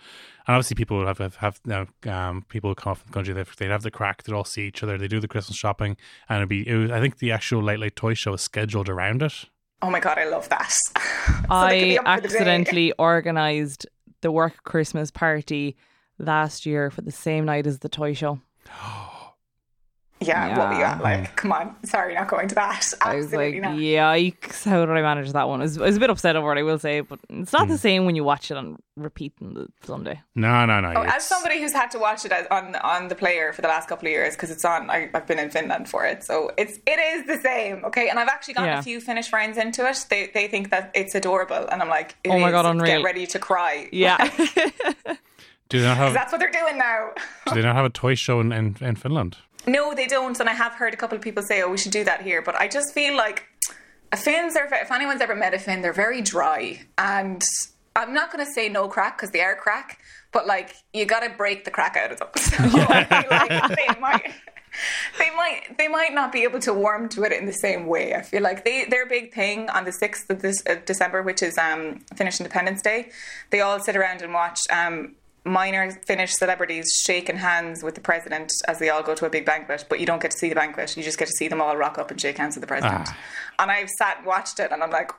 and 0.47 0.55
obviously 0.55 0.75
people 0.75 0.97
would 0.97 1.07
have 1.07 1.17
have, 1.17 1.35
have 1.35 1.59
you 1.65 1.71
know, 2.05 2.11
um, 2.11 2.45
people 2.47 2.69
would 2.69 2.77
come 2.77 2.91
off 2.91 2.99
from 2.99 3.07
the 3.07 3.13
country. 3.13 3.33
They'd, 3.33 3.47
they'd 3.57 3.71
have 3.71 3.83
the 3.83 3.91
crack. 3.91 4.23
They'd 4.23 4.33
all 4.33 4.45
see 4.45 4.67
each 4.67 4.83
other. 4.83 4.97
They 4.97 5.09
do 5.09 5.19
the 5.19 5.27
Christmas 5.27 5.57
shopping, 5.57 5.97
and 6.29 6.37
it'd 6.37 6.49
be. 6.49 6.67
It 6.67 6.75
was, 6.75 6.91
I 6.91 7.01
think 7.01 7.17
the 7.17 7.31
actual 7.31 7.61
late 7.61 7.79
late 7.79 7.97
toy 7.97 8.13
show 8.13 8.31
was 8.31 8.41
scheduled 8.41 8.87
around 8.87 9.21
it. 9.21 9.45
Oh 9.81 9.89
my 9.89 9.99
god, 9.99 10.17
I 10.17 10.29
love 10.29 10.47
that. 10.49 10.71
so 10.95 11.43
I 11.49 11.97
accidentally 12.05 12.93
organised 12.99 13.85
the 14.21 14.31
work 14.31 14.63
Christmas 14.63 15.11
party 15.11 15.75
last 16.17 16.65
year 16.65 16.89
for 16.89 17.01
the 17.01 17.11
same 17.11 17.45
night 17.45 17.67
as 17.67 17.79
the 17.79 17.89
toy 17.89 18.13
show. 18.13 18.39
Oh, 18.83 19.10
yeah, 20.21 20.57
what 20.57 20.69
were 20.69 20.75
you 20.75 20.83
at? 20.83 21.01
Like, 21.01 21.35
come 21.35 21.51
on, 21.51 21.75
sorry, 21.83 22.13
not 22.13 22.27
going 22.27 22.47
to 22.47 22.55
that. 22.55 22.93
I 23.01 23.15
was 23.15 23.33
like, 23.33 23.55
not. 23.55 23.77
yikes, 23.77 24.63
how 24.63 24.85
did 24.85 24.95
I 24.95 25.01
manage 25.01 25.31
that 25.33 25.47
one? 25.47 25.61
I 25.61 25.63
was, 25.63 25.77
I 25.77 25.85
was 25.85 25.97
a 25.97 25.99
bit 25.99 26.09
upset 26.09 26.35
over 26.35 26.55
it, 26.55 26.59
I 26.59 26.63
will 26.63 26.79
say, 26.79 27.01
but 27.01 27.19
it's 27.29 27.51
not 27.51 27.67
the 27.67 27.73
hmm. 27.73 27.79
same 27.79 28.05
when 28.05 28.15
you 28.15 28.23
watch 28.23 28.51
it 28.51 28.57
on 28.57 28.77
repeat 28.97 29.33
on 29.41 29.53
the 29.53 29.67
Sunday. 29.83 30.21
No, 30.35 30.65
no, 30.65 30.79
no. 30.79 30.93
Oh, 30.95 31.03
as 31.03 31.25
somebody 31.25 31.59
who's 31.59 31.73
had 31.73 31.89
to 31.91 31.99
watch 31.99 32.25
it 32.25 32.31
on 32.51 32.75
on 32.75 33.07
the 33.07 33.15
player 33.15 33.53
for 33.53 33.61
the 33.61 33.67
last 33.67 33.89
couple 33.89 34.07
of 34.07 34.11
years 34.11 34.35
because 34.35 34.51
it's 34.51 34.63
on, 34.63 34.89
I, 34.89 35.09
I've 35.13 35.25
been 35.25 35.39
in 35.39 35.49
Finland 35.49 35.89
for 35.89 36.05
it, 36.05 36.23
so 36.23 36.51
it's 36.57 36.77
it 36.85 36.99
is 36.99 37.27
the 37.27 37.37
same, 37.41 37.83
okay. 37.85 38.09
And 38.09 38.19
I've 38.19 38.27
actually 38.27 38.55
gotten 38.55 38.69
Yeah. 38.69 38.79
a 38.79 38.83
few 38.83 39.01
Finnish 39.01 39.29
friends 39.29 39.57
into 39.57 39.87
it. 39.89 40.05
They 40.09 40.29
they 40.33 40.47
think 40.47 40.69
that 40.69 40.91
it's 40.93 41.15
adorable, 41.15 41.67
and 41.71 41.81
I'm 41.81 41.89
like, 41.89 42.15
it 42.23 42.29
Oh 42.29 42.39
my 42.39 42.47
is. 42.47 42.51
God, 42.51 42.65
unreal. 42.65 42.97
Get 42.97 43.03
ready 43.03 43.25
to 43.27 43.39
cry. 43.39 43.89
Yeah. 43.91 44.17
do 45.69 45.79
they 45.79 45.85
not 45.85 45.97
have? 45.97 46.13
that's 46.13 46.31
what 46.31 46.39
they're 46.39 46.51
doing 46.51 46.77
now. 46.77 47.11
do 47.47 47.55
they 47.55 47.61
not 47.61 47.75
have 47.75 47.85
a 47.85 47.89
toy 47.89 48.15
show 48.15 48.39
in, 48.39 48.51
in, 48.51 48.75
in 48.81 48.95
Finland? 48.95 49.37
No, 49.67 49.93
they 49.93 50.07
don't. 50.07 50.39
And 50.39 50.49
I 50.49 50.53
have 50.53 50.73
heard 50.73 50.93
a 50.93 50.97
couple 50.97 51.15
of 51.15 51.21
people 51.21 51.43
say, 51.43 51.61
"Oh, 51.61 51.69
we 51.69 51.77
should 51.77 51.91
do 51.91 52.03
that 52.03 52.21
here." 52.21 52.41
But 52.41 52.55
I 52.55 52.67
just 52.67 52.93
feel 52.93 53.15
like 53.15 53.47
Finns 54.15 54.55
are. 54.55 54.67
If 54.71 54.91
anyone's 54.91 55.21
ever 55.21 55.35
met 55.35 55.53
a 55.53 55.59
Finn, 55.59 55.81
they're 55.81 55.93
very 55.93 56.21
dry. 56.21 56.81
And 56.97 57.41
I'm 57.95 58.13
not 58.13 58.31
going 58.31 58.45
to 58.45 58.51
say 58.51 58.69
no 58.69 58.87
crack 58.87 59.17
because 59.17 59.31
they 59.31 59.41
are 59.41 59.55
crack, 59.55 59.99
but 60.31 60.47
like 60.47 60.75
you 60.93 61.05
got 61.05 61.21
to 61.21 61.29
break 61.29 61.65
the 61.65 61.71
crack 61.71 61.95
out 61.97 62.11
of 62.11 62.19
them. 62.19 62.29
So 62.37 62.57
I 62.59 63.03
feel 63.05 63.29
like 63.31 63.77
they 63.77 63.99
might. 63.99 64.33
They 65.19 65.29
might 65.35 65.77
they 65.77 65.89
might 65.89 66.13
not 66.13 66.31
be 66.31 66.43
able 66.43 66.59
to 66.61 66.73
warm 66.73 67.09
to 67.09 67.23
it 67.23 67.33
in 67.33 67.45
the 67.45 67.51
same 67.51 67.87
way. 67.87 68.13
I 68.15 68.21
feel 68.21 68.41
like 68.41 68.63
they 68.63 68.85
their 68.85 69.05
big 69.05 69.33
thing 69.33 69.69
on 69.69 69.83
the 69.83 69.91
sixth 69.91 70.29
of 70.29 70.41
this 70.41 70.61
of 70.65 70.85
December, 70.85 71.21
which 71.21 71.43
is 71.43 71.57
um, 71.57 71.99
Finnish 72.15 72.39
Independence 72.39 72.81
Day, 72.81 73.09
they 73.49 73.59
all 73.59 73.81
sit 73.81 73.97
around 73.97 74.21
and 74.21 74.33
watch 74.33 74.61
um, 74.71 75.15
minor 75.43 75.91
Finnish 76.05 76.33
celebrities 76.33 76.85
shaking 77.03 77.37
hands 77.37 77.83
with 77.83 77.95
the 77.95 78.01
president 78.01 78.51
as 78.67 78.79
they 78.79 78.89
all 78.89 79.01
go 79.01 79.15
to 79.15 79.25
a 79.25 79.29
big 79.29 79.45
banquet, 79.45 79.85
but 79.89 79.99
you 79.99 80.05
don't 80.05 80.21
get 80.21 80.31
to 80.31 80.37
see 80.37 80.49
the 80.49 80.55
banquet. 80.55 80.95
You 80.95 81.03
just 81.03 81.17
get 81.17 81.27
to 81.27 81.33
see 81.33 81.47
them 81.47 81.61
all 81.61 81.75
rock 81.75 81.97
up 81.97 82.11
and 82.11 82.21
shake 82.21 82.37
hands 82.37 82.55
with 82.55 82.61
the 82.61 82.67
president. 82.67 83.09
And 83.59 83.71
I've 83.71 83.89
sat 83.89 84.17
and 84.17 84.25
watched 84.25 84.59
it, 84.59 84.71
and 84.71 84.83
I'm 84.83 84.91
like, 84.91 85.11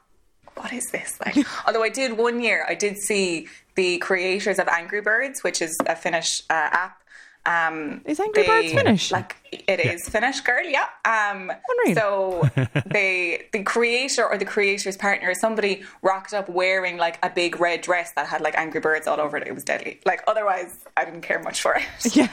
what 0.56 0.72
is 0.72 0.86
this? 0.92 1.18
Like, 1.24 1.46
although 1.66 1.82
I 1.82 1.88
did 1.88 2.16
one 2.16 2.40
year, 2.40 2.64
I 2.68 2.74
did 2.74 2.98
see 2.98 3.48
the 3.74 3.98
creators 3.98 4.58
of 4.58 4.68
Angry 4.68 5.00
Birds, 5.00 5.42
which 5.42 5.60
is 5.60 5.76
a 5.86 5.96
Finnish 5.96 6.42
uh, 6.50 6.68
app. 6.72 7.01
Um, 7.44 8.02
Is 8.04 8.20
Angry 8.20 8.46
Birds 8.46 8.72
Finnish? 8.72 9.10
Like 9.10 9.36
it 9.52 9.80
is 9.80 10.08
Finnish, 10.08 10.40
girl. 10.40 10.64
Yeah. 10.64 10.86
Um, 11.04 11.50
Unreal. 11.68 11.94
so 11.94 12.50
they, 12.86 13.46
the 13.52 13.62
creator 13.62 14.24
or 14.24 14.38
the 14.38 14.44
creator's 14.44 14.96
partner, 14.96 15.34
somebody 15.34 15.82
rocked 16.02 16.32
up 16.32 16.48
wearing 16.48 16.96
like 16.96 17.18
a 17.22 17.28
big 17.28 17.60
red 17.60 17.80
dress 17.80 18.12
that 18.12 18.26
had 18.26 18.40
like 18.40 18.56
Angry 18.56 18.80
Birds 18.80 19.06
all 19.06 19.20
over 19.20 19.36
it. 19.36 19.46
It 19.46 19.54
was 19.54 19.64
deadly. 19.64 20.00
Like 20.06 20.22
otherwise, 20.26 20.84
I 20.96 21.04
didn't 21.04 21.22
care 21.22 21.42
much 21.42 21.60
for 21.60 21.74
it. 21.74 21.84
yeah. 22.16 22.28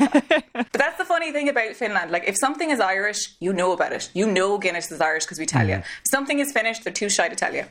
But 0.53 0.71
that's 0.73 0.97
the 0.97 1.05
funny 1.05 1.31
thing 1.31 1.49
about 1.49 1.75
Finland. 1.75 2.11
Like, 2.11 2.27
if 2.27 2.37
something 2.39 2.69
is 2.69 2.79
Irish, 2.79 3.35
you 3.39 3.51
know 3.51 3.71
about 3.71 3.91
it. 3.93 4.09
You 4.13 4.31
know 4.31 4.57
Guinness 4.57 4.91
is 4.91 5.01
Irish 5.01 5.25
because 5.25 5.39
we 5.39 5.45
tell 5.45 5.67
you. 5.67 5.75
If 5.75 5.85
something 6.11 6.39
is 6.39 6.51
Finnish, 6.51 6.79
they're 6.79 6.93
too 6.93 7.09
shy 7.09 7.27
to 7.27 7.35
tell 7.35 7.53
you. 7.53 7.65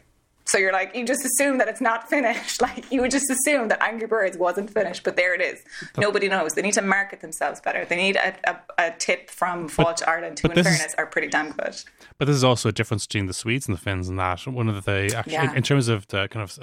So 0.49 0.59
you're 0.59 0.73
like, 0.73 0.95
you 0.97 1.05
just 1.05 1.25
assume 1.25 1.59
that 1.59 1.69
it's 1.69 1.81
not 1.81 2.09
finished. 2.09 2.61
Like, 2.69 2.91
you 2.91 3.01
would 3.03 3.11
just 3.11 3.31
assume 3.31 3.69
that 3.69 3.81
Angry 3.83 4.07
Birds 4.09 4.37
wasn't 4.37 4.71
finished, 4.71 5.05
but 5.05 5.17
there 5.17 5.35
it 5.35 5.41
is. 5.41 5.63
Nobody 5.97 6.29
knows. 6.29 6.53
They 6.55 6.63
need 6.63 6.75
to 6.75 6.83
market 6.83 7.21
themselves 7.21 7.61
better. 7.61 7.85
They 7.85 7.97
need 7.97 8.17
a, 8.17 8.35
a, 8.51 8.57
a 8.79 8.91
tip 8.99 9.31
from 9.31 9.69
Fáilte 9.69 10.07
Ireland, 10.09 10.39
who, 10.41 10.49
but 10.49 10.59
in 10.59 10.65
this 10.65 10.73
is- 10.73 10.79
fairness, 10.79 10.95
are 10.99 11.07
pretty 11.07 11.29
damn 11.29 11.53
good. 11.53 11.77
But 12.19 12.25
this 12.27 12.35
is 12.37 12.43
also 12.45 12.69
a 12.69 12.73
difference 12.73 13.07
between 13.07 13.27
the 13.27 13.33
Swedes 13.33 13.69
and 13.69 13.77
the 13.77 13.81
Finns 13.81 14.09
and 14.09 14.19
that 14.19 14.47
one 14.47 14.69
of 14.69 14.85
the 14.85 15.15
actually 15.17 15.35
Yeah. 15.35 15.55
in 15.55 15.63
terms 15.63 15.87
of 15.89 16.07
the 16.09 16.27
kind 16.29 16.43
of 16.43 16.59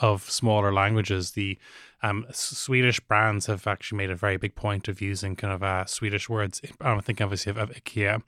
of 0.00 0.28
smaller 0.28 0.72
languages, 0.72 1.32
the 1.32 1.56
um, 2.02 2.26
Swedish 2.32 2.98
brands 3.00 3.46
have 3.46 3.66
actually 3.66 3.98
made 3.98 4.10
a 4.10 4.16
very 4.16 4.36
big 4.38 4.54
point 4.54 4.88
of 4.88 5.00
using 5.00 5.36
kind 5.36 5.52
of 5.52 5.62
uh, 5.62 5.84
Swedish 5.86 6.28
words. 6.28 6.60
I'm 6.80 7.00
thinking 7.00 7.24
obviously 7.24 7.50
of, 7.50 7.58
of 7.58 7.70
IKEA, 7.70 8.22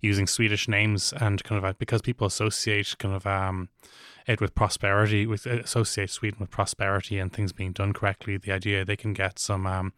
using 0.00 0.26
Swedish 0.26 0.66
names 0.68 1.12
and 1.20 1.42
kind 1.44 1.58
of 1.58 1.64
uh, 1.64 1.74
because 1.78 2.02
people 2.02 2.26
associate 2.26 2.94
kind 2.98 3.14
of 3.14 3.26
um, 3.26 3.68
it 4.26 4.40
with 4.40 4.54
prosperity, 4.54 5.26
with 5.26 5.46
associate 5.46 6.10
Sweden 6.10 6.38
with 6.40 6.50
prosperity 6.50 7.18
and 7.18 7.32
things 7.32 7.52
being 7.52 7.72
done 7.72 7.92
correctly. 7.92 8.36
The 8.36 8.52
idea 8.52 8.84
they 8.84 8.96
can 8.96 9.12
get 9.12 9.38
some 9.38 9.66
um, 9.66 9.92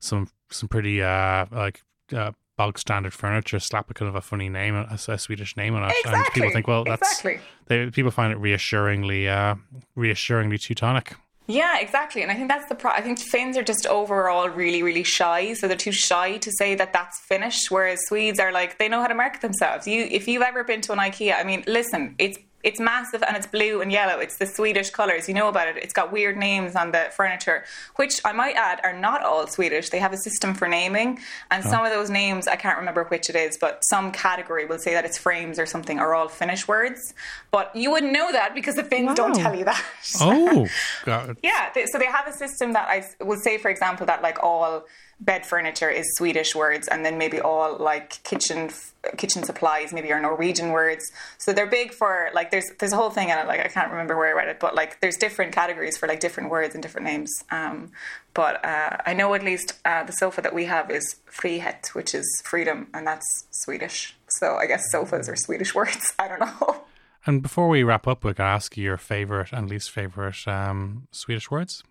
some 0.00 0.28
some 0.50 0.68
pretty 0.68 1.02
uh, 1.02 1.46
like 1.50 1.82
uh, 2.12 2.32
bog 2.56 2.78
standard 2.78 3.14
furniture, 3.14 3.60
slap 3.60 3.90
a 3.90 3.94
kind 3.94 4.08
of 4.08 4.16
a 4.16 4.20
funny 4.20 4.48
name, 4.48 4.74
a, 4.74 4.98
a 5.08 5.18
Swedish 5.18 5.56
name 5.56 5.74
on 5.74 5.88
it, 5.90 5.96
and 6.04 6.24
people 6.34 6.50
think, 6.50 6.66
well, 6.66 6.84
that's 6.84 7.20
Exactly. 7.20 7.40
they, 7.66 7.90
people 7.90 8.10
find 8.10 8.32
it 8.32 8.38
reassuringly 8.38 9.28
uh, 9.28 9.54
reassuringly 9.94 10.58
Teutonic. 10.58 11.14
Yeah, 11.50 11.78
exactly. 11.80 12.20
And 12.20 12.30
I 12.30 12.34
think 12.34 12.48
that's 12.48 12.68
the 12.68 12.74
pro. 12.74 12.90
I 12.90 13.00
think 13.00 13.18
Finns 13.18 13.56
are 13.56 13.62
just 13.62 13.86
overall 13.86 14.50
really, 14.50 14.82
really 14.82 15.02
shy. 15.02 15.54
So 15.54 15.66
they're 15.66 15.78
too 15.78 15.92
shy 15.92 16.36
to 16.36 16.52
say 16.52 16.74
that 16.74 16.92
that's 16.92 17.18
Finnish. 17.20 17.70
Whereas 17.70 17.98
Swedes 18.06 18.38
are 18.38 18.52
like 18.52 18.76
they 18.78 18.86
know 18.86 19.00
how 19.00 19.06
to 19.06 19.14
market 19.14 19.40
themselves. 19.40 19.86
You, 19.86 20.06
if 20.10 20.28
you've 20.28 20.42
ever 20.42 20.62
been 20.62 20.82
to 20.82 20.92
an 20.92 20.98
IKEA, 20.98 21.36
I 21.38 21.44
mean, 21.44 21.64
listen, 21.66 22.16
it's 22.18 22.38
it's 22.64 22.80
massive 22.80 23.22
and 23.22 23.36
it's 23.36 23.46
blue 23.46 23.80
and 23.80 23.92
yellow. 23.92 24.18
It's 24.18 24.36
the 24.36 24.46
Swedish 24.46 24.90
colours. 24.90 25.28
You 25.28 25.34
know 25.34 25.48
about 25.48 25.68
it. 25.68 25.76
It's 25.76 25.92
got 25.92 26.10
weird 26.10 26.36
names 26.36 26.74
on 26.74 26.90
the 26.90 27.08
furniture, 27.16 27.64
which 27.96 28.20
I 28.24 28.32
might 28.32 28.56
add 28.56 28.80
are 28.82 28.98
not 28.98 29.22
all 29.22 29.46
Swedish. 29.46 29.90
They 29.90 30.00
have 30.00 30.12
a 30.12 30.16
system 30.16 30.54
for 30.54 30.66
naming, 30.66 31.20
and 31.50 31.64
oh. 31.64 31.70
some 31.70 31.84
of 31.84 31.92
those 31.92 32.10
names 32.10 32.48
I 32.48 32.56
can't 32.56 32.76
remember 32.78 33.04
which 33.04 33.30
it 33.30 33.36
is, 33.36 33.56
but 33.56 33.84
some 33.84 34.10
category 34.10 34.66
will 34.66 34.78
say 34.78 34.92
that 34.94 35.04
it's 35.04 35.18
frames 35.18 35.58
or 35.58 35.66
something 35.66 35.98
are 35.98 36.14
all 36.14 36.28
Finnish 36.28 36.66
words. 36.66 37.14
But 37.50 37.74
you 37.76 37.90
wouldn't 37.92 38.12
know 38.12 38.32
that 38.32 38.54
because 38.54 38.74
the 38.74 38.84
Finns 38.84 39.14
don't 39.14 39.34
tell 39.34 39.54
you 39.54 39.64
that. 39.64 39.84
Oh, 40.20 40.66
God. 41.04 41.36
Yeah, 41.42 41.70
they, 41.74 41.86
so 41.86 41.98
they 41.98 42.06
have 42.06 42.26
a 42.26 42.32
system 42.32 42.72
that 42.72 42.88
I 42.88 43.24
will 43.24 43.38
say, 43.38 43.58
for 43.58 43.70
example, 43.70 44.06
that 44.06 44.20
like 44.20 44.42
all 44.42 44.84
bed 45.20 45.44
furniture 45.44 45.90
is 45.90 46.06
Swedish 46.16 46.54
words, 46.54 46.88
and 46.88 47.04
then 47.04 47.18
maybe 47.18 47.40
all 47.40 47.76
like 47.78 48.22
kitchen 48.22 48.70
kitchen 49.16 49.42
supplies 49.42 49.92
maybe 49.92 50.12
are 50.12 50.20
Norwegian 50.20 50.70
words. 50.70 51.10
So 51.38 51.52
they're 51.52 51.66
big 51.66 51.92
for 51.92 52.30
like 52.34 52.50
there's 52.50 52.66
there's 52.78 52.92
a 52.92 52.96
whole 52.96 53.10
thing 53.10 53.28
in 53.30 53.38
it. 53.38 53.46
Like 53.46 53.60
I 53.60 53.68
can't 53.68 53.90
remember 53.90 54.16
where 54.16 54.28
I 54.28 54.32
read 54.32 54.48
it, 54.48 54.60
but 54.60 54.74
like 54.74 55.00
there's 55.00 55.16
different 55.16 55.52
categories 55.52 55.96
for 55.96 56.06
like 56.08 56.20
different 56.20 56.50
words 56.50 56.74
and 56.74 56.82
different 56.82 57.06
names. 57.06 57.44
Um, 57.50 57.90
but 58.34 58.64
uh, 58.64 58.98
I 59.04 59.14
know 59.14 59.34
at 59.34 59.42
least 59.42 59.74
uh, 59.84 60.04
the 60.04 60.12
sofa 60.12 60.40
that 60.42 60.54
we 60.54 60.66
have 60.66 60.90
is 60.90 61.16
frihet, 61.26 61.94
which 61.94 62.14
is 62.14 62.42
freedom, 62.44 62.88
and 62.94 63.06
that's 63.06 63.46
Swedish. 63.50 64.16
So 64.28 64.56
I 64.56 64.66
guess 64.66 64.84
sofas 64.92 65.28
are 65.28 65.36
Swedish 65.36 65.74
words. 65.74 66.12
I 66.18 66.28
don't 66.28 66.40
know. 66.40 66.82
And 67.26 67.42
before 67.42 67.68
we 67.68 67.82
wrap 67.82 68.06
up, 68.06 68.24
we're 68.24 68.32
going 68.32 68.48
to 68.48 68.54
ask 68.54 68.76
you 68.76 68.84
your 68.84 68.96
favorite 68.96 69.52
and 69.52 69.68
least 69.68 69.90
favorite 69.90 70.46
um, 70.46 71.08
Swedish 71.10 71.50
words. 71.50 71.82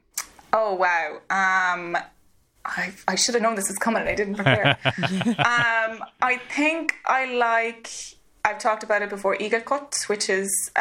Oh 0.53 0.73
wow. 0.73 1.19
Um 1.29 1.97
I, 2.67 2.93
I 3.07 3.15
should 3.15 3.35
have 3.35 3.41
known 3.41 3.55
this 3.55 3.69
was 3.69 3.77
coming 3.77 4.01
and 4.01 4.09
I 4.09 4.15
didn't 4.15 4.35
prepare. 4.35 4.77
um, 4.85 6.03
I 6.21 6.39
think 6.49 6.95
I 7.05 7.25
like 7.33 7.89
I've 8.47 8.59
talked 8.59 8.83
about 8.83 9.01
it 9.01 9.09
before, 9.09 9.35
igelkott, 9.35 10.07
which 10.07 10.29
is 10.29 10.49
uh, 10.77 10.79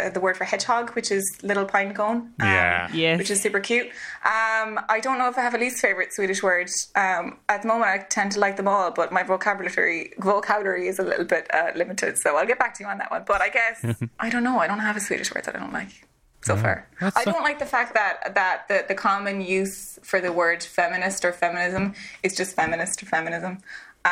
uh, 0.00 0.08
the 0.10 0.20
word 0.20 0.34
for 0.36 0.44
hedgehog, 0.44 0.90
which 0.90 1.10
is 1.10 1.24
little 1.42 1.66
pine 1.66 1.92
cone. 1.92 2.16
um, 2.16 2.32
Yeah. 2.40 2.88
Yes. 2.92 3.18
Which 3.18 3.30
is 3.30 3.42
super 3.42 3.60
cute. 3.60 3.88
Um, 4.24 4.80
I 4.88 5.00
don't 5.02 5.18
know 5.18 5.28
if 5.28 5.36
I 5.36 5.42
have 5.42 5.54
a 5.54 5.58
least 5.58 5.78
favorite 5.78 6.14
Swedish 6.14 6.42
word. 6.42 6.68
Um, 6.94 7.38
at 7.50 7.60
the 7.62 7.68
moment, 7.68 7.90
I 7.90 7.98
tend 7.98 8.32
to 8.32 8.40
like 8.40 8.56
them 8.56 8.66
all, 8.66 8.92
but 8.92 9.12
my 9.12 9.22
vocabulary 9.22 10.12
vocabulary 10.18 10.88
is 10.88 10.98
a 10.98 11.02
little 11.02 11.26
bit 11.26 11.52
uh, 11.52 11.72
limited. 11.74 12.16
So 12.18 12.36
I'll 12.36 12.46
get 12.46 12.58
back 12.58 12.72
to 12.78 12.84
you 12.84 12.88
on 12.88 12.96
that 12.98 13.10
one. 13.10 13.24
But 13.26 13.42
I 13.42 13.50
guess 13.50 13.84
I 14.18 14.30
don't 14.30 14.44
know. 14.44 14.58
I 14.58 14.66
don't 14.66 14.78
have 14.80 14.96
a 14.96 15.00
Swedish 15.00 15.34
word 15.34 15.44
that 15.44 15.54
I 15.54 15.58
don't 15.58 15.74
like 15.74 16.06
so 16.46 16.56
far. 16.56 16.86
That's 17.00 17.16
I 17.16 17.24
so- 17.24 17.32
don't 17.32 17.42
like 17.50 17.58
the 17.58 17.66
fact 17.76 17.94
that 17.94 18.34
that 18.34 18.68
the, 18.68 18.84
the 18.88 18.94
common 18.94 19.40
use 19.40 19.98
for 20.02 20.18
the 20.20 20.32
word 20.32 20.62
feminist 20.62 21.24
or 21.24 21.32
feminism 21.32 21.94
is 22.22 22.34
just 22.36 22.54
feminist 22.56 23.02
or 23.02 23.06
feminism. 23.06 23.58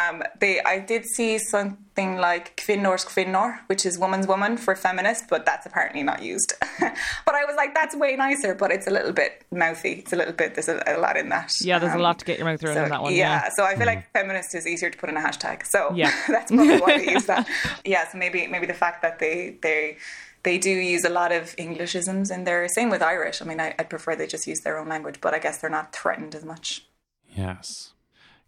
Um, 0.03 0.24
they, 0.41 0.61
I 0.61 0.80
did 0.80 1.05
see 1.07 1.39
something 1.39 2.16
like 2.16 2.57
kvinnors 2.57 3.07
kvinnor, 3.07 3.61
which 3.68 3.87
is 3.87 3.97
woman's 3.97 4.26
woman 4.26 4.57
for 4.57 4.74
feminist, 4.74 5.28
but 5.30 5.47
that's 5.47 5.66
apparently 5.66 6.03
not 6.03 6.20
used. 6.20 6.53
but 6.80 7.35
I 7.41 7.45
was 7.45 7.55
like, 7.57 7.74
that's 7.74 7.95
way 7.95 8.16
nicer, 8.16 8.57
but 8.57 8.72
it's 8.72 8.89
a 8.89 8.91
little 8.91 9.12
bit 9.12 9.47
mouthy. 9.53 9.93
It's 10.03 10.12
a 10.12 10.16
little 10.16 10.32
bit, 10.35 10.55
there's 10.57 10.68
a, 10.68 10.82
a 10.89 10.99
lot 10.99 11.16
in 11.16 11.28
that. 11.28 11.55
Yeah, 11.61 11.78
there's 11.78 11.93
a 11.93 11.95
Um, 11.95 12.03
lot 12.03 12.18
to 12.18 12.24
get 12.24 12.39
your 12.41 12.47
mouth 12.49 12.64
around 12.64 12.74
so, 12.74 12.82
in 12.82 12.91
that 12.91 13.03
one. 13.03 13.12
Yeah, 13.14 13.18
Yeah. 13.45 13.49
so 13.57 13.64
I 13.64 13.76
feel 13.76 13.87
like 13.87 14.11
feminist 14.12 14.53
is 14.57 14.66
easier 14.66 14.91
to 14.91 14.99
put 14.99 15.11
in 15.11 15.16
a 15.16 15.20
hashtag. 15.20 15.64
So 15.64 15.93
Yeah. 15.95 16.11
that's 16.28 16.51
probably 16.51 16.78
why 16.80 16.99
they 16.99 17.12
use 17.18 17.26
that. 17.26 17.47
Yeah, 17.85 18.09
so 18.11 18.18
maybe 18.18 18.49
maybe 18.49 18.66
the 18.66 18.74
fact 18.74 19.01
that 19.03 19.20
they 19.20 19.59
they 19.62 19.99
they 20.45 20.59
do 20.59 20.70
use 20.70 21.05
a 21.05 21.09
lot 21.09 21.32
of 21.32 21.57
Englishisms 21.57 22.32
in 22.32 22.45
there. 22.45 22.68
Same 22.68 22.90
with 22.90 23.03
Irish. 23.03 23.42
I 23.42 23.45
mean, 23.45 23.61
I, 23.61 23.74
I'd 23.78 23.90
prefer 23.90 24.14
they 24.14 24.26
just 24.26 24.47
use 24.47 24.61
their 24.61 24.78
own 24.78 24.88
language, 24.88 25.20
but 25.20 25.34
I 25.34 25.38
guess 25.38 25.59
they're 25.59 25.70
not 25.70 25.92
threatened 25.92 26.34
as 26.34 26.45
much. 26.45 26.86
Yes. 27.34 27.95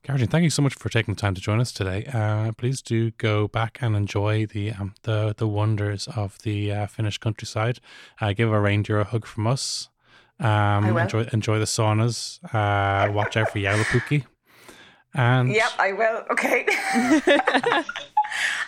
Gearóidín, 0.04 0.30
thank 0.30 0.44
you 0.44 0.50
so 0.50 0.62
much 0.62 0.74
for 0.74 0.88
taking 0.88 1.14
the 1.14 1.20
time 1.20 1.34
to 1.34 1.40
join 1.40 1.58
us 1.58 1.72
today. 1.72 2.08
Uh, 2.12 2.52
please 2.52 2.80
do 2.80 3.10
go 3.12 3.48
back 3.48 3.78
and 3.80 3.96
enjoy 3.96 4.46
the 4.46 4.70
um, 4.70 4.94
the 5.02 5.34
the 5.36 5.48
wonders 5.48 6.06
of 6.14 6.40
the 6.42 6.70
uh, 6.70 6.86
Finnish 6.86 7.18
countryside. 7.18 7.80
Uh, 8.20 8.32
give 8.32 8.52
a 8.52 8.60
reindeer 8.60 9.00
a 9.00 9.04
hug 9.04 9.26
from 9.26 9.48
us. 9.48 9.88
Um, 10.38 10.94
will. 10.94 10.98
enjoy 10.98 11.26
enjoy 11.32 11.58
the 11.58 11.64
saunas. 11.64 12.38
Uh, 12.54 13.10
watch 13.10 13.36
out 13.36 13.50
for 13.50 13.58
And 15.12 15.52
Yep, 15.52 15.70
I 15.78 15.92
will. 15.92 16.24
Okay. 16.30 16.66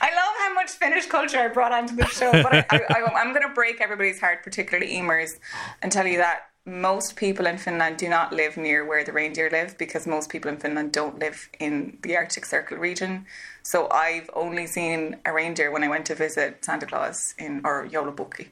I 0.00 0.10
love 0.14 0.34
how 0.38 0.54
much 0.54 0.70
Finnish 0.70 1.06
culture 1.06 1.38
I 1.38 1.48
brought 1.48 1.72
onto 1.72 1.96
the 1.96 2.06
show. 2.06 2.30
But 2.32 2.54
I, 2.54 2.66
I, 2.70 2.80
I, 2.90 3.20
I'm 3.20 3.32
going 3.32 3.46
to 3.46 3.54
break 3.54 3.80
everybody's 3.80 4.20
heart, 4.20 4.42
particularly 4.42 4.96
Emer's, 4.96 5.38
and 5.82 5.90
tell 5.90 6.06
you 6.06 6.18
that 6.18 6.48
most 6.68 7.16
people 7.16 7.46
in 7.46 7.56
Finland 7.56 7.96
do 7.96 8.08
not 8.08 8.32
live 8.32 8.56
near 8.56 8.84
where 8.84 9.02
the 9.02 9.12
reindeer 9.12 9.48
live 9.50 9.78
because 9.78 10.06
most 10.06 10.28
people 10.28 10.50
in 10.50 10.58
Finland 10.58 10.92
don't 10.92 11.18
live 11.18 11.48
in 11.58 11.98
the 12.02 12.16
Arctic 12.16 12.44
Circle 12.44 12.76
region. 12.76 13.26
So 13.62 13.88
I've 13.90 14.28
only 14.34 14.66
seen 14.66 15.16
a 15.24 15.32
reindeer 15.32 15.70
when 15.70 15.82
I 15.82 15.88
went 15.88 16.06
to 16.06 16.14
visit 16.14 16.64
Santa 16.64 16.86
Claus 16.86 17.34
in 17.38 17.62
or 17.64 17.88
Joulupukki 17.88 18.48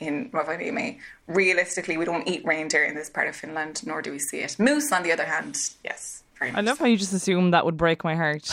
in 0.00 0.30
Rovaniemi. 0.30 0.98
Realistically, 1.28 1.96
we 1.96 2.04
don't 2.04 2.26
eat 2.26 2.44
reindeer 2.44 2.84
in 2.84 2.94
this 2.94 3.08
part 3.08 3.28
of 3.28 3.36
Finland, 3.36 3.86
nor 3.86 4.02
do 4.02 4.10
we 4.10 4.18
see 4.18 4.38
it. 4.38 4.58
Moose, 4.58 4.90
on 4.90 5.02
the 5.02 5.12
other 5.12 5.26
hand, 5.26 5.56
yes. 5.84 6.24
Very 6.38 6.52
I 6.52 6.60
love 6.62 6.78
so. 6.78 6.84
how 6.84 6.90
you 6.90 6.96
just 6.96 7.12
assume 7.12 7.50
that 7.52 7.64
would 7.64 7.76
break 7.76 8.02
my 8.02 8.16
heart. 8.16 8.50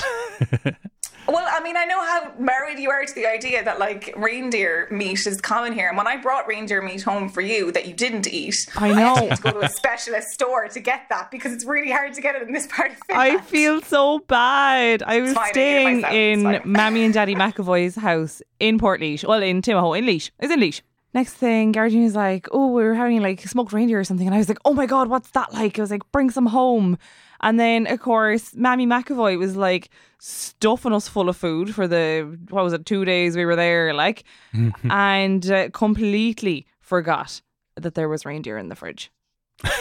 Well, 1.28 1.46
I 1.50 1.62
mean, 1.62 1.76
I 1.76 1.84
know 1.86 2.00
how 2.00 2.32
married 2.40 2.80
you 2.80 2.90
are 2.90 3.04
to 3.04 3.14
the 3.14 3.26
idea 3.26 3.64
that 3.64 3.80
like 3.80 4.14
reindeer 4.16 4.88
meat 4.92 5.28
is 5.28 5.42
common 5.42 5.74
here. 5.74 5.90
And 5.90 5.98
when 5.98 6.08
I 6.08 6.16
brought 6.18 6.48
reindeer 6.48 6.82
meat 6.82 7.02
home 7.02 7.28
for 7.28 7.42
you 7.42 7.72
that 7.74 7.86
you 7.86 7.94
didn't 7.94 8.28
eat, 8.28 8.56
I 8.76 8.94
know. 8.94 9.16
I 9.16 9.24
had 9.26 9.36
to 9.38 9.42
go 9.42 9.52
to 9.52 9.66
a 9.66 9.70
specialist 9.70 10.30
store 10.30 10.68
to 10.70 10.80
get 10.80 11.08
that 11.10 11.30
because 11.30 11.52
it's 11.52 11.66
really 11.66 11.92
hard 11.92 12.14
to 12.14 12.22
get 12.22 12.36
it 12.36 12.44
in 12.44 12.54
this 12.54 12.68
part 12.68 12.92
of 12.92 12.98
the. 13.10 13.18
I 13.18 13.40
feel 13.40 13.82
so 13.82 14.20
bad. 14.20 15.04
I 15.04 15.20
was 15.20 15.34
fine, 15.34 15.48
I 15.48 15.52
staying 15.52 16.00
it's 16.06 16.64
in. 16.66 16.72
Mammy 16.72 17.04
and 17.04 17.14
Daddy 17.14 17.36
McEvoy's 17.36 17.96
house 17.96 18.42
in 18.60 18.80
Portlaoise. 18.80 19.28
Well, 19.28 19.44
in 19.44 19.62
Timahoe, 19.62 19.98
in 19.98 20.06
Laois. 20.06 20.30
I 20.40 20.46
was 20.46 20.52
in 20.52 20.60
Laois. 20.62 20.82
Next 21.14 21.34
thing, 21.34 21.74
Gearóidín 21.74 22.04
was 22.04 22.16
like, 22.16 22.48
"Oh, 22.52 22.68
we 22.68 22.84
were 22.84 22.94
having 22.94 23.22
like 23.22 23.42
smoked 23.42 23.74
reindeer 23.74 24.00
or 24.00 24.04
something," 24.04 24.28
and 24.28 24.36
I 24.36 24.38
was 24.38 24.50
like, 24.50 24.60
"Oh 24.66 24.74
my 24.74 24.86
god, 24.86 25.10
what's 25.10 25.32
that 25.32 25.54
like?" 25.54 25.80
I 25.80 25.82
was 25.82 25.90
like, 25.90 26.04
"Bring 26.12 26.30
some 26.30 26.48
home." 26.48 26.98
And 27.42 27.60
then, 27.60 27.88
of 27.88 28.00
course, 28.00 28.56
Mammy 28.56 28.88
McEvoy 28.88 29.38
was 29.38 29.56
like 29.56 29.90
stuffing 30.20 30.94
us 30.94 31.08
full 31.08 31.30
of 31.30 31.38
food 31.38 31.74
for 31.74 31.88
the 31.88 32.38
what 32.50 32.64
was 32.64 32.74
it, 32.74 32.86
two 32.86 33.06
days 33.06 33.36
we 33.36 33.46
were 33.46 33.56
there, 33.56 33.94
like, 33.94 34.24
and 34.90 35.50
uh, 35.52 35.70
completely 35.70 36.66
forgot 36.80 37.42
that 37.76 37.94
there 37.94 38.10
was 38.10 38.26
reindeer 38.26 38.58
in 38.58 38.70
the 38.70 38.76
fridge. 38.76 39.12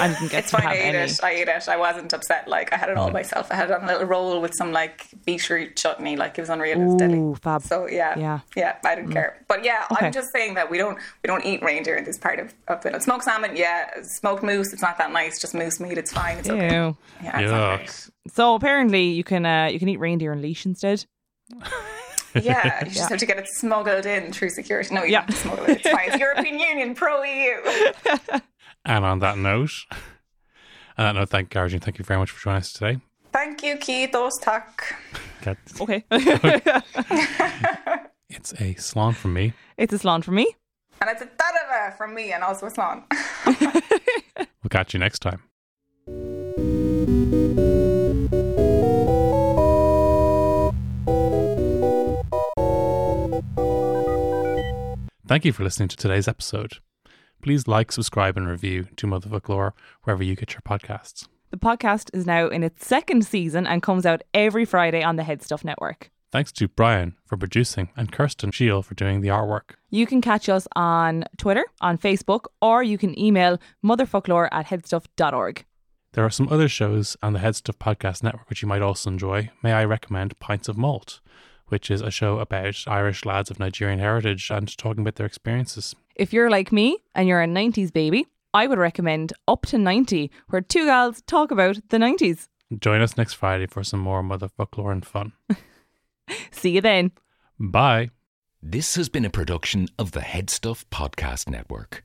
I 0.00 0.08
didn't 0.08 0.30
get 0.30 0.38
It's 0.44 0.50
to 0.52 0.56
fine. 0.56 0.62
have 0.66 0.72
I 0.72 0.76
ate 0.76 0.94
any. 0.94 0.98
it. 1.10 1.20
I 1.22 1.30
ate 1.32 1.48
it. 1.48 1.68
I 1.68 1.76
wasn't 1.76 2.12
upset. 2.12 2.48
Like 2.48 2.72
I 2.72 2.76
had 2.76 2.88
it 2.88 2.96
all 2.96 3.10
myself. 3.10 3.48
I 3.50 3.56
had 3.56 3.70
it 3.70 3.74
on 3.76 3.84
a 3.84 3.86
little 3.92 4.06
roll 4.06 4.40
with 4.40 4.54
some 4.54 4.72
like 4.72 5.06
beetroot 5.26 5.76
chutney. 5.76 6.16
Like 6.16 6.38
it 6.38 6.40
was 6.40 6.48
unreal. 6.48 6.80
It 6.80 6.84
was 6.84 6.94
deadly. 6.94 7.18
Ooh, 7.18 7.34
fab. 7.42 7.62
So 7.62 7.86
yeah, 7.86 8.18
Yeah. 8.18 8.40
yeah. 8.56 8.76
I 8.84 8.94
didn't 8.94 9.12
care. 9.12 9.44
But 9.48 9.64
yeah, 9.64 9.84
Okay. 9.92 10.06
I'm 10.06 10.12
just 10.12 10.28
saying 10.32 10.54
that 10.54 10.70
we 10.70 10.78
don't 10.78 10.96
we 11.22 11.26
don't 11.28 11.44
eat 11.44 11.62
reindeer 11.62 11.96
in 11.96 12.04
this 12.04 12.16
part 12.16 12.38
of, 12.40 12.54
of 12.68 12.82
Finland. 12.82 13.02
Smoked 13.04 13.24
salmon, 13.24 13.54
yeah. 13.54 14.02
Smoked 14.02 14.42
moose, 14.42 14.72
it's 14.72 14.82
not 14.82 14.96
that 14.98 15.12
nice. 15.12 15.38
Just 15.40 15.54
moose 15.54 15.78
meat, 15.78 15.98
it's 15.98 16.12
fine. 16.12 16.38
It's 16.38 16.48
okay. 16.48 16.74
Ew. 16.74 16.96
Yeah, 17.22 17.38
it's 17.40 17.50
not 17.50 17.80
Yuck. 17.80 18.10
So 18.32 18.54
apparently 18.54 19.04
you 19.10 19.24
can 19.24 19.44
uh, 19.44 19.66
you 19.66 19.78
can 19.78 19.88
eat 19.90 19.98
reindeer 20.00 20.32
and 20.32 20.40
Laois 20.42 20.64
instead. 20.64 21.04
Yeah, 22.42 22.84
you 22.84 22.90
just 22.90 23.08
have 23.08 23.18
to 23.20 23.24
get 23.24 23.38
it 23.38 23.46
smuggled 23.48 24.04
in 24.04 24.30
through 24.30 24.50
security. 24.50 24.94
No, 24.94 25.04
you 25.04 25.12
Yeah. 25.12 25.20
have 25.22 25.30
to 25.30 25.36
smuggle 25.36 25.64
it. 25.64 25.70
It's 25.80 25.88
fine. 25.88 26.08
It's 26.10 26.18
European 26.20 26.58
Union, 26.58 26.94
pro 26.94 27.22
EU. 27.22 27.54
And 28.86 29.04
on 29.04 29.18
that 29.18 29.36
note, 29.36 29.72
on 30.96 31.04
that 31.04 31.12
note, 31.14 31.28
thank 31.28 31.50
Gearóidín. 31.50 31.82
Thank 31.82 31.98
you 31.98 32.04
very 32.04 32.18
much 32.20 32.30
for 32.30 32.40
joining 32.40 32.58
us 32.60 32.72
today. 32.72 32.98
Thank 33.32 33.62
you, 33.62 33.76
Kiitos, 33.76 34.40
tack. 34.40 34.96
Get- 35.42 35.58
Okay. 35.80 36.04
It's 38.28 38.52
a 38.60 38.74
salon 38.74 39.14
from 39.14 39.34
me. 39.34 39.52
it's 39.76 39.92
a 39.92 39.98
salon 39.98 40.22
for 40.22 40.30
me. 40.32 40.54
And 41.00 41.08
it's 41.10 41.22
a 41.22 41.26
tarava 41.26 41.96
from 41.96 42.14
me 42.14 42.32
and 42.32 42.42
also 42.44 42.66
a 42.66 42.70
slán. 42.70 43.02
We'll 44.62 44.68
catch 44.70 44.94
you 44.94 45.00
next 45.00 45.20
time. 45.20 45.42
Thank 55.28 55.44
you 55.44 55.52
for 55.52 55.64
listening 55.64 55.88
to 55.88 55.96
today's 55.96 56.28
episode. 56.28 56.78
Please 57.46 57.68
like, 57.68 57.92
subscribe, 57.92 58.36
and 58.36 58.48
review 58.48 58.88
to 58.96 59.06
Motherfoclóir 59.06 59.70
wherever 60.02 60.24
you 60.24 60.34
get 60.34 60.54
your 60.54 60.62
podcasts. 60.62 61.28
The 61.50 61.56
podcast 61.56 62.10
is 62.12 62.26
now 62.26 62.48
in 62.48 62.64
its 62.64 62.84
second 62.84 63.24
season 63.24 63.68
and 63.68 63.80
comes 63.80 64.04
out 64.04 64.22
every 64.34 64.64
Friday 64.64 65.00
on 65.04 65.14
the 65.14 65.22
Head 65.22 65.44
Stuff 65.44 65.64
Network. 65.64 66.10
Thanks 66.32 66.50
to 66.50 66.66
Brian 66.66 67.14
for 67.24 67.36
producing 67.36 67.90
and 67.96 68.10
Kirsten 68.10 68.50
Shield 68.50 68.84
for 68.84 68.96
doing 68.96 69.20
the 69.20 69.28
artwork. 69.28 69.76
You 69.90 70.06
can 70.06 70.20
catch 70.20 70.48
us 70.48 70.66
on 70.74 71.22
Twitter, 71.36 71.64
on 71.80 71.98
Facebook, 71.98 72.46
or 72.60 72.82
you 72.82 72.98
can 72.98 73.16
email 73.16 73.60
motherfoclóir 73.84 74.48
at 74.50 74.66
headstuff.org. 74.66 75.64
There 76.14 76.24
are 76.24 76.30
some 76.30 76.48
other 76.48 76.68
shows 76.68 77.16
on 77.22 77.32
the 77.32 77.38
Head 77.38 77.54
Stuff 77.54 77.78
Podcast 77.78 78.24
Network 78.24 78.50
which 78.50 78.60
you 78.60 78.66
might 78.66 78.82
also 78.82 79.08
enjoy. 79.08 79.50
May 79.62 79.72
I 79.72 79.84
recommend 79.84 80.36
Pints 80.40 80.66
of 80.66 80.76
Malt, 80.76 81.20
which 81.68 81.92
is 81.92 82.00
a 82.02 82.10
show 82.10 82.40
about 82.40 82.74
Irish 82.88 83.24
lads 83.24 83.52
of 83.52 83.60
Nigerian 83.60 84.00
heritage 84.00 84.50
and 84.50 84.76
talking 84.76 85.02
about 85.02 85.14
their 85.14 85.26
experiences. 85.26 85.94
If 86.16 86.32
you're 86.32 86.48
like 86.48 86.72
me 86.72 86.96
and 87.14 87.28
you're 87.28 87.42
a 87.42 87.46
90s 87.46 87.92
baby, 87.92 88.26
I 88.54 88.66
would 88.66 88.78
recommend 88.78 89.34
Up 89.46 89.66
to 89.66 89.76
90, 89.76 90.30
where 90.48 90.62
two 90.62 90.86
gals 90.86 91.20
talk 91.26 91.50
about 91.50 91.78
the 91.90 91.98
90s. 91.98 92.48
Join 92.80 93.02
us 93.02 93.18
next 93.18 93.34
Friday 93.34 93.66
for 93.66 93.84
some 93.84 94.00
more 94.00 94.22
Motherfoclóir 94.22 94.92
and 94.92 95.04
fun. 95.04 95.34
See 96.50 96.70
you 96.70 96.80
then. 96.80 97.12
Bye. 97.60 98.10
This 98.62 98.94
has 98.94 99.10
been 99.10 99.26
a 99.26 99.30
production 99.30 99.88
of 99.98 100.12
the 100.12 100.20
Headstuff 100.20 100.86
Podcast 100.90 101.50
Network. 101.50 102.02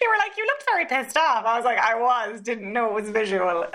You 0.00 0.08
were 0.08 0.18
like, 0.18 0.36
you 0.36 0.46
looked 0.46 0.64
very 0.70 0.86
pissed 0.86 1.16
off. 1.16 1.44
I 1.44 1.56
was 1.56 1.64
like, 1.64 1.78
I 1.78 1.96
was, 1.96 2.40
didn't 2.42 2.72
know 2.72 2.86
it 2.86 2.92
was 2.92 3.10
visual. 3.10 3.66